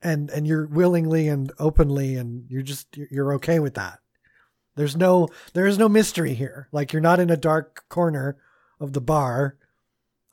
and, 0.01 0.29
and 0.31 0.47
you're 0.47 0.67
willingly 0.67 1.27
and 1.27 1.51
openly 1.59 2.15
and 2.15 2.45
you're 2.49 2.61
just, 2.61 2.95
you're- 2.97 3.09
you're 3.11 3.33
okay 3.33 3.59
with 3.59 3.75
that. 3.75 3.99
There's 4.75 4.95
no, 4.95 5.27
there 5.53 5.67
is 5.67 5.77
no 5.77 5.89
mystery 5.89 6.33
here. 6.33 6.67
Like 6.71 6.93
you're 6.93 7.01
not 7.01 7.19
in 7.19 7.29
a 7.29 7.37
dark 7.37 7.87
corner 7.89 8.37
of 8.79 8.93
the 8.93 9.01
bar 9.01 9.57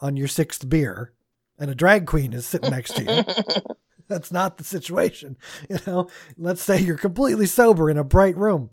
on 0.00 0.16
your 0.16 0.28
sixth 0.28 0.68
beer 0.68 1.12
and 1.58 1.70
a 1.70 1.74
drag 1.74 2.06
queen 2.06 2.32
is 2.32 2.46
sitting 2.46 2.70
next 2.70 2.94
to 2.94 3.02
you 3.02 3.64
that's 4.08 4.30
not 4.32 4.56
the 4.56 4.64
situation 4.64 5.36
you 5.68 5.76
know 5.86 6.08
let's 6.38 6.62
say 6.62 6.80
you're 6.80 6.96
completely 6.96 7.44
sober 7.46 7.90
in 7.90 7.98
a 7.98 8.04
bright 8.04 8.36
room 8.36 8.70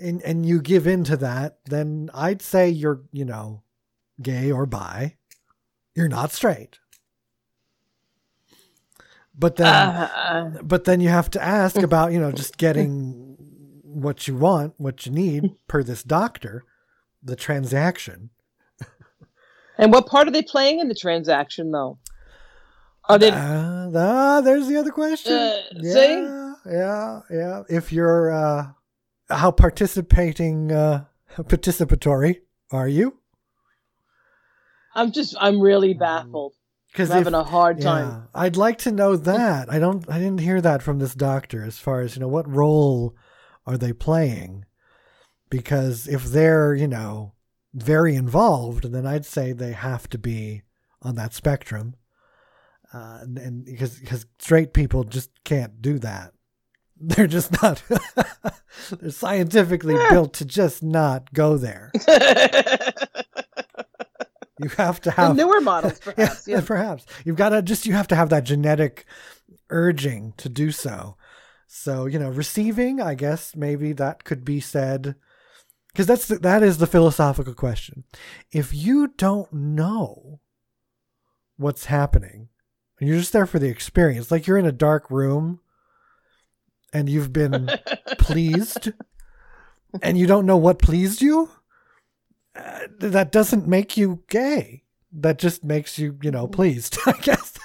and 0.00 0.22
and 0.22 0.46
you 0.46 0.62
give 0.62 0.86
in 0.86 1.02
to 1.02 1.16
that 1.16 1.58
then 1.64 2.08
i'd 2.14 2.40
say 2.40 2.70
you're 2.70 3.02
you 3.12 3.24
know 3.24 3.60
gay 4.22 4.50
or 4.52 4.64
bi 4.66 5.16
you're 5.96 6.08
not 6.08 6.30
straight 6.32 6.78
but 9.38 9.56
then 9.56 9.66
Uh, 9.66 10.58
but 10.62 10.84
then 10.84 11.00
you 11.00 11.08
have 11.08 11.30
to 11.30 11.42
ask 11.42 11.76
about 11.76 12.12
you 12.12 12.20
know 12.20 12.32
just 12.32 12.56
getting 12.58 13.36
what 13.84 14.28
you 14.28 14.36
want 14.36 14.74
what 14.78 15.06
you 15.06 15.12
need 15.12 15.50
per 15.66 15.82
this 15.82 16.02
doctor 16.02 16.64
the 17.22 17.36
transaction 17.36 18.30
and 19.78 19.92
what 19.92 20.06
part 20.06 20.28
are 20.28 20.30
they 20.30 20.42
playing 20.42 20.80
in 20.80 20.88
the 20.88 20.94
transaction, 20.94 21.70
though? 21.70 21.98
Are 23.08 23.18
they? 23.18 23.30
Uh, 23.30 23.90
ah, 23.94 24.40
there's 24.42 24.66
the 24.66 24.76
other 24.76 24.90
question. 24.90 25.32
Uh, 25.32 25.62
yeah, 25.76 25.94
see? 25.94 26.70
yeah, 26.70 27.20
yeah. 27.30 27.62
If 27.70 27.92
you're, 27.92 28.32
uh, 28.32 28.66
how 29.30 29.50
participating, 29.50 30.72
uh, 30.72 31.04
participatory 31.38 32.40
are 32.70 32.88
you? 32.88 33.18
I'm 34.94 35.12
just. 35.12 35.36
I'm 35.40 35.60
really 35.60 35.94
baffled. 35.94 36.54
Because 36.92 37.10
having 37.10 37.34
a 37.34 37.44
hard 37.44 37.80
time. 37.80 38.08
yeah, 38.08 38.20
I'd 38.34 38.56
like 38.56 38.78
to 38.78 38.92
know 38.92 39.16
that. 39.16 39.70
I 39.70 39.78
don't. 39.78 40.08
I 40.10 40.18
didn't 40.18 40.40
hear 40.40 40.60
that 40.60 40.82
from 40.82 40.98
this 40.98 41.14
doctor. 41.14 41.62
As 41.64 41.78
far 41.78 42.00
as 42.00 42.16
you 42.16 42.20
know, 42.20 42.28
what 42.28 42.48
role 42.50 43.14
are 43.66 43.76
they 43.76 43.92
playing? 43.92 44.64
Because 45.50 46.08
if 46.08 46.24
they're, 46.24 46.74
you 46.74 46.88
know, 46.88 47.34
very 47.74 48.14
involved, 48.14 48.92
then 48.92 49.06
I'd 49.06 49.26
say 49.26 49.52
they 49.52 49.72
have 49.72 50.08
to 50.10 50.18
be 50.18 50.62
on 51.02 51.14
that 51.16 51.34
spectrum. 51.34 51.94
Uh, 52.92 53.18
and, 53.22 53.38
and 53.38 53.64
because 53.64 53.98
because 53.98 54.26
straight 54.38 54.72
people 54.72 55.04
just 55.04 55.30
can't 55.44 55.82
do 55.82 55.98
that. 55.98 56.32
They're 57.00 57.26
just 57.28 57.62
not. 57.62 57.82
they're 58.90 59.10
scientifically 59.10 59.94
built 60.10 60.32
to 60.34 60.44
just 60.44 60.82
not 60.82 61.32
go 61.32 61.56
there. 61.56 61.92
You 64.60 64.68
have 64.70 65.00
to 65.02 65.10
the 65.10 65.16
have 65.16 65.36
newer 65.36 65.60
models, 65.60 65.98
perhaps. 66.04 66.46
yeah, 66.48 66.56
Yeah. 66.56 66.64
perhaps 66.64 67.06
you've 67.24 67.36
got 67.36 67.50
to 67.50 67.62
just 67.62 67.86
you 67.86 67.92
have 67.94 68.08
to 68.08 68.16
have 68.16 68.30
that 68.30 68.44
genetic 68.44 69.04
urging 69.70 70.32
to 70.38 70.48
do 70.48 70.70
so. 70.70 71.16
So 71.66 72.06
you 72.06 72.18
know, 72.18 72.30
receiving, 72.30 73.00
I 73.00 73.14
guess 73.14 73.54
maybe 73.54 73.92
that 73.94 74.24
could 74.24 74.44
be 74.44 74.60
said 74.60 75.14
because 75.92 76.06
that's 76.06 76.26
the, 76.28 76.38
that 76.40 76.62
is 76.62 76.78
the 76.78 76.86
philosophical 76.86 77.54
question. 77.54 78.04
If 78.52 78.72
you 78.74 79.08
don't 79.16 79.52
know 79.52 80.40
what's 81.56 81.86
happening, 81.86 82.48
and 83.00 83.08
you're 83.08 83.18
just 83.18 83.32
there 83.32 83.46
for 83.46 83.58
the 83.58 83.68
experience, 83.68 84.30
like 84.30 84.46
you're 84.46 84.58
in 84.58 84.66
a 84.66 84.72
dark 84.72 85.10
room 85.10 85.60
and 86.92 87.08
you've 87.08 87.32
been 87.32 87.68
pleased, 88.18 88.92
and 90.02 90.16
you 90.18 90.26
don't 90.26 90.46
know 90.46 90.56
what 90.56 90.78
pleased 90.78 91.20
you, 91.20 91.50
uh, 92.56 92.80
that 93.00 93.32
doesn't 93.32 93.66
make 93.66 93.96
you 93.96 94.22
gay. 94.28 94.84
That 95.12 95.38
just 95.38 95.64
makes 95.64 95.98
you, 95.98 96.18
you 96.22 96.30
know, 96.30 96.46
pleased, 96.46 96.98
I 97.06 97.12
guess. 97.12 97.58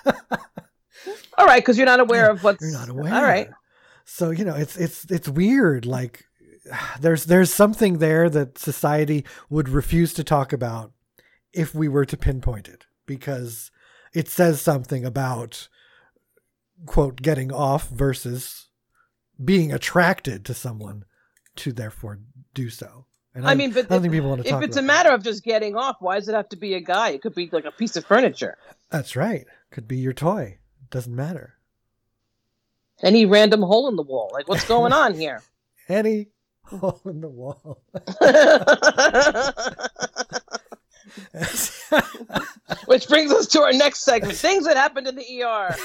All 1.37 1.45
right, 1.45 1.61
because 1.61 1.77
you're 1.77 1.85
not 1.85 1.99
aware 1.99 2.29
of 2.29 2.43
what's. 2.43 2.61
You're 2.61 2.71
not 2.71 2.89
aware. 2.89 3.13
All 3.13 3.23
right. 3.23 3.49
So 4.05 4.29
you 4.29 4.45
know, 4.45 4.55
it's 4.55 4.77
it's 4.77 5.05
it's 5.05 5.27
weird. 5.27 5.85
Like 5.85 6.25
there's 6.99 7.25
there's 7.25 7.53
something 7.53 7.97
there 7.97 8.29
that 8.29 8.57
society 8.57 9.25
would 9.49 9.69
refuse 9.69 10.13
to 10.13 10.23
talk 10.23 10.53
about 10.53 10.91
if 11.53 11.73
we 11.75 11.87
were 11.87 12.05
to 12.05 12.17
pinpoint 12.17 12.67
it 12.67 12.85
because 13.05 13.71
it 14.13 14.27
says 14.27 14.61
something 14.61 15.05
about 15.05 15.67
quote 16.85 17.21
getting 17.21 17.51
off 17.51 17.89
versus 17.89 18.69
being 19.43 19.71
attracted 19.71 20.45
to 20.45 20.53
someone 20.53 21.05
to 21.55 21.71
therefore 21.71 22.19
do 22.53 22.69
so. 22.69 23.05
And 23.35 23.47
I 23.47 23.55
mean, 23.55 23.71
but 23.71 23.85
I 23.85 23.87
don't 23.87 23.97
if- 23.97 24.01
think 24.03 24.13
people 24.13 24.29
want 24.29 24.41
to 24.43 24.47
If 24.47 24.53
talk 24.53 24.63
it's 24.63 24.77
a 24.77 24.81
matter 24.81 25.09
of 25.09 25.23
just 25.23 25.43
getting 25.43 25.75
off, 25.75 25.97
why 25.99 26.19
does 26.19 26.27
it 26.27 26.35
have 26.35 26.49
to 26.49 26.57
be 26.57 26.75
a 26.75 26.79
guy? 26.79 27.09
It 27.09 27.21
could 27.21 27.33
be 27.33 27.49
like 27.51 27.65
a 27.65 27.71
piece 27.71 27.95
of 27.95 28.05
furniture. 28.05 28.57
That's 28.91 29.15
right. 29.15 29.45
Could 29.71 29.87
be 29.87 29.97
your 29.97 30.13
toy. 30.13 30.59
Doesn't 30.91 31.15
matter. 31.15 31.55
Any 33.01 33.25
random 33.25 33.63
hole 33.63 33.89
in 33.89 33.95
the 33.95 34.03
wall. 34.03 34.29
Like, 34.31 34.47
what's 34.47 34.67
going 34.67 34.93
on 34.93 35.15
here? 35.15 35.41
Any 35.89 36.27
hole 36.65 37.01
in 37.05 37.21
the 37.21 37.27
wall. 37.27 37.81
Which 42.85 43.07
brings 43.07 43.31
us 43.31 43.47
to 43.47 43.61
our 43.61 43.73
next 43.73 44.03
segment 44.03 44.37
things 44.37 44.65
that 44.65 44.77
happened 44.77 45.07
in 45.07 45.15
the 45.15 45.43
ER 45.43 45.75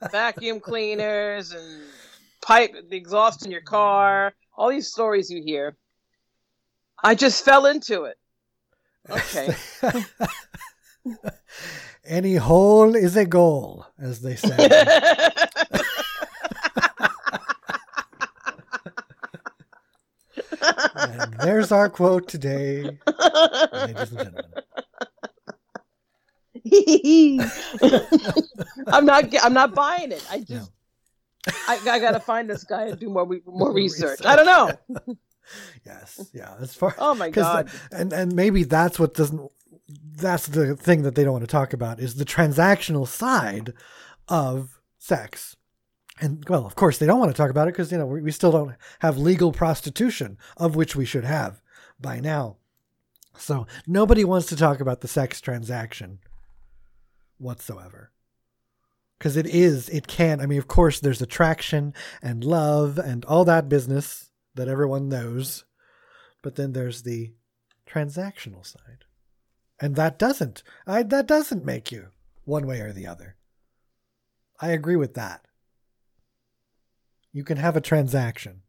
vacuum 0.10 0.60
cleaners 0.60 1.52
and 1.52 1.82
pipe, 2.40 2.72
the 2.88 2.96
exhaust 2.96 3.44
in 3.44 3.50
your 3.50 3.60
car, 3.62 4.32
all 4.56 4.70
these 4.70 4.88
stories 4.90 5.30
you 5.30 5.42
hear. 5.42 5.76
I 7.02 7.14
just 7.14 7.44
fell 7.44 7.66
into 7.66 8.04
it. 8.04 8.16
Okay. 9.10 9.54
Any 12.04 12.36
hole 12.36 12.94
is 12.94 13.16
a 13.16 13.24
goal, 13.24 13.86
as 13.98 14.20
they 14.20 14.36
say. 14.36 14.56
and 20.94 21.34
there's 21.40 21.72
our 21.72 21.88
quote 21.88 22.28
today, 22.28 22.82
ladies 23.72 24.12
and 24.12 24.18
gentlemen. 24.18 24.44
I'm 28.88 29.04
not. 29.04 29.24
I'm 29.42 29.52
not 29.52 29.74
buying 29.74 30.12
it. 30.12 30.24
I 30.30 30.44
No. 30.48 30.64
I, 31.66 31.78
I 31.90 31.98
gotta 31.98 32.20
find 32.20 32.48
this 32.48 32.62
guy 32.64 32.84
and 32.86 32.98
do 33.00 33.10
more 33.10 33.26
more 33.26 33.40
More 33.46 33.72
research. 33.72 34.20
research. 34.20 34.26
I 34.26 34.36
don't 34.36 34.46
know. 34.46 34.70
Yes, 35.84 36.30
yeah. 36.32 36.54
As 36.60 36.74
far 36.74 36.94
Oh 36.98 37.14
my 37.14 37.28
god. 37.40 37.68
the- 37.90 37.96
and 37.96 38.12
and 38.12 38.34
maybe 38.34 38.64
that's 38.64 38.98
what 38.98 39.14
doesn't. 39.14 39.50
That's 40.16 40.46
the 40.46 40.74
thing 40.76 41.02
that 41.02 41.14
they 41.14 41.24
don't 41.24 41.32
want 41.32 41.44
to 41.44 41.50
talk 41.50 41.72
about 41.72 42.00
is 42.00 42.14
the 42.14 42.24
transactional 42.24 43.06
side 43.06 43.72
of 44.28 44.80
sex. 44.98 45.56
And 46.20 46.44
well, 46.48 46.64
of 46.66 46.74
course, 46.76 46.98
they 46.98 47.06
don't 47.06 47.18
want 47.18 47.30
to 47.30 47.36
talk 47.36 47.50
about 47.50 47.68
it 47.68 47.72
because 47.74 47.90
you 47.92 47.98
know 47.98 48.06
we, 48.06 48.22
we 48.22 48.30
still 48.30 48.52
don't 48.52 48.74
have 49.00 49.18
legal 49.18 49.52
prostitution, 49.52 50.38
of 50.56 50.76
which 50.76 50.94
we 50.96 51.04
should 51.04 51.24
have 51.24 51.60
by 52.00 52.20
now. 52.20 52.56
So 53.36 53.66
nobody 53.86 54.24
wants 54.24 54.46
to 54.48 54.56
talk 54.56 54.80
about 54.80 55.00
the 55.00 55.08
sex 55.08 55.40
transaction 55.40 56.18
whatsoever. 57.38 58.10
Because 59.18 59.36
it 59.36 59.46
is, 59.46 59.88
it 59.88 60.06
can. 60.06 60.40
I 60.40 60.46
mean, 60.46 60.58
of 60.58 60.66
course, 60.68 60.98
there's 61.00 61.22
attraction 61.22 61.94
and 62.20 62.42
love 62.44 62.98
and 62.98 63.24
all 63.26 63.44
that 63.44 63.68
business 63.68 64.30
that 64.54 64.68
everyone 64.68 65.08
knows. 65.08 65.64
But 66.42 66.56
then 66.56 66.72
there's 66.72 67.02
the 67.02 67.32
transactional 67.86 68.66
side. 68.66 69.04
And 69.80 69.96
that 69.96 70.18
doesn't, 70.18 70.62
I, 70.86 71.02
that 71.04 71.26
doesn't 71.26 71.64
make 71.64 71.90
you 71.90 72.08
one 72.44 72.66
way 72.66 72.80
or 72.80 72.92
the 72.92 73.06
other. 73.06 73.36
I 74.60 74.68
agree 74.68 74.96
with 74.96 75.14
that. 75.14 75.44
You 77.32 77.44
can 77.44 77.56
have 77.56 77.76
a 77.76 77.80
transaction. 77.80 78.62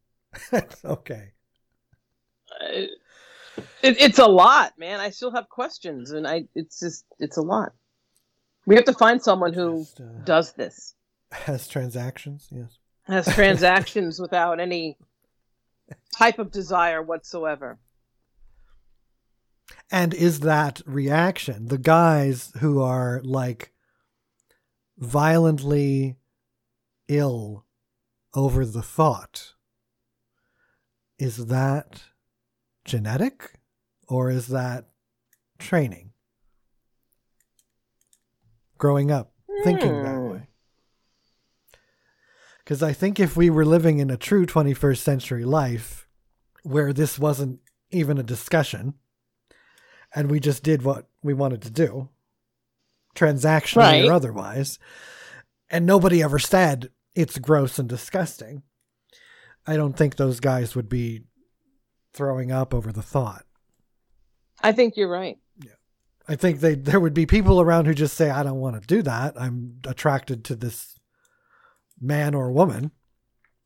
Okay. 0.84 1.32
it, 2.62 2.90
it's 3.82 4.20
a 4.20 4.26
lot, 4.26 4.74
man. 4.80 5.00
I 5.00 5.12
still 5.12 5.32
have 5.32 5.48
questions, 5.48 6.12
and 6.12 6.28
I 6.28 6.46
it's 6.56 6.80
just 6.80 7.06
it's 7.20 7.38
a 7.38 7.42
lot. 7.42 7.74
We 8.66 8.76
have 8.76 8.86
to 8.86 8.94
find 8.94 9.22
someone 9.22 9.54
who 9.54 9.80
Just, 9.80 10.02
uh, 10.02 10.04
does 10.24 10.54
this, 10.54 10.96
has 11.32 11.68
transactions, 11.68 12.48
yes. 12.52 12.80
has 13.04 13.28
transactions 13.34 14.20
without 14.22 14.60
any 14.60 14.98
type 16.18 16.40
of 16.40 16.52
desire 16.52 17.02
whatsoever. 17.02 17.80
And 19.92 20.14
is 20.14 20.42
that 20.42 20.82
reaction 20.86 21.68
the 21.68 21.78
guys 21.78 22.52
who 22.60 22.82
are 22.82 23.22
like 23.24 23.72
violently 24.98 26.18
ill 27.08 27.66
over 28.34 28.66
the 28.66 28.82
thought? 28.82 29.54
Is 31.20 31.48
that 31.48 32.04
genetic 32.86 33.60
or 34.08 34.30
is 34.30 34.48
that 34.48 34.86
training? 35.60 36.12
Growing 38.78 39.12
up 39.12 39.32
thinking 39.64 40.04
that. 40.04 40.23
Because 42.74 42.82
I 42.82 42.94
think 42.94 43.20
if 43.20 43.38
we 43.38 43.52
were 43.52 43.66
living 43.66 44.00
in 44.00 44.10
a 44.10 44.18
true 44.18 44.48
21st 44.48 44.98
century 44.98 45.46
life 45.46 46.08
where 46.64 46.92
this 46.92 47.20
wasn't 47.20 47.60
even 47.92 48.18
a 48.18 48.24
discussion 48.24 48.96
and 50.16 50.32
we 50.32 50.40
just 50.40 50.64
did 50.64 50.82
what 50.82 51.06
we 51.22 51.36
wanted 51.36 51.62
to 51.62 51.70
do, 51.70 52.10
transactionally 53.16 53.76
Right. 53.78 54.06
or 54.06 54.12
otherwise, 54.12 54.80
and 55.70 55.86
nobody 55.86 56.24
ever 56.24 56.40
said 56.40 56.90
it's 57.14 57.38
gross 57.38 57.78
and 57.78 57.88
disgusting, 57.88 58.64
I 59.68 59.76
don't 59.76 59.96
think 59.96 60.16
those 60.16 60.40
guys 60.40 60.76
would 60.76 60.90
be 60.90 61.26
throwing 62.12 62.52
up 62.52 62.74
over 62.74 62.92
the 62.92 63.04
thought. 63.04 63.46
I 64.64 64.72
think 64.72 64.98
you're 64.98 65.12
right. 65.12 65.38
I 66.28 66.38
think 66.38 66.60
they 66.60 66.74
there 66.74 67.00
would 67.00 67.14
be 67.14 67.28
people 67.28 67.62
around 67.62 67.86
who 67.86 67.94
just 67.94 68.18
say, 68.18 68.32
I 68.32 68.42
don't 68.42 68.62
want 68.62 68.82
to 68.82 68.88
do 68.88 69.04
that. 69.04 69.40
I'm 69.40 69.80
attracted 69.86 70.44
to 70.46 70.56
this 70.56 70.98
man 72.04 72.36
or 72.36 72.52
woman. 72.52 72.92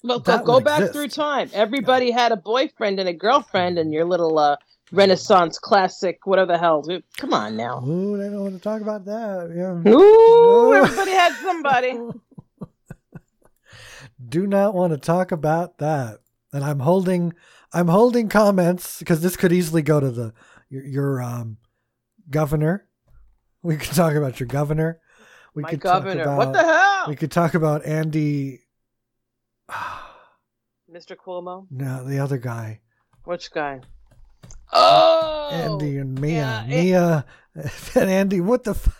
Well, 0.03 0.19
go, 0.19 0.43
go 0.43 0.59
back 0.61 0.79
exist. 0.79 0.93
through 0.93 1.07
time. 1.09 1.49
Everybody 1.53 2.11
had 2.11 2.31
a 2.31 2.37
boyfriend 2.37 2.99
and 2.99 3.09
a 3.09 3.13
girlfriend, 3.13 3.79
and 3.79 3.91
your 3.91 4.05
little 4.05 4.37
uh, 4.37 4.57
Renaissance 4.91 5.59
classic, 5.59 6.25
whatever 6.25 6.53
the 6.53 6.57
hell. 6.57 6.85
Come 7.17 7.33
on 7.33 7.57
now. 7.57 7.83
Ooh, 7.83 8.17
they 8.17 8.29
don't 8.29 8.41
want 8.41 8.55
to 8.55 8.61
talk 8.61 8.81
about 8.81 9.05
that. 9.05 9.51
Yeah. 9.55 9.91
Ooh, 9.91 10.73
everybody 10.73 11.11
had 11.11 11.33
somebody. 11.33 11.99
do 14.29 14.47
not 14.47 14.73
want 14.73 14.93
to 14.93 14.99
talk 14.99 15.31
about 15.31 15.79
that. 15.79 16.19
And 16.53 16.63
I'm 16.63 16.79
holding 16.79 17.33
I'm 17.73 17.87
holding 17.87 18.29
comments 18.29 18.99
because 18.99 19.21
this 19.21 19.35
could 19.35 19.51
easily 19.51 19.81
go 19.81 19.99
to 19.99 20.11
the 20.11 20.33
your, 20.69 20.85
your 20.85 21.21
um 21.21 21.57
governor. 22.29 22.87
We 23.61 23.77
could 23.77 23.95
talk 23.95 24.13
about 24.13 24.39
your 24.39 24.47
governor. 24.47 24.99
We 25.57 25.63
My 25.63 25.69
could 25.71 25.79
governor. 25.79 26.23
talk 26.23 26.37
what 26.37 26.49
about 26.49 26.53
the 26.53 26.67
hell? 26.71 27.05
we 27.07 27.15
could 27.15 27.31
talk 27.31 27.55
about 27.55 27.83
Andy 27.83 28.59
Mr. 30.93 31.15
Cuomo? 31.15 31.65
no, 31.71 32.03
the 32.05 32.19
other 32.19 32.37
guy. 32.37 32.79
Which 33.23 33.51
guy? 33.51 33.81
Oh! 34.71 35.49
Andy 35.51 35.97
and 35.97 36.21
Mia. 36.21 36.63
yeah, 36.67 36.83
Mia 36.83 37.25
and 37.95 38.09
Andy, 38.11 38.39
what 38.39 38.63
the 38.65 38.71
f- 38.71 38.95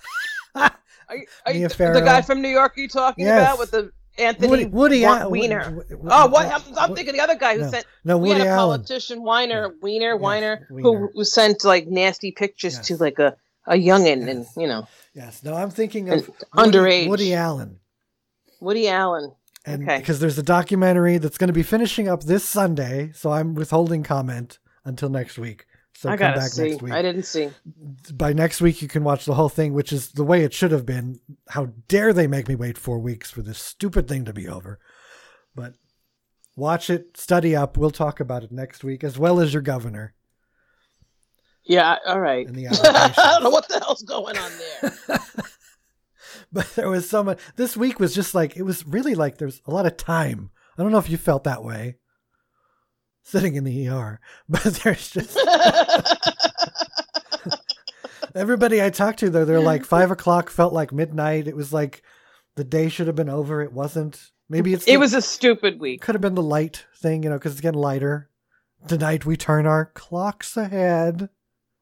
Are 0.55 1.15
you, 1.15 1.25
are 1.45 1.53
you 1.53 1.59
Mia 1.59 1.67
the, 1.69 1.75
Farrow. 1.75 1.93
the 1.93 2.01
guy 2.01 2.23
from 2.23 2.41
New 2.41 2.49
York 2.49 2.73
you 2.75 2.87
talking 2.87 3.25
Yes. 3.25 3.39
about 3.53 3.59
with 3.59 3.69
the 3.69 3.91
Anthony 4.17 4.47
Woody, 4.49 4.65
Woody 4.65 5.01
Wa- 5.03 5.15
Al- 5.19 5.29
Weiner? 5.29 5.59
Woody- 5.75 5.95
Woody- 5.95 6.09
Oh, 6.11 6.25
what? 6.27 6.47
I'm, 6.47 6.61
I'm 6.75 6.89
Woody- 6.89 6.95
thinking 6.95 7.13
the 7.17 7.21
other 7.21 7.35
guy 7.35 7.53
who 7.55 7.61
no, 7.61 7.69
sent. 7.69 7.85
no, 8.03 8.17
we 8.17 8.29
Woody 8.29 8.39
had 8.39 8.47
a 8.47 8.51
Allen. 8.51 8.79
politician, 8.79 9.21
Weiner, 9.21 9.75
Weiner, 9.79 10.13
Yes, 10.13 10.19
Weiner, 10.21 10.67
Weiner. 10.71 10.81
who, 10.81 11.11
who 11.13 11.23
sent 11.23 11.63
like 11.63 11.85
nasty 11.87 12.31
pictures 12.31 12.73
Yes. 12.77 12.87
to 12.87 12.97
like 12.97 13.19
a 13.19 13.35
a 13.69 13.73
youngin, 13.73 14.29
and 14.29 14.45
you 14.55 14.65
know 14.65 14.87
Yes. 15.17 15.43
No, 15.43 15.55
I'm 15.55 15.71
thinking 15.71 16.09
And 16.09 16.21
of 16.21 16.29
Woody, 16.55 16.69
underage. 16.77 17.09
Woody 17.09 17.33
Allen. 17.33 17.79
Woody 18.61 18.87
Allen. 18.87 19.33
And 19.65 19.83
Okay. 19.83 19.97
because 19.97 20.19
there's 20.19 20.37
a 20.37 20.43
documentary 20.43 21.17
that's 21.17 21.37
going 21.39 21.47
to 21.47 21.53
be 21.53 21.63
finishing 21.63 22.07
up 22.07 22.23
this 22.23 22.45
Sunday, 22.45 23.11
so 23.13 23.31
I'm 23.31 23.55
withholding 23.55 24.03
comment 24.03 24.59
until 24.85 25.09
next 25.09 25.37
week. 25.39 25.65
So 25.95 26.09
I 26.09 26.11
come 26.17 26.27
gotta 26.27 26.39
back 26.41 26.51
see. 26.51 26.69
next 26.69 26.81
week. 26.83 26.93
I 26.93 27.01
didn't 27.01 27.23
see. 27.23 27.49
By 28.13 28.31
next 28.31 28.61
week, 28.61 28.83
you 28.83 28.87
can 28.87 29.03
watch 29.03 29.25
the 29.25 29.33
whole 29.33 29.49
thing, 29.49 29.73
which 29.73 29.91
is 29.91 30.11
the 30.11 30.23
way 30.23 30.43
it 30.43 30.53
should 30.53 30.71
have 30.71 30.85
been. 30.85 31.19
How 31.49 31.69
dare 31.87 32.13
they 32.13 32.27
make 32.27 32.47
me 32.47 32.53
wait 32.53 32.77
four 32.77 32.99
weeks 32.99 33.31
for 33.31 33.41
this 33.41 33.57
stupid 33.57 34.07
thing 34.07 34.23
to 34.25 34.31
be 34.33 34.47
over? 34.47 34.77
But 35.55 35.73
watch 36.55 36.91
it, 36.91 37.17
study 37.17 37.55
up. 37.55 37.75
We'll 37.77 37.89
talk 37.89 38.19
about 38.19 38.43
it 38.43 38.51
next 38.51 38.83
week, 38.83 39.03
as 39.03 39.17
well 39.17 39.39
as 39.39 39.53
your 39.53 39.63
governor 39.63 40.13
Yeah. 41.67 41.97
All 42.05 42.19
right. 42.19 42.47
I 42.49 43.31
don't 43.31 43.43
know 43.43 43.49
what 43.49 43.67
the 43.67 43.79
hell's 43.79 44.03
going 44.03 44.37
on 44.37 44.51
there. 44.81 44.93
but 46.51 46.69
there 46.75 46.89
was 46.89 47.09
so 47.09 47.23
much. 47.23 47.39
This 47.55 47.75
week 47.77 47.99
was 47.99 48.15
just 48.15 48.33
like 48.33 48.55
it 48.57 48.63
was 48.63 48.85
really 48.87 49.15
like 49.15 49.37
there's 49.37 49.61
a 49.67 49.71
lot 49.71 49.85
of 49.85 49.97
time. 49.97 50.49
I 50.77 50.83
don't 50.83 50.91
know 50.91 50.97
if 50.99 51.09
you 51.09 51.17
felt 51.17 51.43
that 51.45 51.63
way 51.63 51.95
sitting 53.23 53.55
in 53.55 53.63
the 53.65 53.87
ER, 53.89 54.19
but 54.49 54.63
there's 54.63 55.09
just 55.09 55.37
everybody 58.35 58.81
I 58.81 58.89
talked 58.89 59.19
to 59.19 59.29
though. 59.29 59.45
They're 59.45 59.59
like 59.59 59.85
five 59.85 60.11
o'clock 60.11 60.49
felt 60.49 60.73
like 60.73 60.91
midnight. 60.93 61.47
It 61.47 61.55
was 61.55 61.73
like 61.73 62.03
the 62.55 62.63
day 62.63 62.89
should 62.89 63.07
have 63.07 63.15
been 63.15 63.29
over. 63.29 63.61
It 63.61 63.73
wasn't. 63.73 64.31
Maybe 64.49 64.73
it's 64.73 64.85
It 64.87 64.91
the- 64.93 64.97
was 64.97 65.13
a 65.13 65.21
stupid 65.21 65.79
week. 65.79 66.01
could 66.01 66.15
have 66.15 66.21
been 66.21 66.35
the 66.35 66.41
light 66.41 66.85
thing, 66.95 67.23
you 67.23 67.29
know, 67.29 67.37
because 67.37 67.51
it's 67.53 67.61
getting 67.61 67.79
lighter. 67.81 68.29
Tonight 68.87 69.25
we 69.25 69.35
turn 69.35 69.65
our 69.65 69.87
clocks 69.87 70.55
ahead. 70.55 71.29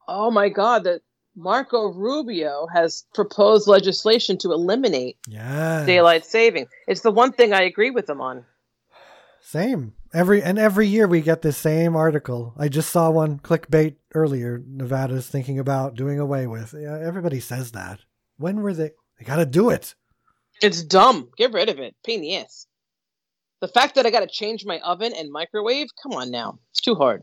Oh 0.08 0.30
my 0.30 0.48
God, 0.48 0.84
that 0.84 1.02
Marco 1.34 1.92
Rubio 1.92 2.66
has 2.72 3.04
proposed 3.14 3.68
legislation 3.68 4.38
to 4.38 4.52
eliminate 4.52 5.18
Yeah, 5.28 5.84
daylight 5.84 6.24
saving. 6.24 6.66
It's 6.86 7.02
the 7.02 7.10
one 7.10 7.32
thing 7.32 7.52
I 7.52 7.62
agree 7.62 7.90
with 7.90 8.08
him 8.08 8.20
on. 8.20 8.44
Same. 9.40 9.94
Every 10.14 10.42
and 10.42 10.58
every 10.58 10.86
year 10.86 11.06
we 11.06 11.20
get 11.20 11.42
this 11.42 11.58
same 11.58 11.94
article. 11.94 12.54
I 12.56 12.68
just 12.68 12.90
saw 12.90 13.10
one 13.10 13.38
clickbait 13.38 13.96
earlier. 14.14 14.62
Nevada's 14.66 15.28
thinking 15.28 15.58
about 15.58 15.94
doing 15.94 16.18
away 16.18 16.46
with. 16.46 16.74
Yeah, 16.76 16.98
everybody 16.98 17.40
says 17.40 17.72
that. 17.72 18.00
When 18.38 18.62
were 18.62 18.72
they? 18.72 18.90
They 19.18 19.24
got 19.24 19.36
to 19.36 19.46
do 19.46 19.70
it. 19.70 19.94
It's 20.62 20.82
dumb. 20.82 21.30
Get 21.36 21.52
rid 21.52 21.68
of 21.68 21.78
it. 21.78 21.94
Pain 22.04 22.16
in 22.16 22.22
the 22.22 22.36
ass. 22.36 22.66
The 23.60 23.68
fact 23.68 23.94
that 23.94 24.06
I 24.06 24.10
got 24.10 24.20
to 24.20 24.26
change 24.26 24.64
my 24.64 24.78
oven 24.80 25.12
and 25.16 25.30
microwave, 25.30 25.88
come 26.02 26.12
on 26.12 26.30
now. 26.30 26.58
It's 26.70 26.80
too 26.80 26.94
hard. 26.94 27.22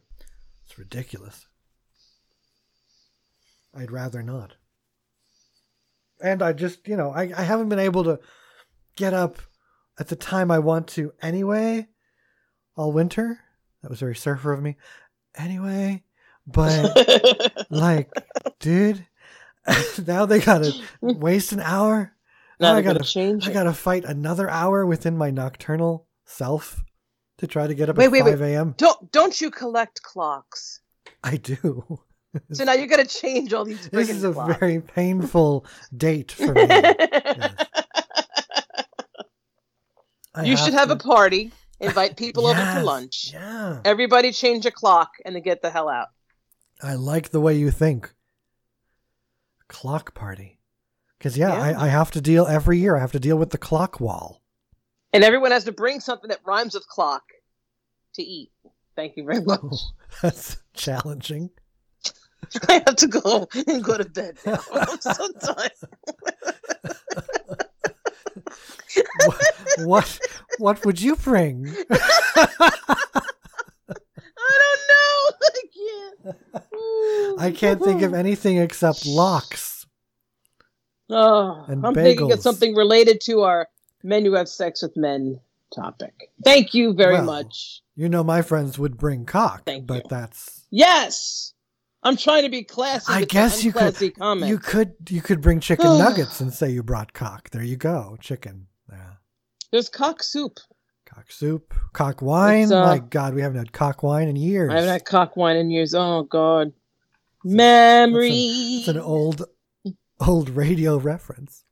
It's 0.65 0.77
ridiculous. 0.77 1.47
I'd 3.75 3.91
rather 3.91 4.21
not. 4.23 4.55
And 6.21 6.41
I 6.41 6.53
just, 6.53 6.87
you 6.87 6.95
know, 6.95 7.11
I, 7.11 7.31
I 7.35 7.41
haven't 7.43 7.69
been 7.69 7.79
able 7.79 8.03
to 8.05 8.19
get 8.95 9.13
up 9.13 9.37
at 9.99 10.07
the 10.07 10.15
time 10.15 10.51
I 10.51 10.59
want 10.59 10.87
to 10.89 11.11
anyway 11.21 11.87
all 12.77 12.91
winter. 12.91 13.39
That 13.81 13.89
was 13.89 13.99
very 13.99 14.15
surfer 14.15 14.53
of 14.53 14.61
me. 14.61 14.77
Anyway, 15.35 16.03
but 16.47 17.65
like, 17.69 18.09
dude, 18.59 19.05
now 20.07 20.25
they 20.25 20.39
gotta 20.39 20.71
waste 21.01 21.51
an 21.51 21.59
hour. 21.59 22.13
now 22.59 22.75
I 22.75 22.81
gotta- 22.81 23.03
change 23.03 23.47
I 23.47 23.51
it. 23.51 23.53
gotta 23.53 23.73
fight 23.73 24.05
another 24.05 24.49
hour 24.49 24.85
within 24.85 25.17
my 25.17 25.31
nocturnal 25.31 26.07
self 26.25 26.81
to 27.39 27.47
try 27.47 27.67
to 27.67 27.73
get 27.73 27.89
up 27.89 27.97
Wait, 27.97 28.05
at 28.05 28.11
wait, 28.11 28.23
wait. 28.23 28.31
5 28.31 28.41
a.m. 28.41 28.75
Don't 28.77 29.11
don't 29.11 29.41
you 29.41 29.49
collect 29.51 30.01
clocks? 30.03 30.79
I 31.23 31.37
do. 31.37 31.99
So 32.51 32.63
now 32.63 32.73
you 32.73 32.87
got 32.87 32.97
to 32.97 33.05
change 33.05 33.53
all 33.53 33.63
these. 33.65 33.87
Things. 33.87 33.91
This 33.91 34.09
is 34.09 34.23
a 34.23 34.31
very 34.31 34.81
painful 34.81 35.65
date 35.95 36.31
for 36.31 36.53
me. 36.53 36.65
I 40.35 40.45
you 40.45 40.57
should 40.57 40.73
have 40.73 40.89
a 40.89 40.95
party. 40.95 41.51
Invite 41.79 42.17
people 42.23 42.47
over 42.47 42.57
Yes, 42.57 42.77
for 42.77 42.83
lunch. 42.83 43.29
Yeah. 43.33 43.81
Everybody 43.85 44.31
change 44.31 44.65
a 44.65 44.71
clock 44.71 45.11
and 45.25 45.35
then 45.35 45.43
get 45.43 45.61
the 45.61 45.69
hell 45.69 45.89
out. 45.89 46.07
I 46.81 46.95
like 46.95 47.29
the 47.29 47.39
way 47.39 47.55
you 47.55 47.69
think. 47.71 48.11
Clock 49.67 50.13
party. 50.15 50.59
Because, 51.17 51.37
yeah, 51.37 51.53
Yeah. 51.53 51.79
I, 51.79 51.85
I 51.85 51.87
have 51.87 52.11
to 52.11 52.21
deal 52.21 52.47
every 52.47 52.79
year. 52.79 52.95
I 52.95 52.99
have 52.99 53.11
to 53.13 53.19
deal 53.19 53.37
with 53.37 53.51
the 53.51 53.57
clock 53.57 53.99
wall. 53.99 54.41
And 55.13 55.23
everyone 55.23 55.51
has 55.51 55.65
to 55.65 55.71
bring 55.71 55.99
something 55.99 56.29
that 56.29 56.39
rhymes 56.43 56.73
with 56.73 56.87
clock 56.87 57.23
to 58.15 58.23
eat. 58.23 58.51
Thank 58.95 59.17
you 59.17 59.23
very 59.23 59.41
much. 59.41 59.61
That's 60.21 60.57
challenging. 60.73 61.51
I 62.69 62.73
have 62.85 62.95
to 62.97 63.07
go 63.07 63.47
and 63.67 63.83
go 63.83 63.97
to 63.97 64.05
bed 64.05 64.37
now. 64.45 64.59
I'm 64.73 64.99
so 64.99 65.27
tired. 65.41 65.71
what, 69.25 69.41
what 69.79 70.19
what 70.59 70.85
would 70.85 71.01
you 71.01 71.15
bring? 71.15 71.67
I 74.45 74.57
don't 74.59 74.81
know. 74.89 75.31
I 75.43 75.61
can't. 75.73 77.39
I 77.39 77.51
can't 77.51 77.83
think 77.83 78.01
of 78.01 78.13
anything 78.13 78.57
except 78.57 79.05
locks. 79.05 79.85
Oh, 81.09 81.65
And 81.67 81.85
I'm 81.85 81.93
thinking 81.93 82.31
of 82.31 82.41
something 82.41 82.75
related 82.75 83.21
to 83.21 83.41
our 83.41 83.67
men 84.03 84.25
who 84.25 84.33
have 84.33 84.47
sex 84.47 84.81
with 84.81 84.95
men 84.97 85.39
topic. 85.75 86.29
Thank 86.43 86.73
you 86.73 86.93
very 86.93 87.15
Well, 87.15 87.25
much. 87.25 87.81
You 87.95 88.09
know, 88.09 88.23
my 88.23 88.41
friends 88.41 88.79
would 88.79 88.97
bring 88.97 89.25
cock, 89.25 89.63
Thank 89.65 89.85
but 89.85 90.03
you. 90.03 90.09
that's 90.09 90.65
Yes, 90.71 91.52
I'm 92.03 92.17
trying 92.17 92.43
to 92.43 92.49
be 92.49 92.63
classy. 92.63 93.11
I 93.13 93.23
guess 93.25 93.63
you 93.63 93.71
could- 93.71 94.15
Comments. 94.15 94.49
you 94.49 94.57
could 94.59 94.93
you 95.09 95.21
could 95.21 95.41
bring 95.41 95.59
chicken 95.59 95.85
nuggets 95.97 96.41
and 96.41 96.53
say 96.53 96.69
you 96.69 96.83
brought 96.83 97.13
cock. 97.13 97.49
There 97.51 97.63
you 97.63 97.77
go, 97.77 98.17
chicken. 98.19 98.67
Yeah. 98.91 99.13
There's 99.71 99.89
cock 99.89 100.21
soup. 100.21 100.59
Cock 101.05 101.31
soup, 101.31 101.73
cock 101.93 102.21
wine. 102.21 102.71
Uh, 102.73 102.85
My 102.85 102.99
God, 102.99 103.35
we 103.35 103.41
haven't 103.41 103.57
had 103.59 103.71
cock 103.71 104.01
wine 104.03 104.27
in 104.27 104.35
years. 104.35 104.71
I 104.71 104.75
haven't 104.75 104.89
had 104.89 105.05
cock 105.05 105.37
wine 105.37 105.57
in 105.57 105.69
years. 105.69 105.93
Oh 105.93 106.23
God, 106.23 106.73
memories. 107.43 108.79
It's 108.79 108.87
an 108.87 108.99
old, 108.99 109.43
old 110.19 110.49
radio 110.49 110.97
reference 110.97 111.63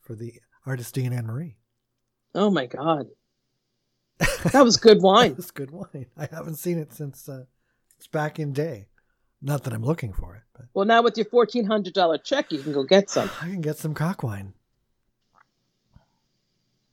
for 0.00 0.14
the 0.14 0.34
artist 0.66 0.94
Dean 0.94 1.12
Anne 1.12 1.26
Marie. 1.26 1.56
Oh 2.34 2.50
my 2.50 2.66
God, 2.66 3.06
that 4.52 4.64
was 4.64 4.76
good 4.76 5.02
wine. 5.02 5.30
that 5.30 5.36
was 5.36 5.50
good 5.50 5.70
wine. 5.70 6.06
I 6.16 6.28
haven't 6.30 6.56
seen 6.56 6.78
it 6.78 6.92
since 6.92 7.28
uh, 7.28 7.44
it's 7.98 8.06
back 8.06 8.38
in 8.38 8.52
day. 8.52 8.86
Not 9.42 9.64
that 9.64 9.72
I'm 9.72 9.84
looking 9.84 10.12
for 10.12 10.36
it, 10.36 10.42
but 10.54 10.66
Well, 10.74 10.84
now 10.84 11.02
with 11.02 11.16
your 11.16 11.26
fourteen 11.26 11.64
hundred 11.64 11.94
dollar 11.94 12.18
check, 12.18 12.52
you 12.52 12.58
can 12.62 12.72
go 12.72 12.82
get 12.84 13.10
some. 13.10 13.30
I 13.40 13.46
can 13.46 13.60
get 13.60 13.78
some 13.78 13.94
cock 13.94 14.22
wine. 14.22 14.54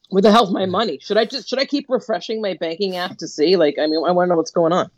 With 0.09 0.23
the 0.23 0.31
help 0.31 0.47
of 0.47 0.53
my 0.53 0.65
money, 0.65 0.99
should 1.01 1.17
I 1.17 1.25
just 1.25 1.49
should 1.49 1.59
I 1.59 1.65
keep 1.65 1.87
refreshing 1.89 2.41
my 2.41 2.53
banking 2.53 2.95
app 2.95 3.17
to 3.17 3.27
see? 3.27 3.57
Like, 3.57 3.75
I 3.77 3.87
mean, 3.87 4.01
I 4.07 4.11
want 4.11 4.27
to 4.27 4.29
know 4.29 4.37
what's 4.37 4.51
going 4.51 4.71
on. 4.71 4.89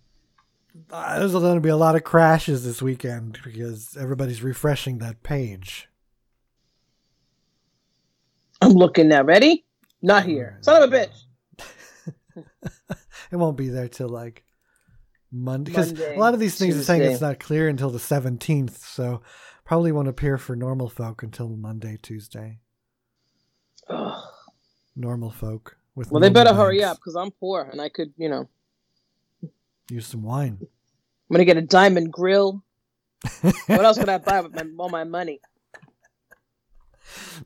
Uh, 0.92 1.20
there's 1.20 1.32
going 1.32 1.56
to 1.56 1.62
be 1.62 1.70
a 1.70 1.76
lot 1.76 1.96
of 1.96 2.04
crashes 2.04 2.64
this 2.64 2.82
weekend 2.82 3.40
because 3.44 3.98
everybody's 4.00 4.44
refreshing 4.44 5.00
that 5.00 5.24
page. 5.24 5.90
I'm 8.62 8.74
looking 8.74 9.08
now. 9.08 9.24
Ready? 9.24 9.66
Not 10.04 10.26
here. 10.26 10.60
Son 10.62 10.82
of 10.82 10.94
a 10.94 10.96
bitch. 10.96 11.24
It 13.32 13.36
won't 13.36 13.58
be 13.58 13.70
there 13.70 13.88
till 13.88 14.10
like 14.10 14.44
Monday 15.32 15.72
because 15.72 15.92
a 16.00 16.16
lot 16.18 16.34
of 16.34 16.40
these 16.40 16.56
things 16.56 16.76
are 16.76 16.84
saying 16.84 17.04
it's 17.04 17.22
not 17.22 17.40
clear 17.40 17.68
until 17.68 17.90
the 17.90 18.00
17th, 18.00 18.78
so 18.78 19.22
probably 19.64 19.92
won't 19.92 20.08
appear 20.08 20.38
for 20.38 20.56
normal 20.56 20.90
folk 20.90 21.22
until 21.22 21.50
Monday, 21.50 21.98
Tuesday. 22.02 22.60
Ugh. 23.88 24.24
Normal 24.96 25.32
folk 25.32 25.78
with 25.96 26.12
Well, 26.12 26.20
they 26.20 26.30
better 26.30 26.54
hurry 26.54 26.84
up 26.84 26.98
because 26.98 27.16
I'm 27.16 27.32
poor 27.32 27.68
and 27.72 27.80
I 27.80 27.90
could, 27.90 28.14
you 28.18 28.30
know, 28.30 28.50
Use 29.90 30.06
some 30.06 30.22
wine. 30.22 30.58
I'm 30.62 31.34
gonna 31.34 31.46
get 31.46 31.58
a 31.58 31.62
diamond 31.62 32.12
grill. 32.12 32.64
what 33.42 33.86
else 33.86 33.98
could 33.98 34.10
I 34.10 34.20
buy 34.20 34.42
with 34.42 34.54
my, 34.54 34.64
all 34.78 34.90
my 34.90 35.04
money? 35.04 35.42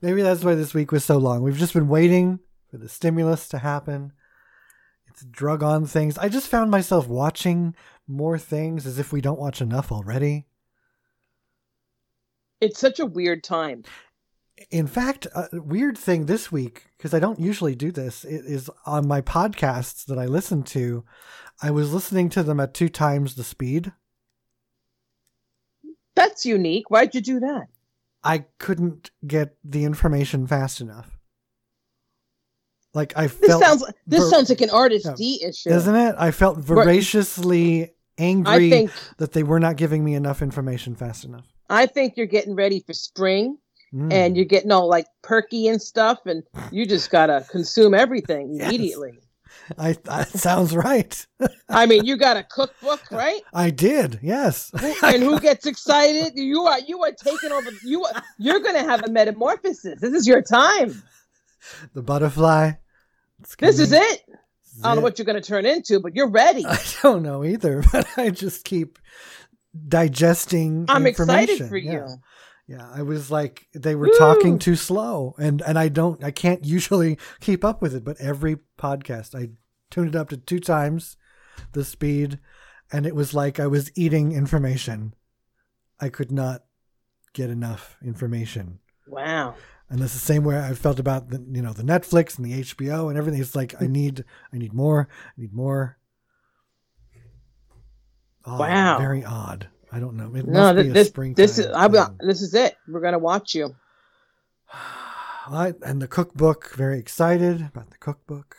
Maybe 0.01 0.21
that's 0.21 0.43
why 0.43 0.55
this 0.55 0.73
week 0.73 0.91
was 0.91 1.05
so 1.05 1.17
long. 1.17 1.41
We've 1.41 1.57
just 1.57 1.73
been 1.73 1.87
waiting 1.87 2.39
for 2.69 2.77
the 2.77 2.89
stimulus 2.89 3.47
to 3.49 3.59
happen. 3.59 4.11
It's 5.13 5.25
drug 5.25 5.61
on 5.61 5.85
things. 5.85 6.17
I 6.17 6.27
just 6.27 6.47
found 6.47 6.71
myself 6.71 7.07
watching 7.07 7.75
more 8.07 8.39
things 8.39 8.87
as 8.87 8.97
if 8.97 9.13
we 9.13 9.21
don't 9.21 9.39
watch 9.39 9.61
enough 9.61 9.91
already. 9.91 10.47
It's 12.59 12.79
such 12.79 12.99
a 12.99 13.05
weird 13.05 13.43
time. 13.43 13.83
In 14.71 14.87
fact, 14.87 15.27
a 15.35 15.49
weird 15.53 15.99
thing 15.99 16.25
this 16.25 16.51
week, 16.51 16.85
because 16.97 17.13
I 17.13 17.19
don't 17.19 17.39
usually 17.39 17.75
do 17.75 17.91
this, 17.91 18.25
is 18.25 18.71
on 18.87 19.07
my 19.07 19.21
podcasts 19.21 20.03
that 20.05 20.17
I 20.17 20.25
listen 20.25 20.63
to, 20.63 21.05
I 21.61 21.69
was 21.69 21.93
listening 21.93 22.29
to 22.29 22.41
them 22.41 22.59
at 22.59 22.73
two 22.73 22.89
times 22.89 23.35
the 23.35 23.43
speed. 23.43 23.91
That's 26.15 26.43
unique. 26.43 26.89
Why'd 26.89 27.13
you 27.13 27.21
do 27.21 27.39
that? 27.41 27.67
I 28.23 28.45
couldn't 28.57 29.11
get 29.27 29.57
the 29.63 29.83
information 29.83 30.47
fast 30.47 30.81
enough. 30.81 31.12
Like 32.93 33.13
I 33.17 33.27
felt 33.27 33.41
This 33.41 33.59
sounds 33.69 33.83
this 34.07 34.19
ver- 34.23 34.29
sounds 34.29 34.49
like 34.49 34.61
an 34.61 34.69
artist 34.69 35.05
Yeah. 35.05 35.15
D 35.17 35.43
issue. 35.47 35.69
isn't 35.69 35.95
it? 35.95 36.15
I 36.17 36.31
felt 36.31 36.57
voraciously 36.59 37.93
angry 38.17 38.69
think 38.69 38.91
that 39.17 39.31
they 39.33 39.43
were 39.43 39.59
not 39.59 39.75
giving 39.77 40.03
me 40.03 40.13
enough 40.13 40.41
information 40.41 40.95
fast 40.95 41.25
enough. 41.25 41.45
I 41.69 41.85
think 41.87 42.15
you're 42.17 42.27
getting 42.27 42.55
ready 42.55 42.79
for 42.85 42.93
spring 42.93 43.57
Mm. 43.93 44.11
and 44.11 44.35
you're 44.35 44.45
getting 44.45 44.71
all 44.71 44.89
like 44.89 45.05
perky 45.21 45.67
and 45.67 45.79
stuff 45.79 46.17
and 46.25 46.41
you 46.71 46.83
just 46.87 47.11
gotta 47.11 47.45
consume 47.51 47.93
everything 47.93 48.55
Yes. 48.55 48.67
immediately. 48.69 49.19
I 49.77 49.93
that 50.05 50.29
sounds 50.29 50.75
right. 50.75 51.25
I 51.69 51.85
mean, 51.85 52.03
you 52.03 52.17
got 52.17 52.35
a 52.35 52.41
cookbook, 52.43 53.01
right? 53.11 53.41
I 53.53 53.69
did, 53.69 54.17
yes. 54.23 54.71
and 55.03 55.21
who 55.21 55.39
gets 55.39 55.67
excited? 55.67 56.33
You 56.35 56.63
are 56.63 56.79
you 56.79 57.03
are 57.03 57.11
taking 57.11 57.51
over. 57.51 57.69
You 57.83 58.03
are, 58.03 58.23
you're 58.39 58.61
going 58.61 58.73
to 58.75 58.81
have 58.89 59.03
a 59.07 59.11
metamorphosis. 59.11 59.99
This 60.01 60.13
is 60.13 60.25
your 60.27 60.41
time. 60.41 61.03
the 61.93 62.01
butterfly. 62.01 62.71
This 63.59 63.79
is 63.79 63.91
it. 63.91 64.23
Is 64.75 64.83
I 64.83 64.87
don't 64.87 64.97
know 64.97 65.01
what 65.01 65.17
you're 65.17 65.25
going 65.25 65.41
to 65.41 65.47
turn 65.47 65.65
into, 65.65 65.99
but 65.99 66.15
you're 66.15 66.29
ready. 66.29 66.65
I 66.67 66.79
don't 67.01 67.23
know 67.23 67.43
either, 67.43 67.83
but 67.91 68.07
I 68.17 68.29
just 68.29 68.63
keep 68.63 68.99
digesting. 69.87 70.85
I'm 70.89 71.05
excited 71.07 71.67
for 71.67 71.77
you. 71.77 71.91
Yeah. 71.91 72.15
Yeah, 72.65 72.89
I 72.93 73.01
was 73.01 73.29
like 73.29 73.67
they 73.75 73.93
were 73.93 74.07
Woo! 74.07 74.17
talking 74.17 74.57
too 74.57 74.77
slow 74.77 75.35
and 75.37 75.61
and 75.63 75.77
I 75.77 75.89
don't 75.89 76.23
I 76.23 76.31
can't 76.31 76.63
usually 76.63 77.17
keep 77.41 77.65
up 77.65 77.81
with 77.81 77.93
it, 77.93 78.05
but 78.05 78.19
every 78.21 78.57
podcast 78.79 79.35
I 79.35 79.49
tuned 79.91 80.09
it 80.09 80.15
up 80.15 80.29
to 80.29 80.37
two 80.37 80.61
times 80.61 81.17
the 81.73 81.83
speed 81.83 82.39
and 82.89 83.05
it 83.05 83.15
was 83.15 83.33
like 83.33 83.59
I 83.59 83.67
was 83.67 83.91
eating 83.95 84.31
information. 84.31 85.13
I 85.99 86.07
could 86.07 86.31
not 86.31 86.63
get 87.33 87.49
enough 87.49 87.97
information. 88.03 88.79
Wow. 89.07 89.55
And 89.93 90.01
that's 90.01 90.13
the 90.13 90.19
same 90.19 90.43
way 90.43 90.57
I 90.57 90.73
felt 90.73 90.97
about 90.97 91.29
the 91.29 91.37
you 91.51 91.61
know 91.61 91.71
the 91.71 91.83
Netflix 91.83 92.37
and 92.39 92.45
the 92.47 92.61
HBO 92.63 93.09
and 93.09 93.17
everything. 93.17 93.39
It's 93.39 93.55
like 93.55 93.79
I 93.79 93.85
need 93.85 94.23
I 94.51 94.57
need 94.57 94.73
more. 94.73 95.07
I 95.37 95.41
need 95.41 95.53
more. 95.53 95.99
Odd, 98.43 98.59
Wow. 98.59 98.97
Very 98.99 99.23
odd. 99.23 99.67
I 99.91 99.99
don't 99.99 100.17
know. 100.17 100.33
It 100.35 100.47
No, 100.47 100.73
must 100.73 100.75
be 100.83 100.89
a 100.89 100.93
this 100.93 101.07
springtime. 101.09 101.35
this 101.43 101.59
is 101.59 101.67
I, 101.67 101.87
this 102.21 102.41
is 102.41 102.55
it. 102.55 102.75
We're 102.87 103.01
gonna 103.01 103.19
watch 103.19 103.53
you. 103.53 103.75
I, 104.73 105.73
and 105.85 106.01
the 106.01 106.07
cookbook. 106.07 106.73
Very 106.75 106.97
excited 106.97 107.61
about 107.61 107.91
the 107.91 107.97
cookbook. 107.97 108.57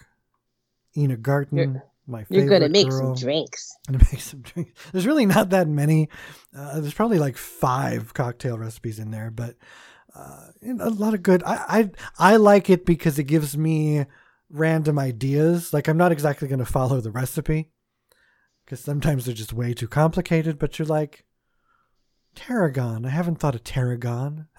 Ina 0.97 1.16
Garten, 1.16 1.59
You're- 1.59 1.80
my 2.07 2.22
favorite 2.22 2.45
You're 2.45 2.49
gonna 2.61 2.68
make 2.70 2.91
girl. 2.91 3.16
some 3.16 3.26
drinks. 3.26 3.74
gonna 3.89 3.99
make 3.99 4.20
some 4.20 4.41
drinks. 4.43 4.80
There's 4.93 5.07
really 5.07 5.26
not 5.26 5.51
that 5.51 5.66
many. 5.66 6.09
Uh, 6.57 6.78
there's 6.80 6.95
probably 6.95 7.18
like 7.18 7.37
five 7.37 8.14
cocktail 8.14 8.57
recipes 8.57 9.01
in 9.01 9.11
there, 9.11 9.32
but 9.32 9.57
uh, 10.15 10.47
a 10.81 10.91
lot 10.91 11.15
of 11.15 11.23
good. 11.23 11.43
I, 11.45 11.91
I 12.19 12.33
I 12.33 12.37
like 12.37 12.71
it 12.71 12.87
because 12.87 13.19
it 13.19 13.25
gives 13.25 13.57
me 13.57 14.07
random 14.51 14.99
ideas. 14.99 15.73
Like 15.73 15.89
I'm 15.89 15.97
not 15.97 16.12
exactly 16.12 16.49
going 16.49 16.59
to 16.61 16.65
follow 16.65 17.01
the 17.01 17.11
recipe 17.11 17.71
because 18.65 18.81
sometimes 18.81 19.25
they're 19.25 19.35
just 19.35 19.53
way 19.53 19.75
too 19.75 19.89
complicated. 19.89 20.59
But 20.59 20.79
you're 20.79 20.87
like 20.87 21.25
tarragon. 22.37 23.05
I 23.07 23.11
haven't 23.11 23.37
thought 23.41 23.55
of 23.55 23.65
tarragon. 23.65 24.47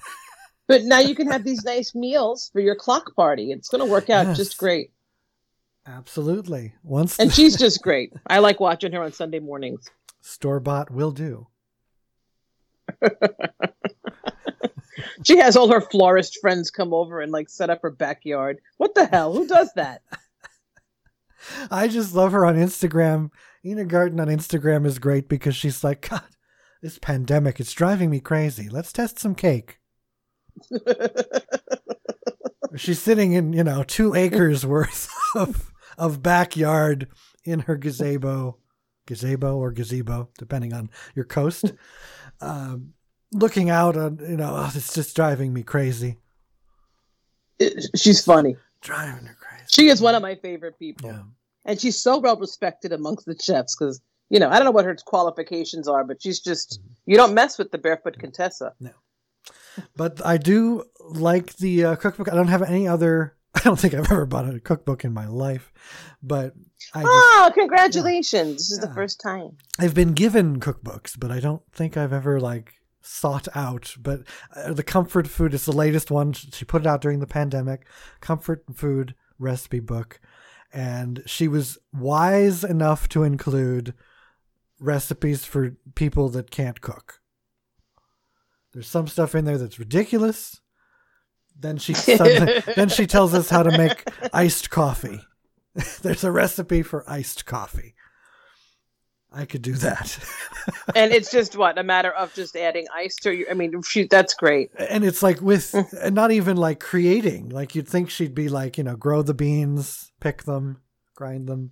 But 0.67 0.81
now 0.83 0.97
you 0.97 1.13
can 1.13 1.27
have 1.27 1.43
these 1.43 1.63
nice 1.63 1.93
meals 1.93 2.49
for 2.51 2.59
your 2.59 2.73
clock 2.75 3.15
party. 3.15 3.51
It's 3.51 3.69
gonna 3.69 3.85
work 3.85 4.09
out 4.09 4.25
Yes. 4.25 4.37
just 4.37 4.57
great. 4.57 4.89
Absolutely. 5.85 6.73
Once 6.81 7.19
And 7.19 7.31
she's 7.31 7.55
just 7.59 7.83
great. 7.83 8.11
I 8.25 8.39
like 8.39 8.59
watching 8.59 8.91
her 8.93 9.03
on 9.03 9.11
Sunday 9.13 9.37
mornings. 9.37 9.87
store 10.21 10.59
bought 10.59 10.89
will 10.89 11.11
do. 11.11 11.45
She 15.23 15.37
has 15.37 15.55
all 15.55 15.71
her 15.71 15.81
florist 15.81 16.39
friends 16.41 16.71
come 16.71 16.93
over 16.93 17.21
and 17.21 17.31
like 17.31 17.49
set 17.49 17.69
up 17.69 17.81
her 17.81 17.91
backyard. 17.91 18.59
What 18.77 18.95
the 18.95 19.05
hell? 19.05 19.33
Who 19.33 19.47
does 19.47 19.71
that? 19.75 20.01
I 21.71 21.87
just 21.87 22.15
love 22.15 22.31
her 22.31 22.45
on 22.45 22.55
Instagram. 22.55 23.29
Ina 23.65 23.85
Garten 23.85 24.19
on 24.19 24.27
Instagram 24.27 24.85
is 24.85 24.99
great 24.99 25.27
because 25.27 25.55
she's 25.55 25.83
like, 25.83 26.09
God, 26.09 26.23
this 26.81 26.99
pandemic, 26.99 27.59
it's 27.59 27.73
driving 27.73 28.09
me 28.09 28.19
crazy. 28.19 28.69
Let's 28.69 28.93
test 28.93 29.19
some 29.19 29.35
cake. 29.35 29.79
She's 32.75 33.01
sitting 33.01 33.33
in, 33.33 33.53
you 33.53 33.63
know, 33.63 33.83
two 33.83 34.13
acres 34.13 34.65
worth 34.67 35.09
of, 35.35 35.71
of 35.97 36.21
backyard 36.21 37.07
in 37.43 37.61
her 37.61 37.75
gazebo, 37.75 38.57
gazebo 39.07 39.57
or 39.57 39.71
gazebo, 39.71 40.29
depending 40.37 40.73
on 40.73 40.89
your 41.15 41.25
coast, 41.25 41.73
um, 42.41 42.93
looking 43.35 43.69
out 43.69 43.97
on, 43.97 44.19
you 44.27 44.37
know, 44.37 44.53
oh, 44.55 44.71
it's 44.73 44.93
just 44.93 45.15
driving 45.15 45.53
me 45.53 45.61
crazy. 45.63 46.17
She's 47.95 48.23
funny. 48.23 48.55
Driving 48.81 49.25
her 49.25 49.37
crazy. 49.39 49.65
She 49.69 49.87
is 49.87 50.01
one 50.01 50.15
of 50.15 50.21
my 50.21 50.35
favorite 50.35 50.79
people. 50.79 51.09
Yeah. 51.09 51.23
And 51.65 51.79
she's 51.79 52.01
so 52.01 52.19
well 52.19 52.37
respected 52.37 52.91
amongst 52.93 53.25
the 53.25 53.37
chefs 53.39 53.75
because, 53.75 54.01
you 54.29 54.39
know, 54.39 54.49
I 54.49 54.55
don't 54.55 54.65
know 54.65 54.71
what 54.71 54.85
her 54.85 54.95
qualifications 55.05 55.87
are, 55.87 56.03
but 56.03 56.21
she's 56.21 56.39
just, 56.39 56.79
you 57.05 57.17
don't 57.17 57.33
mess 57.33 57.57
with 57.57 57.71
the 57.71 57.77
Barefoot 57.77 58.17
Contessa. 58.19 58.73
No, 58.79 58.91
but 59.95 60.23
I 60.25 60.37
do 60.37 60.83
like 60.99 61.55
the 61.57 61.85
uh, 61.85 61.95
cookbook. 61.95 62.31
I 62.31 62.35
don't 62.35 62.47
have 62.47 62.61
any 62.61 62.87
other. 62.87 63.35
I 63.55 63.61
don't 63.61 63.79
think 63.79 63.93
I've 63.93 64.11
ever 64.11 64.25
bought 64.25 64.53
a 64.53 64.59
cookbook 64.59 65.05
in 65.05 65.13
my 65.13 65.27
life, 65.27 65.71
but 66.21 66.53
I 66.93 67.01
just, 67.01 67.07
Oh, 67.07 67.51
congratulations. 67.53 68.57
This 68.57 68.71
is 68.71 68.79
the 68.79 68.93
first 68.93 69.21
time. 69.21 69.57
I've 69.79 69.93
been 69.95 70.11
given 70.13 70.59
cookbooks, 70.59 71.17
but 71.17 71.31
I 71.31 71.39
don't 71.39 71.61
think 71.71 71.95
I've 71.95 72.13
ever 72.13 72.39
like 72.39 72.73
sought 73.05 73.47
out. 73.55 73.95
But 73.99 74.21
uh, 74.55 74.73
the 74.73 74.83
comfort 74.83 75.27
food 75.27 75.53
is 75.53 75.65
the 75.65 75.71
latest 75.71 76.11
one. 76.11 76.33
She 76.33 76.65
put 76.65 76.81
it 76.81 76.87
out 76.87 77.01
during 77.01 77.19
the 77.19 77.27
pandemic. 77.27 77.85
Comfort 78.19 78.63
food 78.73 79.15
recipe 79.37 79.79
book, 79.79 80.19
and 80.73 81.23
she 81.25 81.47
was 81.47 81.77
wise 81.93 82.63
enough 82.63 83.07
to 83.09 83.23
include 83.23 83.93
recipes 84.79 85.45
for 85.45 85.75
people 85.95 86.29
that 86.29 86.51
can't 86.51 86.81
cook. 86.81 87.21
There's 88.73 88.87
some 88.87 89.07
stuff 89.07 89.35
in 89.35 89.45
there 89.45 89.57
that's 89.57 89.79
ridiculous. 89.79 90.59
Then 91.57 91.77
she 91.77 91.93
suddenly, 91.93 92.61
then 92.75 92.89
she 92.89 93.07
tells 93.07 93.33
us 93.33 93.49
how 93.49 93.63
to 93.63 93.77
make 93.77 94.03
iced 94.33 94.69
coffee. 94.69 95.21
There's 96.01 96.23
a 96.23 96.31
recipe 96.31 96.81
for 96.81 97.09
iced 97.09 97.45
coffee. 97.45 97.94
I 99.35 99.45
could 99.45 99.61
do 99.61 99.73
that. 99.73 100.17
and 100.95 101.11
it's 101.11 101.29
just 101.29 101.57
what 101.57 101.77
a 101.77 101.83
matter 101.83 102.11
of 102.11 102.33
just 102.33 102.55
adding 102.55 102.87
ice 102.95 103.17
to 103.17 103.35
you. 103.35 103.45
I 103.51 103.53
mean, 103.53 103.81
she, 103.81 104.07
that's 104.07 104.33
great. 104.33 104.71
and 104.79 105.03
it's 105.03 105.21
like 105.21 105.41
with 105.41 105.71
mm. 105.73 105.85
and 106.01 106.15
not 106.15 106.31
even 106.31 106.55
like 106.55 106.79
creating. 106.79 107.49
Like 107.49 107.75
you'd 107.75 107.87
think 107.87 108.09
she'd 108.09 108.33
be 108.33 108.47
like, 108.47 108.77
you 108.77 108.85
know, 108.85 108.95
grow 108.95 109.21
the 109.21 109.33
beans, 109.33 110.11
pick 110.21 110.43
them, 110.43 110.81
grind 111.15 111.47
them. 111.47 111.71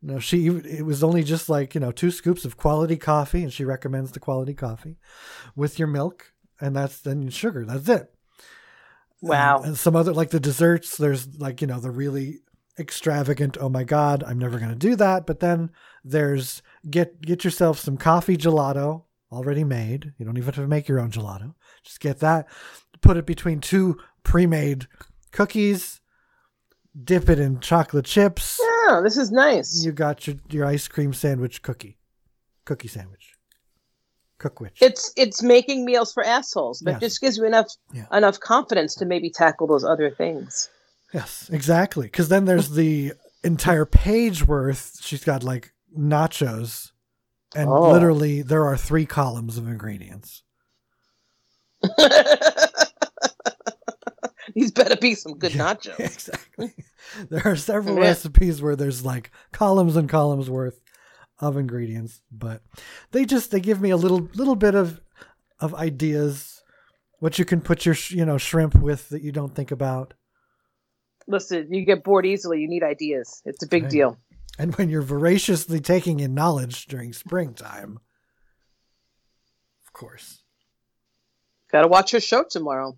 No, 0.00 0.18
she 0.18 0.46
it 0.46 0.84
was 0.84 1.04
only 1.04 1.22
just 1.22 1.48
like, 1.48 1.74
you 1.74 1.80
know, 1.80 1.92
two 1.92 2.10
scoops 2.10 2.44
of 2.46 2.56
quality 2.56 2.96
coffee 2.96 3.42
and 3.42 3.52
she 3.52 3.64
recommends 3.64 4.12
the 4.12 4.20
quality 4.20 4.54
coffee 4.54 4.96
with 5.54 5.78
your 5.78 5.88
milk 5.88 6.32
and 6.60 6.74
that's 6.74 7.00
then 7.00 7.28
sugar. 7.28 7.66
That's 7.66 7.88
it. 7.88 8.14
Wow. 9.20 9.62
And 9.62 9.78
some 9.78 9.94
other 9.94 10.12
like 10.12 10.30
the 10.30 10.40
desserts, 10.40 10.96
there's 10.96 11.38
like, 11.38 11.60
you 11.60 11.66
know, 11.66 11.80
the 11.80 11.90
really 11.90 12.40
extravagant, 12.78 13.56
oh 13.60 13.68
my 13.68 13.84
god, 13.84 14.22
I'm 14.26 14.38
never 14.38 14.58
going 14.58 14.70
to 14.70 14.76
do 14.76 14.96
that, 14.96 15.26
but 15.26 15.40
then 15.40 15.70
there's 16.04 16.62
get 16.90 17.20
get 17.22 17.44
yourself 17.44 17.78
some 17.78 17.96
coffee 17.96 18.36
gelato 18.36 19.04
already 19.32 19.64
made. 19.64 20.12
You 20.18 20.24
don't 20.24 20.36
even 20.36 20.46
have 20.46 20.54
to 20.56 20.66
make 20.68 20.88
your 20.88 21.00
own 21.00 21.10
gelato. 21.10 21.54
Just 21.84 22.00
get 22.00 22.20
that, 22.20 22.46
put 23.00 23.16
it 23.16 23.26
between 23.26 23.60
two 23.60 23.98
pre-made 24.22 24.86
cookies, 25.32 26.00
dip 27.02 27.28
it 27.28 27.38
in 27.38 27.60
chocolate 27.60 28.04
chips. 28.06 28.60
Yeah, 28.88 29.00
this 29.02 29.16
is 29.16 29.30
nice. 29.30 29.84
You 29.84 29.92
got 29.92 30.26
your 30.26 30.36
your 30.50 30.66
ice 30.66 30.88
cream 30.88 31.12
sandwich 31.12 31.62
cookie. 31.62 31.98
Cookie 32.64 32.88
sandwich. 32.88 33.34
Cookwich. 34.40 34.72
It's 34.80 35.12
it's 35.16 35.42
making 35.42 35.84
meals 35.84 36.12
for 36.12 36.24
assholes, 36.24 36.82
but 36.82 36.92
Yes. 36.92 37.00
just 37.00 37.20
gives 37.20 37.36
you 37.38 37.44
enough 37.44 37.68
Yeah. 37.92 38.06
enough 38.12 38.40
confidence 38.40 38.94
to 38.96 39.04
maybe 39.06 39.30
tackle 39.30 39.66
those 39.66 39.84
other 39.84 40.10
things. 40.10 40.68
Yes, 41.14 41.48
exactly. 41.52 42.06
Because 42.06 42.28
then 42.28 42.44
there's 42.44 42.70
the 42.70 43.12
entire 43.44 43.86
page 43.86 44.46
worth. 44.46 44.98
She's 45.00 45.22
got 45.24 45.42
like 45.44 45.72
nachos, 45.96 46.90
and 47.54 47.68
Oh. 47.70 47.92
literally 47.92 48.42
there 48.42 48.64
are 48.66 48.76
three 48.76 49.06
columns 49.06 49.56
of 49.56 49.66
ingredients. 49.68 50.42
These 54.54 54.72
better 54.72 54.96
be 54.96 55.14
some 55.14 55.38
good 55.38 55.54
Yeah, 55.54 55.74
nachos. 55.74 55.98
Exactly. 56.00 56.74
There 57.30 57.42
are 57.46 57.56
several 57.56 57.96
Yeah. 57.96 58.02
recipes 58.02 58.60
where 58.62 58.76
there's 58.76 59.04
like 59.04 59.30
columns 59.52 59.96
and 59.96 60.08
columns 60.08 60.48
worth 60.50 60.80
of 61.38 61.56
ingredients, 61.56 62.22
but 62.30 62.62
they 63.12 63.24
just 63.24 63.50
they 63.50 63.60
give 63.60 63.80
me 63.80 63.90
a 63.90 63.96
little 63.96 64.28
little 64.34 64.56
bit 64.56 64.74
of 64.74 65.00
of 65.60 65.74
ideas 65.74 66.62
what 67.20 67.38
you 67.38 67.44
can 67.44 67.60
put 67.60 67.84
your 67.86 67.94
sh- 67.94 68.12
you 68.12 68.24
know 68.24 68.38
shrimp 68.38 68.74
with 68.74 69.08
that 69.10 69.22
you 69.22 69.32
don't 69.32 69.54
think 69.54 69.70
about. 69.70 70.14
Listen, 71.26 71.72
you 71.72 71.84
get 71.84 72.04
bored 72.04 72.26
easily. 72.26 72.60
You 72.60 72.68
need 72.68 72.82
ideas. 72.82 73.42
It's 73.44 73.62
a 73.62 73.66
big 73.66 73.84
Right. 73.84 73.92
deal. 73.92 74.18
And 74.58 74.74
when 74.76 74.88
you're 74.88 75.02
voraciously 75.02 75.80
taking 75.80 76.20
in 76.20 76.34
knowledge 76.34 76.86
during 76.86 77.12
springtime, 77.12 77.98
of 79.86 79.92
course. 79.92 80.42
Got 81.72 81.82
to 81.82 81.88
watch 81.88 82.12
your 82.12 82.20
show 82.20 82.44
tomorrow. 82.48 82.96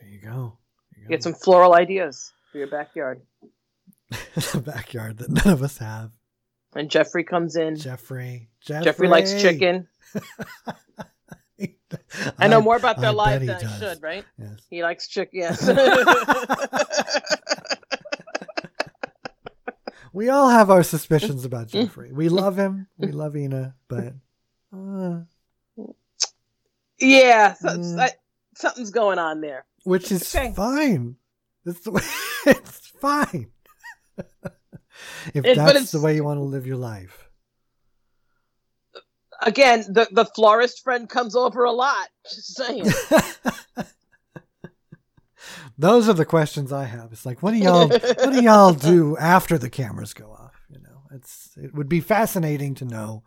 There 0.00 0.08
you 0.08 0.20
go. 0.20 0.58
There 0.92 1.02
you 1.02 1.08
Get 1.08 1.22
some 1.22 1.34
floral 1.34 1.74
ideas 1.74 2.32
for 2.52 2.58
your 2.58 2.68
backyard. 2.68 3.22
the 4.10 4.62
backyard 4.64 5.18
that 5.18 5.30
none 5.30 5.52
of 5.52 5.62
us 5.62 5.78
have. 5.78 6.12
And 6.74 6.90
Jeffrey 6.90 7.24
comes 7.24 7.56
in. 7.56 7.76
Jeffrey. 7.76 8.48
Jeffrey, 8.60 8.84
Jeffrey 8.84 9.08
likes 9.08 9.40
chicken. 9.40 9.88
I 12.38 12.48
know 12.48 12.60
more 12.60 12.76
about 12.76 13.00
their 13.00 13.18
I 13.18 13.38
he 13.38 13.46
than 13.46 13.64
I 13.64 13.78
should, 13.78 14.02
right? 14.02 14.24
Yes. 14.38 14.58
He 14.70 14.82
likes 14.82 15.08
chicken. 15.08 15.40
Yes. 15.40 15.68
We 20.12 20.28
all 20.28 20.48
have 20.50 20.70
our 20.70 20.82
suspicions 20.82 21.44
about 21.44 21.68
Jeffrey. 21.68 22.12
We 22.12 22.28
love 22.28 22.56
him. 22.58 22.86
We 22.98 23.12
love 23.12 23.36
Ina, 23.36 23.74
but 23.88 24.12
uh, 24.74 25.20
yeah. 26.98 27.54
So, 27.54 27.68
Mm. 27.68 27.98
I- 28.00 28.14
something's 28.54 28.90
going 28.90 29.18
on 29.18 29.40
there. 29.40 29.64
which 29.84 30.12
is 30.12 30.34
Okay. 30.34 30.52
fine. 30.54 31.16
It's 31.64 31.80
the 31.80 31.92
way, 31.92 32.02
it's 32.46 32.86
fine. 33.00 33.50
if 35.34 35.44
It- 35.44 35.56
that's 35.56 35.90
the 35.92 36.00
way 36.00 36.14
you 36.16 36.24
want 36.24 36.38
to 36.38 36.44
live 36.44 36.66
your 36.66 36.76
life. 36.76 37.28
Again, 39.44 39.80
the, 39.88 40.06
the 40.12 40.24
florist 40.24 40.84
friend 40.84 41.08
comes 41.08 41.34
over 41.34 41.64
a 41.64 41.72
lot. 41.72 42.08
Just 42.30 42.54
saying. 42.56 42.84
Those 45.78 46.08
are 46.08 46.14
the 46.14 46.24
questions 46.24 46.72
I 46.72 46.84
have. 46.84 47.12
It's 47.12 47.26
like, 47.26 47.42
what 47.42 47.52
do 47.52 47.58
y'all, 47.58 47.88
what 47.88 48.32
do 48.32 48.42
y'all 48.42 48.72
do 48.72 49.16
after 49.20 49.58
the 49.58 49.70
cameras 49.70 50.14
go 50.14 50.30
off? 50.30 50.54
You 50.68 50.78
know, 50.80 51.02
it's 51.12 51.50
it 51.56 51.74
would 51.74 51.88
be 51.88 52.00
fascinating 52.00 52.74
to 52.76 52.84
know 52.84 53.22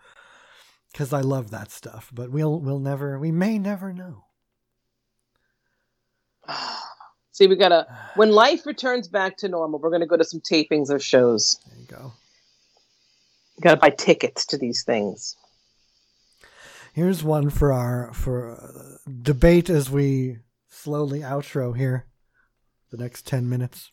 because 0.92 1.12
I 1.12 1.22
love 1.22 1.52
that 1.52 1.72
stuff. 1.72 2.10
But 2.14 2.32
we'll 2.32 2.60
we'll 2.60 2.80
never, 2.80 3.20
we 3.20 3.32
may 3.32 3.60
never 3.60 3.94
know. 3.94 4.26
See, 7.32 7.48
we 7.48 7.56
gotta. 7.56 7.88
When 8.16 8.32
life 8.32 8.66
returns 8.66 9.10
back 9.10 9.36
to 9.38 9.50
normal, 9.50 9.80
we're 9.80 9.92
gonna 9.92 10.06
go 10.06 10.16
to 10.16 10.24
some 10.24 10.40
tapings 10.40 10.90
of 10.90 11.04
shows. 11.04 11.60
There 11.68 11.80
you 11.80 11.88
go. 11.88 12.14
You 13.58 13.62
gotta 13.62 13.78
buy 13.78 13.90
tickets 13.90 14.46
to 14.48 14.58
these 14.58 14.84
things. 14.84 15.36
Here's 16.94 17.26
one 17.26 17.50
for 17.50 17.74
our 17.74 18.14
for 18.14 18.52
uh, 18.52 19.12
debate 19.22 19.70
as 19.70 19.90
we 19.90 20.38
slowly 20.70 21.20
outro 21.20 21.76
here. 21.76 22.06
The 22.96 23.04
next 23.04 23.28
ten 23.28 23.50
minutes. 23.50 23.92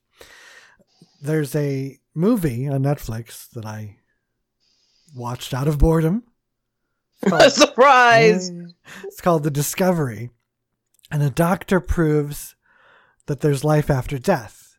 There's 1.20 1.57
a 1.57 1.98
movie 2.14 2.68
on 2.68 2.84
Netflix 2.84 3.50
that 3.50 3.66
I 3.66 3.96
watched 5.16 5.53
out 5.53 5.66
of 5.66 5.78
boredom. 5.78 6.22
Surprise! 7.48 8.53
It's 9.05 9.20
called 9.20 9.42
The 9.42 9.50
Discovery. 9.50 10.30
And 11.11 11.20
a 11.20 11.30
doctor 11.30 11.80
proves 11.80 12.55
that 13.26 13.40
there's 13.40 13.64
life 13.64 13.90
after 13.90 14.18
death. 14.18 14.78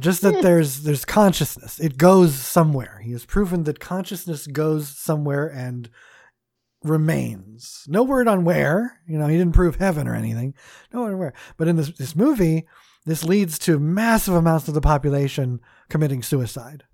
Just 0.00 0.22
that 0.22 0.36
hmm. 0.36 0.42
there's 0.42 0.82
there's 0.82 1.04
consciousness. 1.04 1.78
It 1.78 1.98
goes 1.98 2.34
somewhere. 2.34 3.00
He 3.04 3.12
has 3.12 3.24
proven 3.24 3.62
that 3.64 3.78
consciousness 3.78 4.48
goes 4.48 4.88
somewhere 4.88 5.46
and 5.46 5.88
remains. 6.82 7.84
No 7.88 8.02
word 8.02 8.26
on 8.26 8.44
where. 8.44 9.00
You 9.06 9.18
know, 9.18 9.26
he 9.28 9.36
didn't 9.36 9.54
prove 9.54 9.76
heaven 9.76 10.06
or 10.08 10.14
anything. 10.14 10.54
No 10.92 11.02
word 11.02 11.12
on 11.12 11.18
where. 11.18 11.34
But 11.56 11.68
in 11.68 11.76
this 11.76 11.90
this 11.92 12.14
movie, 12.14 12.66
this 13.08 13.24
leads 13.24 13.58
to 13.60 13.78
massive 13.78 14.34
amounts 14.34 14.68
of 14.68 14.74
the 14.74 14.80
population 14.80 15.60
committing 15.88 16.22
suicide. 16.22 16.84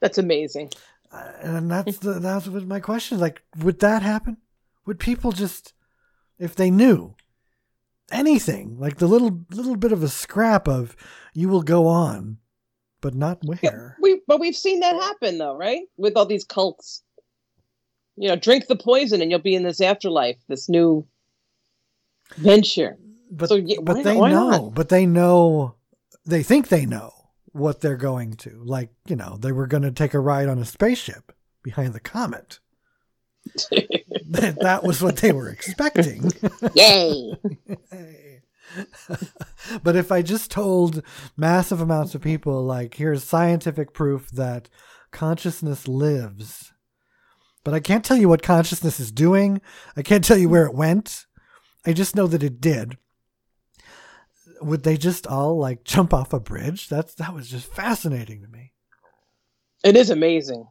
That's 0.00 0.18
amazing. 0.18 0.70
Uh, 1.12 1.30
and 1.40 1.70
that's 1.70 1.98
the 1.98 2.14
that's 2.14 2.48
what 2.48 2.66
my 2.66 2.80
question 2.80 3.16
is 3.16 3.20
like 3.20 3.42
would 3.58 3.78
that 3.78 4.02
happen 4.02 4.36
would 4.84 4.98
people 4.98 5.30
just 5.30 5.72
if 6.38 6.56
they 6.56 6.70
knew 6.70 7.14
anything 8.10 8.76
like 8.78 8.96
the 8.96 9.06
little 9.06 9.44
little 9.50 9.76
bit 9.76 9.92
of 9.92 10.02
a 10.02 10.08
scrap 10.08 10.66
of 10.66 10.96
you 11.32 11.48
will 11.48 11.62
go 11.62 11.86
on 11.86 12.38
but 13.00 13.14
not 13.14 13.38
where 13.44 13.58
Yeah, 13.62 13.90
we 14.00 14.22
but 14.26 14.40
we've 14.40 14.56
seen 14.56 14.80
that 14.80 14.94
happen 14.94 15.38
though, 15.38 15.54
right? 15.54 15.82
With 15.96 16.16
all 16.16 16.26
these 16.26 16.44
cults. 16.44 17.02
You 18.16 18.28
know, 18.30 18.36
drink 18.36 18.66
the 18.66 18.76
poison 18.76 19.20
and 19.20 19.30
you'll 19.30 19.40
be 19.40 19.54
in 19.54 19.62
this 19.62 19.80
afterlife, 19.80 20.38
this 20.48 20.68
new 20.68 21.06
venture. 22.36 22.96
But 23.36 23.48
so, 23.48 23.56
yeah, 23.56 23.78
but 23.82 23.96
why- 23.96 24.02
they 24.02 24.16
why 24.16 24.30
know 24.30 24.50
not? 24.50 24.74
but 24.74 24.88
they 24.88 25.06
know 25.06 25.74
they 26.26 26.42
think 26.42 26.68
they 26.68 26.86
know 26.86 27.12
what 27.52 27.80
they're 27.80 27.96
going 27.96 28.34
to 28.34 28.50
like 28.64 28.90
you 29.06 29.16
know 29.16 29.36
they 29.40 29.52
were 29.52 29.66
going 29.66 29.82
to 29.82 29.92
take 29.92 30.14
a 30.14 30.18
ride 30.20 30.48
on 30.48 30.58
a 30.58 30.64
spaceship 30.64 31.32
behind 31.62 31.92
the 31.92 32.00
comet 32.00 32.58
that, 34.26 34.56
that 34.60 34.82
was 34.82 35.02
what 35.02 35.16
they 35.18 35.32
were 35.32 35.48
expecting 35.48 36.30
Yay! 36.74 37.34
But 39.82 39.96
if 39.96 40.10
I 40.10 40.22
just 40.22 40.50
told 40.50 41.02
massive 41.36 41.80
amounts 41.80 42.14
of 42.14 42.22
people, 42.22 42.64
like, 42.64 42.94
here's 42.94 43.22
scientific 43.24 43.92
proof 43.92 44.30
that 44.30 44.68
consciousness 45.10 45.86
lives, 45.86 46.72
but 47.62 47.72
I 47.74 47.80
can't 47.80 48.04
tell 48.04 48.16
you 48.16 48.28
what 48.28 48.42
consciousness 48.42 48.98
is 49.00 49.12
doing, 49.12 49.60
I 49.96 50.02
can't 50.02 50.24
tell 50.24 50.36
you 50.36 50.48
where 50.48 50.66
it 50.66 50.74
went, 50.74 51.26
I 51.86 51.92
just 51.92 52.16
know 52.16 52.26
that 52.26 52.42
it 52.42 52.60
did. 52.60 52.98
Would 54.64 54.82
they 54.82 54.96
just 54.96 55.26
all 55.26 55.58
like 55.58 55.84
jump 55.84 56.14
off 56.14 56.32
a 56.32 56.40
bridge? 56.40 56.88
That's 56.88 57.14
that 57.14 57.34
was 57.34 57.48
just 57.48 57.72
fascinating 57.72 58.42
to 58.42 58.48
me. 58.48 58.72
It 59.84 59.96
is 59.96 60.10
amazing. 60.10 60.66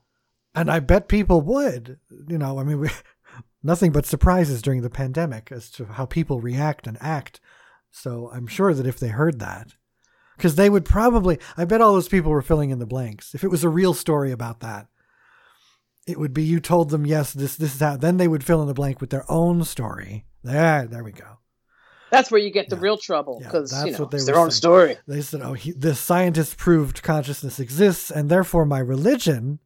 And 0.56 0.70
I 0.70 0.80
bet 0.80 1.08
people 1.08 1.42
would. 1.42 2.00
You 2.28 2.38
know, 2.38 2.60
I 2.60 2.64
mean, 2.64 2.80
we, 2.80 2.90
nothing 3.64 3.92
but 3.92 4.06
surprises 4.06 4.62
during 4.62 4.82
the 4.82 4.90
pandemic 4.90 5.52
as 5.52 5.70
to 5.72 5.86
how 5.86 6.06
people 6.06 6.42
react 6.42 6.88
and 6.88 6.98
act. 7.00 7.40
So 7.92 8.32
I'm 8.34 8.48
sure 8.48 8.74
that 8.74 8.88
if 8.88 9.00
they 9.00 9.10
heard 9.10 9.40
that, 9.40 9.74
because 10.36 10.56
they 10.56 10.70
would 10.70 10.86
probably, 10.86 11.40
I 11.56 11.66
bet 11.66 11.82
all 11.82 11.94
those 11.94 12.10
people 12.10 12.32
were 12.32 12.42
filling 12.42 12.72
in 12.72 12.80
the 12.80 12.86
blanks. 12.88 13.36
If 13.36 13.44
it 13.44 13.50
was 13.50 13.64
a 13.64 13.70
real 13.70 13.94
story 13.94 14.32
about 14.32 14.62
that, 14.62 14.88
it 16.08 16.20
would 16.20 16.34
be 16.34 16.44
you 16.44 16.60
told 16.60 16.90
them, 16.90 17.06
yes, 17.06 17.34
this, 17.34 17.56
this 17.56 17.76
is 17.76 17.80
how, 17.80 17.96
then 17.96 18.18
they 18.18 18.28
would 18.28 18.44
fill 18.44 18.62
in 18.62 18.68
the 18.68 18.74
blank 18.74 19.00
with 19.00 19.12
their 19.12 19.30
own 19.32 19.64
story. 19.64 20.26
There, 20.44 20.86
there 20.88 21.04
we 21.04 21.12
go. 21.12 21.38
That's 22.14 22.30
where 22.30 22.40
you 22.40 22.52
get 22.52 22.70
the 22.70 22.76
Yeah. 22.76 22.82
real 22.84 22.98
trouble 22.98 23.40
because 23.40 23.72
that's 23.72 23.86
you 23.88 23.92
know 23.94 24.00
what 24.02 24.12
they 24.12 24.18
it's 24.18 24.26
their 24.28 24.38
own 24.38 24.52
story. 24.52 24.98
They 25.08 25.22
said, 25.22 25.42
oh, 25.42 25.54
he, 25.54 25.72
the 25.72 25.96
scientists 25.96 26.54
proved 26.54 27.02
consciousness 27.02 27.60
exists, 27.60 28.12
and 28.12 28.30
therefore 28.30 28.66
my 28.66 28.78
religion 28.80 29.58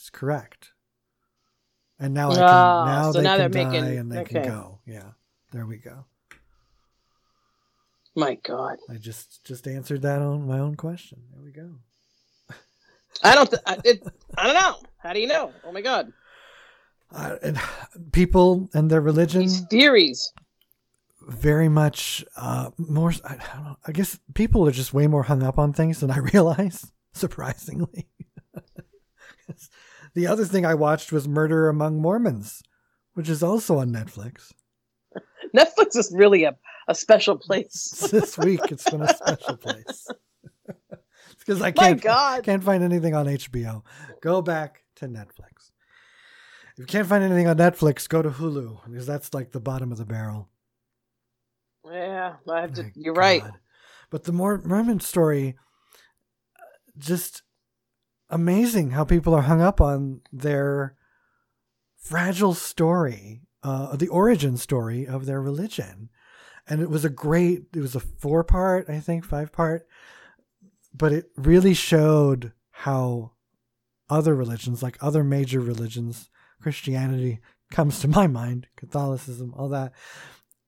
is 0.00 0.08
correct. 0.08 0.70
And 2.00 2.14
now 2.14 2.30
I 2.30 2.34
can, 2.36 2.42
Ah, 2.44 2.84
now 2.86 3.12
so 3.12 3.18
they 3.18 3.24
now 3.24 3.36
can 3.36 3.50
they're 3.50 3.64
die 3.64 3.70
making- 3.70 3.98
and 3.98 4.10
they 4.12 4.18
okay. 4.20 4.40
can 4.40 4.44
go. 4.48 4.78
Yeah, 4.86 5.10
there 5.52 5.66
we 5.66 5.76
go. 5.76 6.06
My 8.16 8.34
God, 8.36 8.78
I 8.88 8.94
just 8.94 9.44
just 9.44 9.68
answered 9.68 10.02
that 10.02 10.22
on 10.22 10.46
my 10.48 10.58
own 10.58 10.74
question. 10.74 11.18
There 11.32 11.42
we 11.44 11.52
go. 11.52 11.68
I 13.22 13.34
don't. 13.34 13.50
Th- 13.50 13.62
I, 13.66 13.76
it, 13.84 14.02
I 14.38 14.44
don't 14.46 14.54
know. 14.54 14.76
How 14.98 15.12
do 15.12 15.20
you 15.20 15.26
know? 15.28 15.52
Oh 15.64 15.72
my 15.72 15.82
God, 15.82 16.12
Uh, 17.12 17.36
and 17.42 17.58
people 18.12 18.70
and 18.74 18.90
their 18.90 19.00
religion 19.02 19.40
these 19.42 19.60
theories. 19.66 20.32
Very 21.28 21.68
much 21.68 22.24
uh, 22.36 22.70
more. 22.78 23.12
I, 23.24 23.34
I 23.34 23.54
don't 23.54 23.64
know. 23.64 23.76
I 23.86 23.92
guess 23.92 24.18
people 24.34 24.66
are 24.66 24.72
just 24.72 24.94
way 24.94 25.06
more 25.06 25.24
hung 25.24 25.42
up 25.42 25.58
on 25.58 25.72
things 25.72 26.00
than 26.00 26.10
I 26.10 26.18
realize. 26.32 26.90
Surprisingly, 27.12 28.08
the 30.14 30.26
other 30.26 30.44
thing 30.44 30.64
I 30.64 30.74
watched 30.74 31.10
was 31.10 31.26
Murder 31.26 31.68
Among 31.68 32.00
Mormons, 32.00 32.62
which 33.14 33.28
is 33.28 33.42
also 33.42 33.78
on 33.78 33.90
Netflix. 33.90 34.52
Netflix 35.56 35.96
is 35.96 36.12
really 36.14 36.44
a, 36.44 36.56
a 36.86 36.94
special 36.94 37.36
place. 37.36 37.90
this 38.10 38.38
week 38.38 38.60
it's 38.70 38.88
been 38.88 39.02
a 39.02 39.14
special 39.14 39.56
place. 39.56 40.06
because 41.38 41.60
I 41.62 41.72
can't 41.72 42.02
can't 42.44 42.64
find 42.64 42.84
anything 42.84 43.14
on 43.14 43.26
HBO. 43.26 43.82
Go 44.20 44.42
back 44.42 44.82
to 44.96 45.08
Netflix. 45.08 45.72
If 46.72 46.82
you 46.82 46.86
can't 46.86 47.08
find 47.08 47.24
anything 47.24 47.48
on 47.48 47.56
Netflix, 47.56 48.08
go 48.08 48.22
to 48.22 48.30
Hulu 48.30 48.84
because 48.88 49.06
that's 49.06 49.34
like 49.34 49.50
the 49.50 49.60
bottom 49.60 49.90
of 49.90 49.98
the 49.98 50.04
barrel. 50.04 50.48
Yeah, 51.90 52.34
I 52.48 52.60
have 52.60 52.74
to. 52.74 52.82
My 52.84 52.90
You're 52.94 53.14
right. 53.14 53.42
But 54.10 54.24
the 54.24 54.32
Mor- 54.32 54.62
Mormon 54.64 55.00
story, 55.00 55.56
uh, 56.56 56.62
just 56.96 57.42
amazing 58.30 58.90
how 58.90 59.04
people 59.04 59.34
are 59.34 59.42
hung 59.42 59.60
up 59.60 59.80
on 59.80 60.20
their 60.32 60.96
fragile 61.96 62.54
story, 62.54 63.42
uh, 63.62 63.96
the 63.96 64.08
origin 64.08 64.56
story 64.56 65.06
of 65.06 65.26
their 65.26 65.40
religion. 65.42 66.08
And 66.66 66.80
it 66.80 66.90
was 66.90 67.04
a 67.04 67.10
great, 67.10 67.64
it 67.74 67.80
was 67.80 67.94
a 67.94 68.00
four 68.00 68.44
part, 68.44 68.88
I 68.88 69.00
think, 69.00 69.24
five 69.24 69.52
part, 69.52 69.86
but 70.94 71.12
it 71.12 71.30
really 71.36 71.74
showed 71.74 72.52
how 72.70 73.32
other 74.10 74.34
religions, 74.34 74.82
like 74.82 74.96
other 75.00 75.24
major 75.24 75.60
religions, 75.60 76.30
Christianity 76.60 77.40
comes 77.70 78.00
to 78.00 78.08
my 78.08 78.26
mind, 78.26 78.66
Catholicism, 78.76 79.54
all 79.56 79.68
that, 79.68 79.92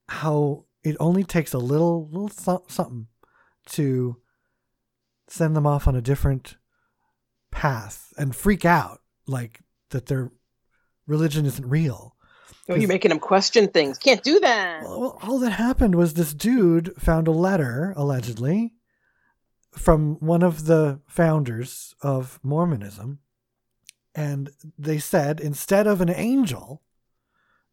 how 0.09 0.65
it 0.83 0.97
only 1.01 1.25
takes 1.25 1.53
a 1.53 1.59
little 1.59 2.09
little 2.09 2.29
so- 2.29 2.65
something 2.69 3.07
to 3.71 4.17
send 5.29 5.55
them 5.55 5.67
off 5.67 5.87
on 5.87 5.95
a 5.95 6.03
different 6.03 6.57
path 7.51 8.13
and 8.17 8.35
freak 8.35 8.65
out 8.65 9.01
like 9.27 9.61
that 9.91 10.07
their 10.07 10.31
religion 11.07 11.47
isn't 11.47 11.69
real. 11.69 12.17
Oh, 12.69 12.77
you're 12.77 12.89
making 12.89 13.09
them 13.09 13.19
question 13.19 13.69
things. 13.69 13.99
Can't 13.99 14.23
do 14.23 14.39
that. 14.41 14.83
Well, 14.83 15.19
all 15.23 15.39
that 15.41 15.51
happened 15.51 15.97
was 15.97 16.15
this 16.15 16.33
dude 16.33 16.95
found 16.97 17.27
a 17.27 17.33
letter, 17.33 17.93
allegedly, 17.97 18.75
from 19.73 20.17
one 20.21 20.43
of 20.43 20.67
the 20.67 21.01
founders 21.09 21.95
of 22.01 22.39
Mormonism. 22.43 23.19
And 24.15 24.51
they 24.79 24.99
said 24.99 25.41
instead 25.41 25.87
of 25.87 26.01
an 26.01 26.11
angel 26.11 26.83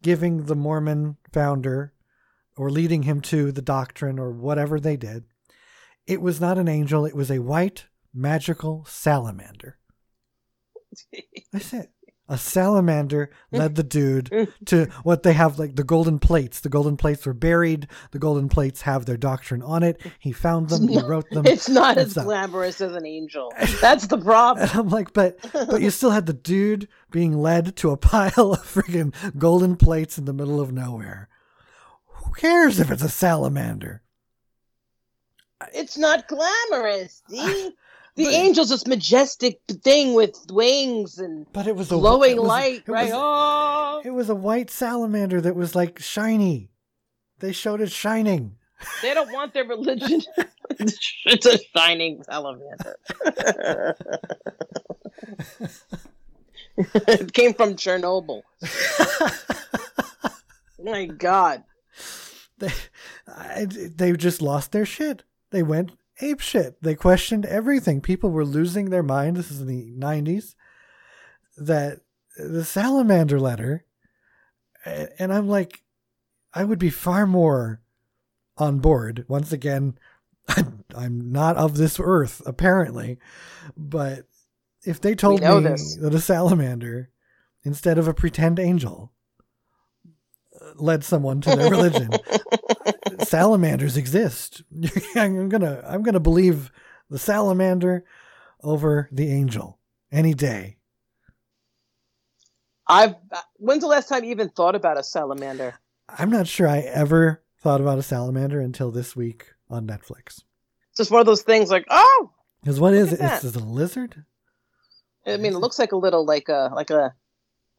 giving 0.01 0.45
the 0.45 0.55
Mormon 0.55 1.17
founder 1.31 1.93
or 2.57 2.69
leading 2.69 3.03
him 3.03 3.21
to 3.21 3.51
the 3.51 3.61
doctrine 3.61 4.19
or 4.19 4.31
whatever 4.31 4.79
they 4.79 4.97
did, 4.97 5.25
it 6.05 6.21
was 6.21 6.41
not 6.41 6.57
an 6.57 6.67
angel, 6.67 7.05
it 7.05 7.15
was 7.15 7.31
a 7.31 7.39
white 7.39 7.85
magical 8.13 8.85
salamander. 8.87 9.77
That's 11.51 11.73
it. 11.73 11.91
A 12.29 12.37
salamander 12.37 13.29
led 13.53 13.75
the 13.75 13.83
dude 13.83 14.51
to 14.65 14.87
what 15.03 15.23
they 15.23 15.31
have 15.31 15.57
like 15.57 15.77
the 15.77 15.83
golden 15.83 16.19
plates. 16.19 16.59
The 16.59 16.67
golden 16.67 16.97
plates 16.97 17.25
were 17.25 17.33
buried. 17.33 17.87
The 18.11 18.19
golden 18.19 18.49
plates 18.49 18.81
have 18.81 19.05
their 19.05 19.15
doctrine 19.15 19.61
on 19.61 19.81
it. 19.81 20.01
He 20.19 20.33
found 20.33 20.67
them. 20.67 20.89
He 20.89 20.99
wrote 20.99 21.29
them. 21.29 21.45
It's 21.47 21.69
not 21.69 21.97
It's 21.97 22.17
as 22.17 22.23
glamorous 22.25 22.81
as 22.81 22.93
an 22.95 23.05
angel. 23.05 23.53
That's 23.79 24.07
the 24.07 24.17
problem. 24.17 24.67
And 24.67 24.77
I'm 24.77 24.89
like, 24.89 25.13
but 25.13 25.39
but 25.53 25.81
you 25.81 25.89
still 25.89 26.11
had 26.11 26.25
the 26.25 26.33
dude 26.33 26.89
being 27.11 27.37
led 27.37 27.77
to 27.77 27.91
a 27.91 27.97
pile 27.97 28.51
of 28.53 28.59
freaking 28.59 29.13
golden 29.37 29.77
plates 29.77 30.17
in 30.17 30.25
the 30.25 30.33
middle 30.33 30.59
of 30.59 30.73
nowhere. 30.73 31.29
Who 32.27 32.33
cares 32.33 32.79
if 32.79 32.91
it's 32.91 33.03
a 33.03 33.09
salamander? 33.09 34.01
It's 35.73 35.97
not 35.97 36.27
glamorous. 36.27 37.23
See? 37.29 37.71
The 38.15 38.25
But- 38.25 38.33
angel's 38.33 38.69
this 38.69 38.87
majestic 38.87 39.59
thing 39.83 40.13
with 40.13 40.35
wings 40.51 41.19
and 41.19 41.45
But 41.53 41.67
it 41.67 41.75
was 41.75 41.91
a 41.91 41.95
glowing 41.95 42.37
it 42.37 42.39
was- 42.39 42.47
light, 42.47 42.83
it 42.85 42.91
right? 42.91 43.05
was- 43.13 43.15
oh, 43.15 44.01
It 44.03 44.11
was 44.11 44.29
a 44.29 44.35
white 44.35 44.69
salamander 44.69 45.39
that 45.41 45.55
was 45.55 45.75
like 45.75 45.99
shiny. 45.99 46.69
They 47.39 47.51
showed 47.51 47.81
it 47.81 47.91
shining. 47.91 48.57
They 49.01 49.13
don't 49.13 49.31
want 49.31 49.53
their 49.53 49.65
religion. 49.65 50.21
it's 50.79 51.45
a 51.45 51.59
shining 51.75 52.23
salamander. 52.23 52.97
it 56.77 57.33
came 57.33 57.53
from 57.53 57.75
Chernobyl. 57.75 58.41
My 60.83 61.05
God. 61.05 61.63
They, 62.57 63.65
they 63.65 64.13
just 64.13 64.41
lost 64.41 64.71
their 64.71 64.85
shit. 64.85 65.23
They 65.51 65.63
went 65.63 65.91
ape 66.21 66.39
shit. 66.39 66.81
They 66.81 66.95
questioned 66.95 67.45
everything. 67.45 68.01
People 68.01 68.31
were 68.31 68.45
losing 68.45 68.89
their 68.89 69.03
mind. 69.03 69.37
This 69.37 69.51
is 69.51 69.61
in 69.61 69.67
the 69.67 69.93
90s. 69.97 70.55
That 71.57 72.01
the 72.37 72.63
salamander 72.63 73.39
letter, 73.39 73.85
and 74.85 75.33
I'm 75.33 75.47
like, 75.47 75.83
I 76.53 76.63
would 76.63 76.79
be 76.79 76.89
far 76.89 77.25
more 77.25 77.81
on 78.57 78.79
board. 78.79 79.25
Once 79.27 79.51
again, 79.51 79.97
I'm 80.95 81.31
not 81.31 81.57
of 81.57 81.77
this 81.77 81.99
earth, 82.01 82.41
apparently, 82.45 83.17
but 83.75 84.25
if 84.83 85.01
they 85.01 85.15
told 85.15 85.41
me 85.41 85.59
this. 85.61 85.95
that 85.97 86.13
a 86.13 86.21
salamander, 86.21 87.09
instead 87.63 87.97
of 87.97 88.07
a 88.07 88.13
pretend 88.13 88.59
angel, 88.59 89.11
led 90.79 91.03
someone 91.03 91.41
to 91.41 91.55
their 91.55 91.69
religion, 91.69 92.09
salamanders 93.19 93.97
exist. 93.97 94.63
I'm 95.15 95.49
gonna 95.49 95.83
I'm 95.85 96.03
gonna 96.03 96.19
believe 96.19 96.71
the 97.09 97.19
salamander 97.19 98.05
over 98.63 99.07
the 99.11 99.31
angel 99.31 99.79
any 100.11 100.33
day. 100.33 100.77
I've. 102.87 103.15
When's 103.57 103.81
the 103.81 103.87
last 103.87 104.07
time 104.09 104.23
you 104.23 104.31
even 104.31 104.49
thought 104.49 104.75
about 104.75 104.97
a 104.97 105.03
salamander? 105.03 105.75
I'm 106.09 106.29
not 106.29 106.47
sure 106.47 106.67
I 106.67 106.79
ever 106.79 107.43
thought 107.59 107.81
about 107.81 107.99
a 107.99 108.03
salamander 108.03 108.61
until 108.61 108.91
this 108.91 109.15
week 109.15 109.47
on 109.69 109.85
Netflix. 109.85 110.43
It's 110.91 110.97
just 110.97 111.11
one 111.11 111.19
of 111.19 111.25
those 111.25 111.41
things 111.41 111.69
like, 111.69 111.85
oh, 111.89 112.31
Because 112.61 112.79
what 112.79 112.93
is 112.93 113.11
it? 113.11 113.19
at 113.19 113.35
It's, 113.35 113.43
it's 113.43 113.55
a 113.57 113.59
lizard. 113.59 114.23
I 115.25 115.35
mean, 115.35 115.53
it 115.53 115.57
looks 115.57 115.77
like 115.77 115.91
a 115.91 115.97
little 115.97 116.25
like 116.25 116.47
a 116.47 116.71
like 116.73 116.89
a 116.89 117.13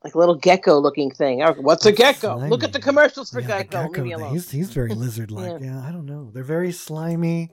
like 0.04 0.14
a 0.14 0.18
little 0.18 0.34
gecko 0.36 0.78
looking 0.78 1.10
thing. 1.10 1.42
Oh, 1.42 1.54
What's 1.58 1.84
a 1.86 1.92
gecko? 1.92 2.36
slimy. 2.36 2.50
Look 2.50 2.62
at 2.64 2.72
the 2.72 2.80
commercials 2.80 3.30
for 3.30 3.40
Yeah, 3.40 3.58
the 3.58 3.64
gecko. 3.64 3.88
Leave 3.90 4.02
me 4.04 4.12
alone. 4.12 4.32
He's 4.32 4.50
he's 4.50 4.70
very 4.70 4.94
lizard 4.94 5.30
like. 5.30 5.60
yeah. 5.62 5.82
I 5.86 5.90
don't 5.92 6.06
know. 6.06 6.30
They're 6.32 6.42
very 6.44 6.72
slimy. 6.72 7.50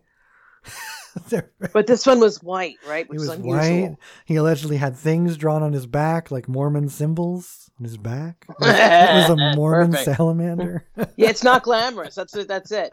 They're 1.29 1.49
very- 1.59 1.71
But 1.73 1.87
this 1.87 2.05
one 2.05 2.19
was 2.19 2.43
white, 2.43 2.75
right? 2.87 3.05
he 3.05 3.09
Which 3.09 3.19
was 3.19 3.29
is 3.29 3.35
unusual. 3.35 3.87
white. 3.89 3.97
He 4.25 4.35
allegedly 4.35 4.77
had 4.77 4.97
things 4.97 5.37
drawn 5.37 5.63
on 5.63 5.71
his 5.73 5.85
back, 5.87 6.29
like 6.31 6.47
Mormon 6.49 6.89
symbols 6.89 7.69
on 7.79 7.85
his 7.85 7.97
back. 7.97 8.45
It 8.59 8.59
was, 8.61 9.29
a 9.29 9.55
Mormon 9.55 9.93
salamander. 9.93 10.85
Yeah, 11.15 11.29
it's 11.29 11.43
not 11.43 11.63
glamorous. 11.63 12.15
That's 12.15 12.35
it. 12.35 12.47
That's 12.47 12.71
it. 12.71 12.91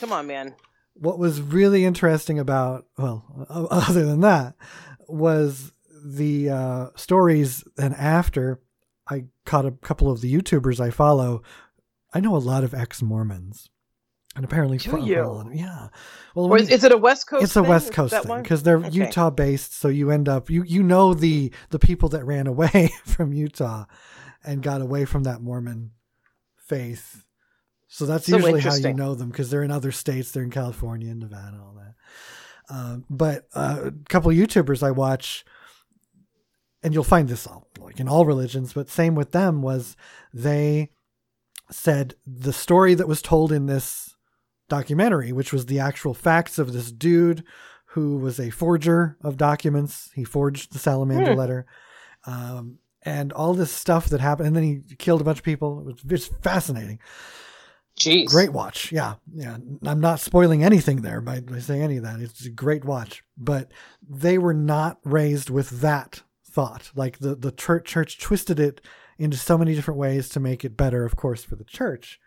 Come 0.00 0.12
on, 0.12 0.26
man. 0.26 0.54
what 0.94 1.18
was 1.18 1.40
really 1.40 1.84
interesting 1.84 2.38
about 2.38 2.84
well 2.98 3.24
other 3.48 4.04
than 4.04 4.20
that 4.20 4.54
was 5.08 5.72
the 6.04 6.50
uh, 6.50 6.86
stories 6.96 7.64
and 7.78 7.94
after 7.94 8.60
i 9.08 9.24
caught 9.44 9.66
a 9.66 9.72
couple 9.72 10.10
of 10.10 10.20
the 10.20 10.32
youtubers 10.32 10.80
i 10.80 10.90
follow. 10.90 11.42
I 12.12 12.18
know 12.20 12.34
a 12.34 12.38
lot 12.38 12.64
of 12.64 12.74
ex-mormons. 12.74 13.68
And 14.36 14.44
apparently 14.44 14.78
Do 14.78 14.98
you? 15.04 15.50
yeah. 15.52 15.88
Well 16.34 16.46
Or 16.46 16.56
is, 16.58 16.68
you- 16.68 16.74
is 16.76 16.84
it 16.84 16.92
a 16.92 16.96
West 16.98 17.26
Coast? 17.28 17.42
it's 17.44 17.56
a 17.56 17.62
west 17.62 17.92
coast 17.92 18.14
thing 18.22 18.42
because 18.42 18.62
they're 18.62 18.78
Okay. 18.78 18.90
utah 18.90 19.30
based 19.30 19.74
so 19.78 19.88
you 19.88 20.10
end 20.10 20.28
up 20.28 20.48
you 20.50 20.62
you 20.64 20.82
know 20.84 21.14
the 21.14 21.52
the 21.70 21.78
people 21.80 22.08
that 22.10 22.24
ran 22.24 22.46
away 22.46 22.90
from 23.04 23.32
utah 23.32 23.84
and 24.44 24.62
got 24.62 24.80
away 24.80 25.04
from 25.04 25.24
that 25.24 25.40
mormon 25.40 25.90
faith. 26.56 27.24
So 27.88 28.06
that's 28.06 28.26
So 28.26 28.36
usually 28.36 28.60
how 28.60 28.74
you 28.74 28.94
know 28.94 29.14
them 29.16 29.30
because 29.30 29.50
they're 29.50 29.64
in 29.64 29.72
other 29.72 29.90
states 29.92 30.30
they're 30.30 30.44
in 30.44 30.50
california 30.50 31.10
and 31.10 31.20
nevada 31.20 31.58
all 31.60 31.74
that. 31.74 31.94
Um, 32.74 33.04
but 33.10 33.46
uh, 33.54 33.80
a 33.86 33.90
couple 34.08 34.30
of 34.30 34.36
youtubers 34.36 34.82
i 34.82 34.90
watch 34.92 35.44
and 36.82 36.94
you'll 36.94 37.04
find 37.04 37.28
this 37.28 37.46
all 37.46 37.66
like 37.78 38.00
in 38.00 38.08
all 38.08 38.24
religions 38.24 38.72
but 38.72 38.88
same 38.88 39.14
with 39.14 39.32
them 39.32 39.62
was 39.62 39.96
they 40.32 40.90
said 41.70 42.14
the 42.26 42.52
story 42.52 42.94
that 42.94 43.08
was 43.08 43.22
told 43.22 43.52
in 43.52 43.66
this 43.66 44.16
documentary, 44.68 45.32
which 45.32 45.52
was 45.52 45.66
the 45.66 45.78
actual 45.80 46.14
facts 46.14 46.58
of 46.58 46.72
this 46.72 46.90
dude 46.90 47.44
who 47.86 48.16
was 48.18 48.38
a 48.40 48.50
forger 48.50 49.16
of 49.22 49.36
documents. 49.36 50.10
He 50.14 50.24
forged 50.24 50.72
the 50.72 50.78
salamander 50.78 51.32
Hmm. 51.32 51.38
letter. 51.38 51.66
Um, 52.24 52.78
and 53.02 53.32
all 53.32 53.54
this 53.54 53.72
stuff 53.72 54.08
that 54.08 54.20
happened. 54.20 54.48
And 54.48 54.56
then 54.56 54.62
he 54.62 54.96
killed 54.96 55.20
a 55.20 55.24
bunch 55.24 55.38
of 55.38 55.44
people. 55.44 55.80
It 55.80 55.86
was 55.86 56.26
it's 56.26 56.26
fascinating. 56.42 56.98
Jeez. 57.98 58.26
Great 58.26 58.52
watch. 58.52 58.92
Yeah. 58.92 59.14
Yeah. 59.34 59.56
I'm 59.84 60.00
not 60.00 60.20
spoiling 60.20 60.62
anything 60.62 61.02
there 61.02 61.20
by, 61.20 61.40
by 61.40 61.58
saying 61.58 61.82
any 61.82 61.96
of 61.96 62.04
that. 62.04 62.20
It's 62.20 62.46
a 62.46 62.50
great 62.50 62.84
watch. 62.84 63.24
But 63.36 63.72
they 64.08 64.38
were 64.38 64.54
not 64.54 64.98
raised 65.04 65.50
with 65.50 65.80
that 65.80 66.22
thought. 66.50 66.90
Like 66.94 67.18
the, 67.18 67.34
the 67.34 67.52
church, 67.52 67.86
church 67.86 68.18
twisted 68.18 68.58
it 68.58 68.80
into 69.18 69.36
so 69.36 69.58
many 69.58 69.74
different 69.74 69.98
ways 69.98 70.28
to 70.30 70.40
make 70.40 70.64
it 70.64 70.76
better, 70.76 71.04
of 71.04 71.16
course, 71.16 71.44
for 71.44 71.56
the 71.56 71.64
church. 71.64 72.18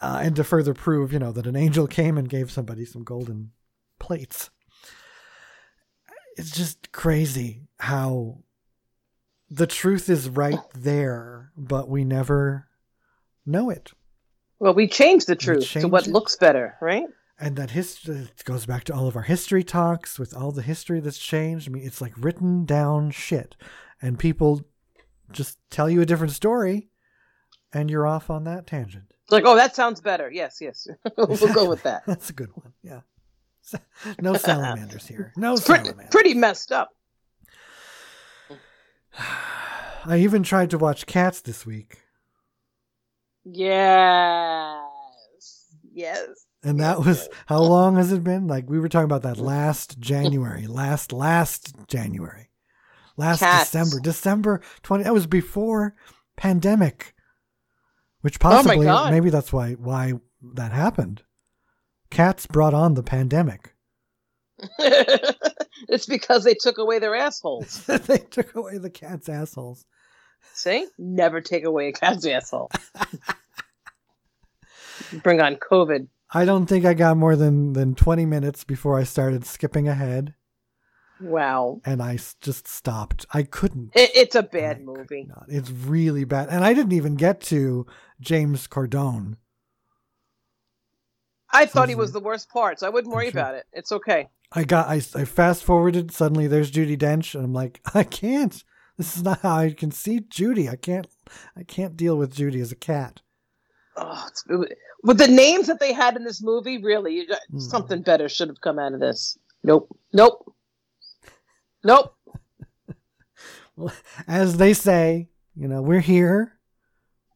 Uh, 0.00 0.20
and 0.22 0.36
to 0.36 0.44
further 0.44 0.74
prove, 0.74 1.12
you 1.12 1.18
know, 1.18 1.32
that 1.32 1.46
an 1.46 1.56
angel 1.56 1.86
came 1.86 2.18
and 2.18 2.28
gave 2.28 2.50
somebody 2.50 2.84
some 2.84 3.04
golden 3.04 3.52
plates. 3.98 4.50
It's 6.36 6.50
just 6.50 6.92
crazy 6.92 7.62
how 7.78 8.38
the 9.48 9.66
truth 9.66 10.08
is 10.08 10.28
right 10.28 10.58
there, 10.74 11.52
but 11.56 11.88
we 11.88 12.04
never 12.04 12.68
know 13.46 13.70
it. 13.70 13.92
Well, 14.58 14.74
we 14.74 14.88
change 14.88 15.26
the 15.26 15.36
truth 15.36 15.70
to 15.72 15.88
what 15.88 16.06
it? 16.06 16.12
looks 16.12 16.36
better, 16.36 16.76
right? 16.80 17.06
And 17.38 17.56
that 17.56 17.70
history 17.70 18.14
it 18.16 18.44
goes 18.44 18.66
back 18.66 18.84
to 18.84 18.94
all 18.94 19.06
of 19.08 19.16
our 19.16 19.22
history 19.22 19.64
talks 19.64 20.18
with 20.18 20.36
all 20.36 20.52
the 20.52 20.62
history 20.62 21.00
that's 21.00 21.18
changed. 21.18 21.68
I 21.68 21.72
mean, 21.72 21.84
it's 21.86 22.00
like 22.00 22.12
written 22.16 22.64
down 22.64 23.10
shit, 23.10 23.56
and 24.00 24.18
people 24.18 24.62
just 25.32 25.58
tell 25.70 25.88
you 25.90 26.00
a 26.02 26.06
different 26.06 26.32
story, 26.32 26.88
and 27.72 27.90
you're 27.90 28.06
off 28.06 28.30
on 28.30 28.44
that 28.44 28.66
tangent. 28.66 29.04
It's 29.22 29.32
like, 29.32 29.44
oh, 29.46 29.56
that 29.56 29.74
sounds 29.74 30.00
better. 30.00 30.30
Yes, 30.30 30.58
yes. 30.60 30.86
we'll 31.16 31.54
go 31.54 31.68
with 31.68 31.82
that. 31.84 32.02
That's 32.06 32.30
a 32.30 32.32
good 32.34 32.50
one. 32.54 32.72
Yeah. 32.82 33.00
No 34.20 34.34
salamanders 34.36 35.06
here. 35.06 35.32
No 35.36 35.52
It's 35.54 35.64
pretty, 35.64 35.84
salamanders. 35.84 36.10
pretty 36.10 36.34
messed 36.34 36.72
up. 36.72 36.90
I 40.04 40.18
even 40.18 40.42
tried 40.42 40.70
to 40.70 40.78
watch 40.78 41.06
Cats 41.06 41.40
this 41.40 41.64
week, 41.64 41.98
Yes. 43.44 44.80
Yes. 45.92 46.41
And 46.62 46.80
that 46.80 47.04
was 47.04 47.28
how 47.46 47.60
long 47.62 47.96
has 47.96 48.12
it 48.12 48.22
been? 48.24 48.46
Like 48.46 48.68
we 48.68 48.78
were 48.78 48.88
talking 48.88 49.04
about 49.04 49.22
that 49.22 49.38
last 49.38 49.98
January, 49.98 50.66
last 50.66 51.12
last 51.12 51.74
January, 51.88 52.50
last 53.16 53.40
Cats. 53.40 53.70
December, 53.70 54.00
December 54.00 54.60
twenty. 54.82 55.04
That 55.04 55.14
was 55.14 55.26
before 55.26 55.94
pandemic, 56.36 57.14
which 58.20 58.36
Oh 58.36 58.50
possibly 58.50 58.86
God. 58.86 59.12
maybe 59.12 59.30
that's 59.30 59.52
why 59.52 59.72
why 59.72 60.14
that 60.54 60.72
happened. 60.72 61.22
Cats 62.10 62.46
brought 62.46 62.74
on 62.74 62.94
the 62.94 63.02
pandemic. 63.02 63.74
it's 64.78 66.06
because 66.06 66.44
they 66.44 66.54
took 66.54 66.78
away 66.78 66.98
their 66.98 67.14
assholes. 67.14 67.84
they 67.86 68.18
took 68.18 68.54
away 68.54 68.78
the 68.78 68.90
cat's 68.90 69.28
assholes. 69.28 69.86
See? 70.54 70.86
Never 70.98 71.40
take 71.40 71.64
away 71.64 71.88
a 71.88 71.92
cat's 71.92 72.26
asshole. 72.26 72.70
Bring 75.22 75.40
on 75.40 75.56
COVID. 75.56 76.08
I 76.34 76.44
don't 76.44 76.66
think 76.66 76.84
I 76.84 76.94
got 76.94 77.16
more 77.16 77.36
than 77.36 77.74
than 77.74 77.94
twenty 77.94 78.24
minutes 78.26 78.64
before 78.64 78.98
I 78.98 79.04
started 79.04 79.44
skipping 79.44 79.86
ahead, 79.88 80.34
Wow. 81.20 81.80
and 81.84 82.02
I 82.02 82.18
just 82.40 82.66
stopped. 82.66 83.26
I 83.32 83.42
couldn't. 83.42 83.92
It, 83.94 84.10
it's 84.14 84.34
a 84.34 84.42
bad 84.42 84.78
could 84.78 84.86
movie. 84.86 85.28
It's 85.48 85.70
really 85.70 86.24
bad, 86.24 86.48
and 86.48 86.64
I 86.64 86.72
didn't 86.74 86.92
even 86.92 87.16
get 87.16 87.40
to 87.42 87.86
James 88.20 88.66
Corden. 88.66 89.36
I 91.54 91.66
thought 91.66 91.90
he 91.90 91.94
was 91.94 92.12
the 92.12 92.20
worst 92.20 92.48
part, 92.48 92.80
so 92.80 92.86
I 92.86 92.90
wouldn't 92.90 93.12
worry 93.14 93.30
sure. 93.30 93.40
about 93.40 93.54
it. 93.54 93.66
It's 93.72 93.92
okay. 93.92 94.30
I 94.52 94.64
got 94.64 94.88
I, 94.88 94.96
I 95.14 95.24
fast 95.24 95.64
forwarded. 95.64 96.10
Suddenly, 96.10 96.46
there's 96.46 96.72
Judi 96.72 96.96
Dench, 96.96 97.34
and 97.34 97.44
I'm 97.44 97.52
like, 97.52 97.80
I 97.94 98.04
can't. 98.04 98.62
This 98.96 99.16
is 99.16 99.22
not 99.22 99.40
how 99.40 99.56
I 99.56 99.72
can 99.72 99.90
see 99.90 100.20
Judi. 100.20 100.70
I 100.70 100.76
can't. 100.76 101.06
I 101.56 101.62
can't 101.62 101.96
deal 101.96 102.16
with 102.16 102.34
Judi 102.34 102.60
as 102.60 102.72
a 102.72 102.76
cat. 102.76 103.20
Oh, 103.96 104.26
it's, 104.28 104.44
with 105.02 105.18
the 105.18 105.28
names 105.28 105.66
that 105.66 105.80
they 105.80 105.92
had 105.92 106.16
in 106.16 106.24
this 106.24 106.42
movie, 106.42 106.82
really, 106.82 107.26
Hmm. 107.50 107.58
something 107.58 108.02
better 108.02 108.28
should 108.28 108.48
have 108.48 108.60
come 108.60 108.78
out 108.78 108.94
of 108.94 109.00
this. 109.00 109.38
Nope. 109.64 109.88
Nope. 110.12 110.54
Nope. 111.84 112.14
As 114.28 114.56
they 114.56 114.72
say, 114.74 115.28
you 115.56 115.68
know, 115.68 115.82
we're 115.82 116.00
here. 116.00 116.58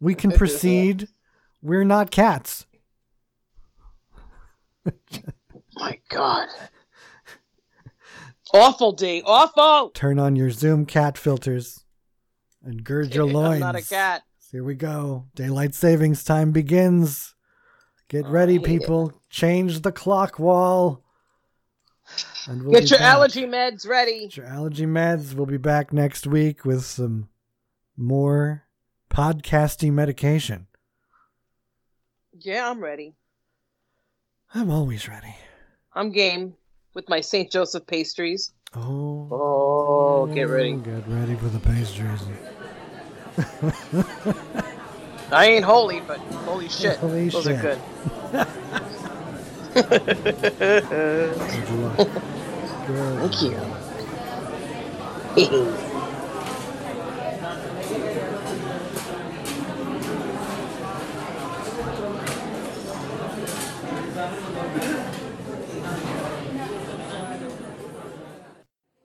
We 0.00 0.14
can 0.14 0.30
proceed. 0.30 1.08
We're 1.62 1.84
not 1.84 2.10
cats. 2.10 2.66
My 5.74 5.98
God. 6.08 6.48
Awful, 8.54 8.92
D. 8.92 9.22
Awful. 9.26 9.90
Turn 9.90 10.18
on 10.18 10.36
your 10.36 10.50
Zoom 10.50 10.86
cat 10.86 11.18
filters 11.18 11.84
and 12.62 12.84
gird 12.84 13.14
your 13.14 13.24
loins. 13.26 13.54
I'm 13.54 13.60
not 13.60 13.76
a 13.76 13.82
cat. 13.82 14.22
Here 14.52 14.62
we 14.64 14.74
go. 14.74 15.26
Daylight 15.34 15.74
savings 15.74 16.22
time 16.24 16.52
begins. 16.52 17.34
Get 18.08 18.26
Oh, 18.26 18.30
ready, 18.30 18.54
I 18.54 18.56
hate 18.56 18.62
it. 18.64 18.80
people. 18.80 19.12
Change 19.30 19.80
the 19.82 19.92
clock 19.92 20.38
wall. 20.38 21.02
And 22.46 22.62
we'll 22.62 22.72
Get 22.72 22.90
your 22.90 23.00
back. 23.00 23.14
allergy 23.14 23.44
meds 23.46 23.86
ready. 23.88 24.20
Get 24.28 24.36
your 24.36 24.46
allergy 24.46 24.86
meds. 24.86 25.34
We'll 25.34 25.46
be 25.46 25.56
back 25.56 25.92
next 25.92 26.26
week 26.26 26.64
with 26.64 26.84
some 26.84 27.28
more 27.96 28.64
podcasting 29.10 29.92
medication. 29.92 30.68
Yeah, 32.38 32.70
I'm 32.70 32.80
ready. 32.80 33.16
I'm 34.54 34.70
always 34.70 35.08
ready. 35.08 35.34
I'm 35.94 36.12
game 36.12 36.54
with 36.94 37.08
my 37.08 37.20
St. 37.20 37.50
Joseph 37.50 37.86
pastries. 37.86 38.52
Oh. 38.74 39.28
Oh, 39.32 40.26
get 40.32 40.44
ready. 40.44 40.74
Get 40.76 41.08
ready 41.08 41.34
for 41.34 41.48
the 41.48 41.58
pastries. 41.58 42.22
I 45.30 45.46
ain't 45.46 45.64
holy, 45.64 46.00
but 46.00 46.18
holy 46.18 46.68
shit. 46.68 46.96
Holy 47.00 47.28
Those 47.28 47.44
shit. 47.44 47.56
are 47.56 47.62
good. 47.62 47.80
Good. 49.74 49.86
Good. 52.86 53.18
Thank 53.18 53.42
you. 53.42 53.56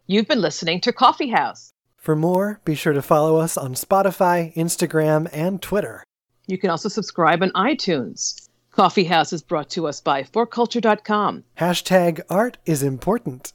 You've 0.08 0.28
been 0.28 0.42
listening 0.42 0.82
to 0.82 0.92
Coffee 0.94 1.30
House. 1.30 1.72
For 1.96 2.16
more, 2.16 2.60
be 2.66 2.76
sure 2.76 2.94
to 2.94 3.02
follow 3.02 3.38
us 3.38 3.58
on 3.58 3.76
Spotify, 3.76 4.54
Instagram, 4.56 5.30
and 5.32 5.62
Twitter. 5.62 6.04
You 6.52 6.58
can 6.58 6.70
also 6.70 6.90
subscribe 6.90 7.42
on 7.42 7.52
iTunes. 7.52 8.50
Coffee 8.72 9.06
House 9.06 9.32
is 9.32 9.42
brought 9.42 9.70
to 9.70 9.88
us 9.88 10.02
by 10.02 10.24
forculture.com. 10.24 11.46
Hashtag 11.58 12.20
art 12.30 12.58
is 12.66 12.84
important. 12.84 13.54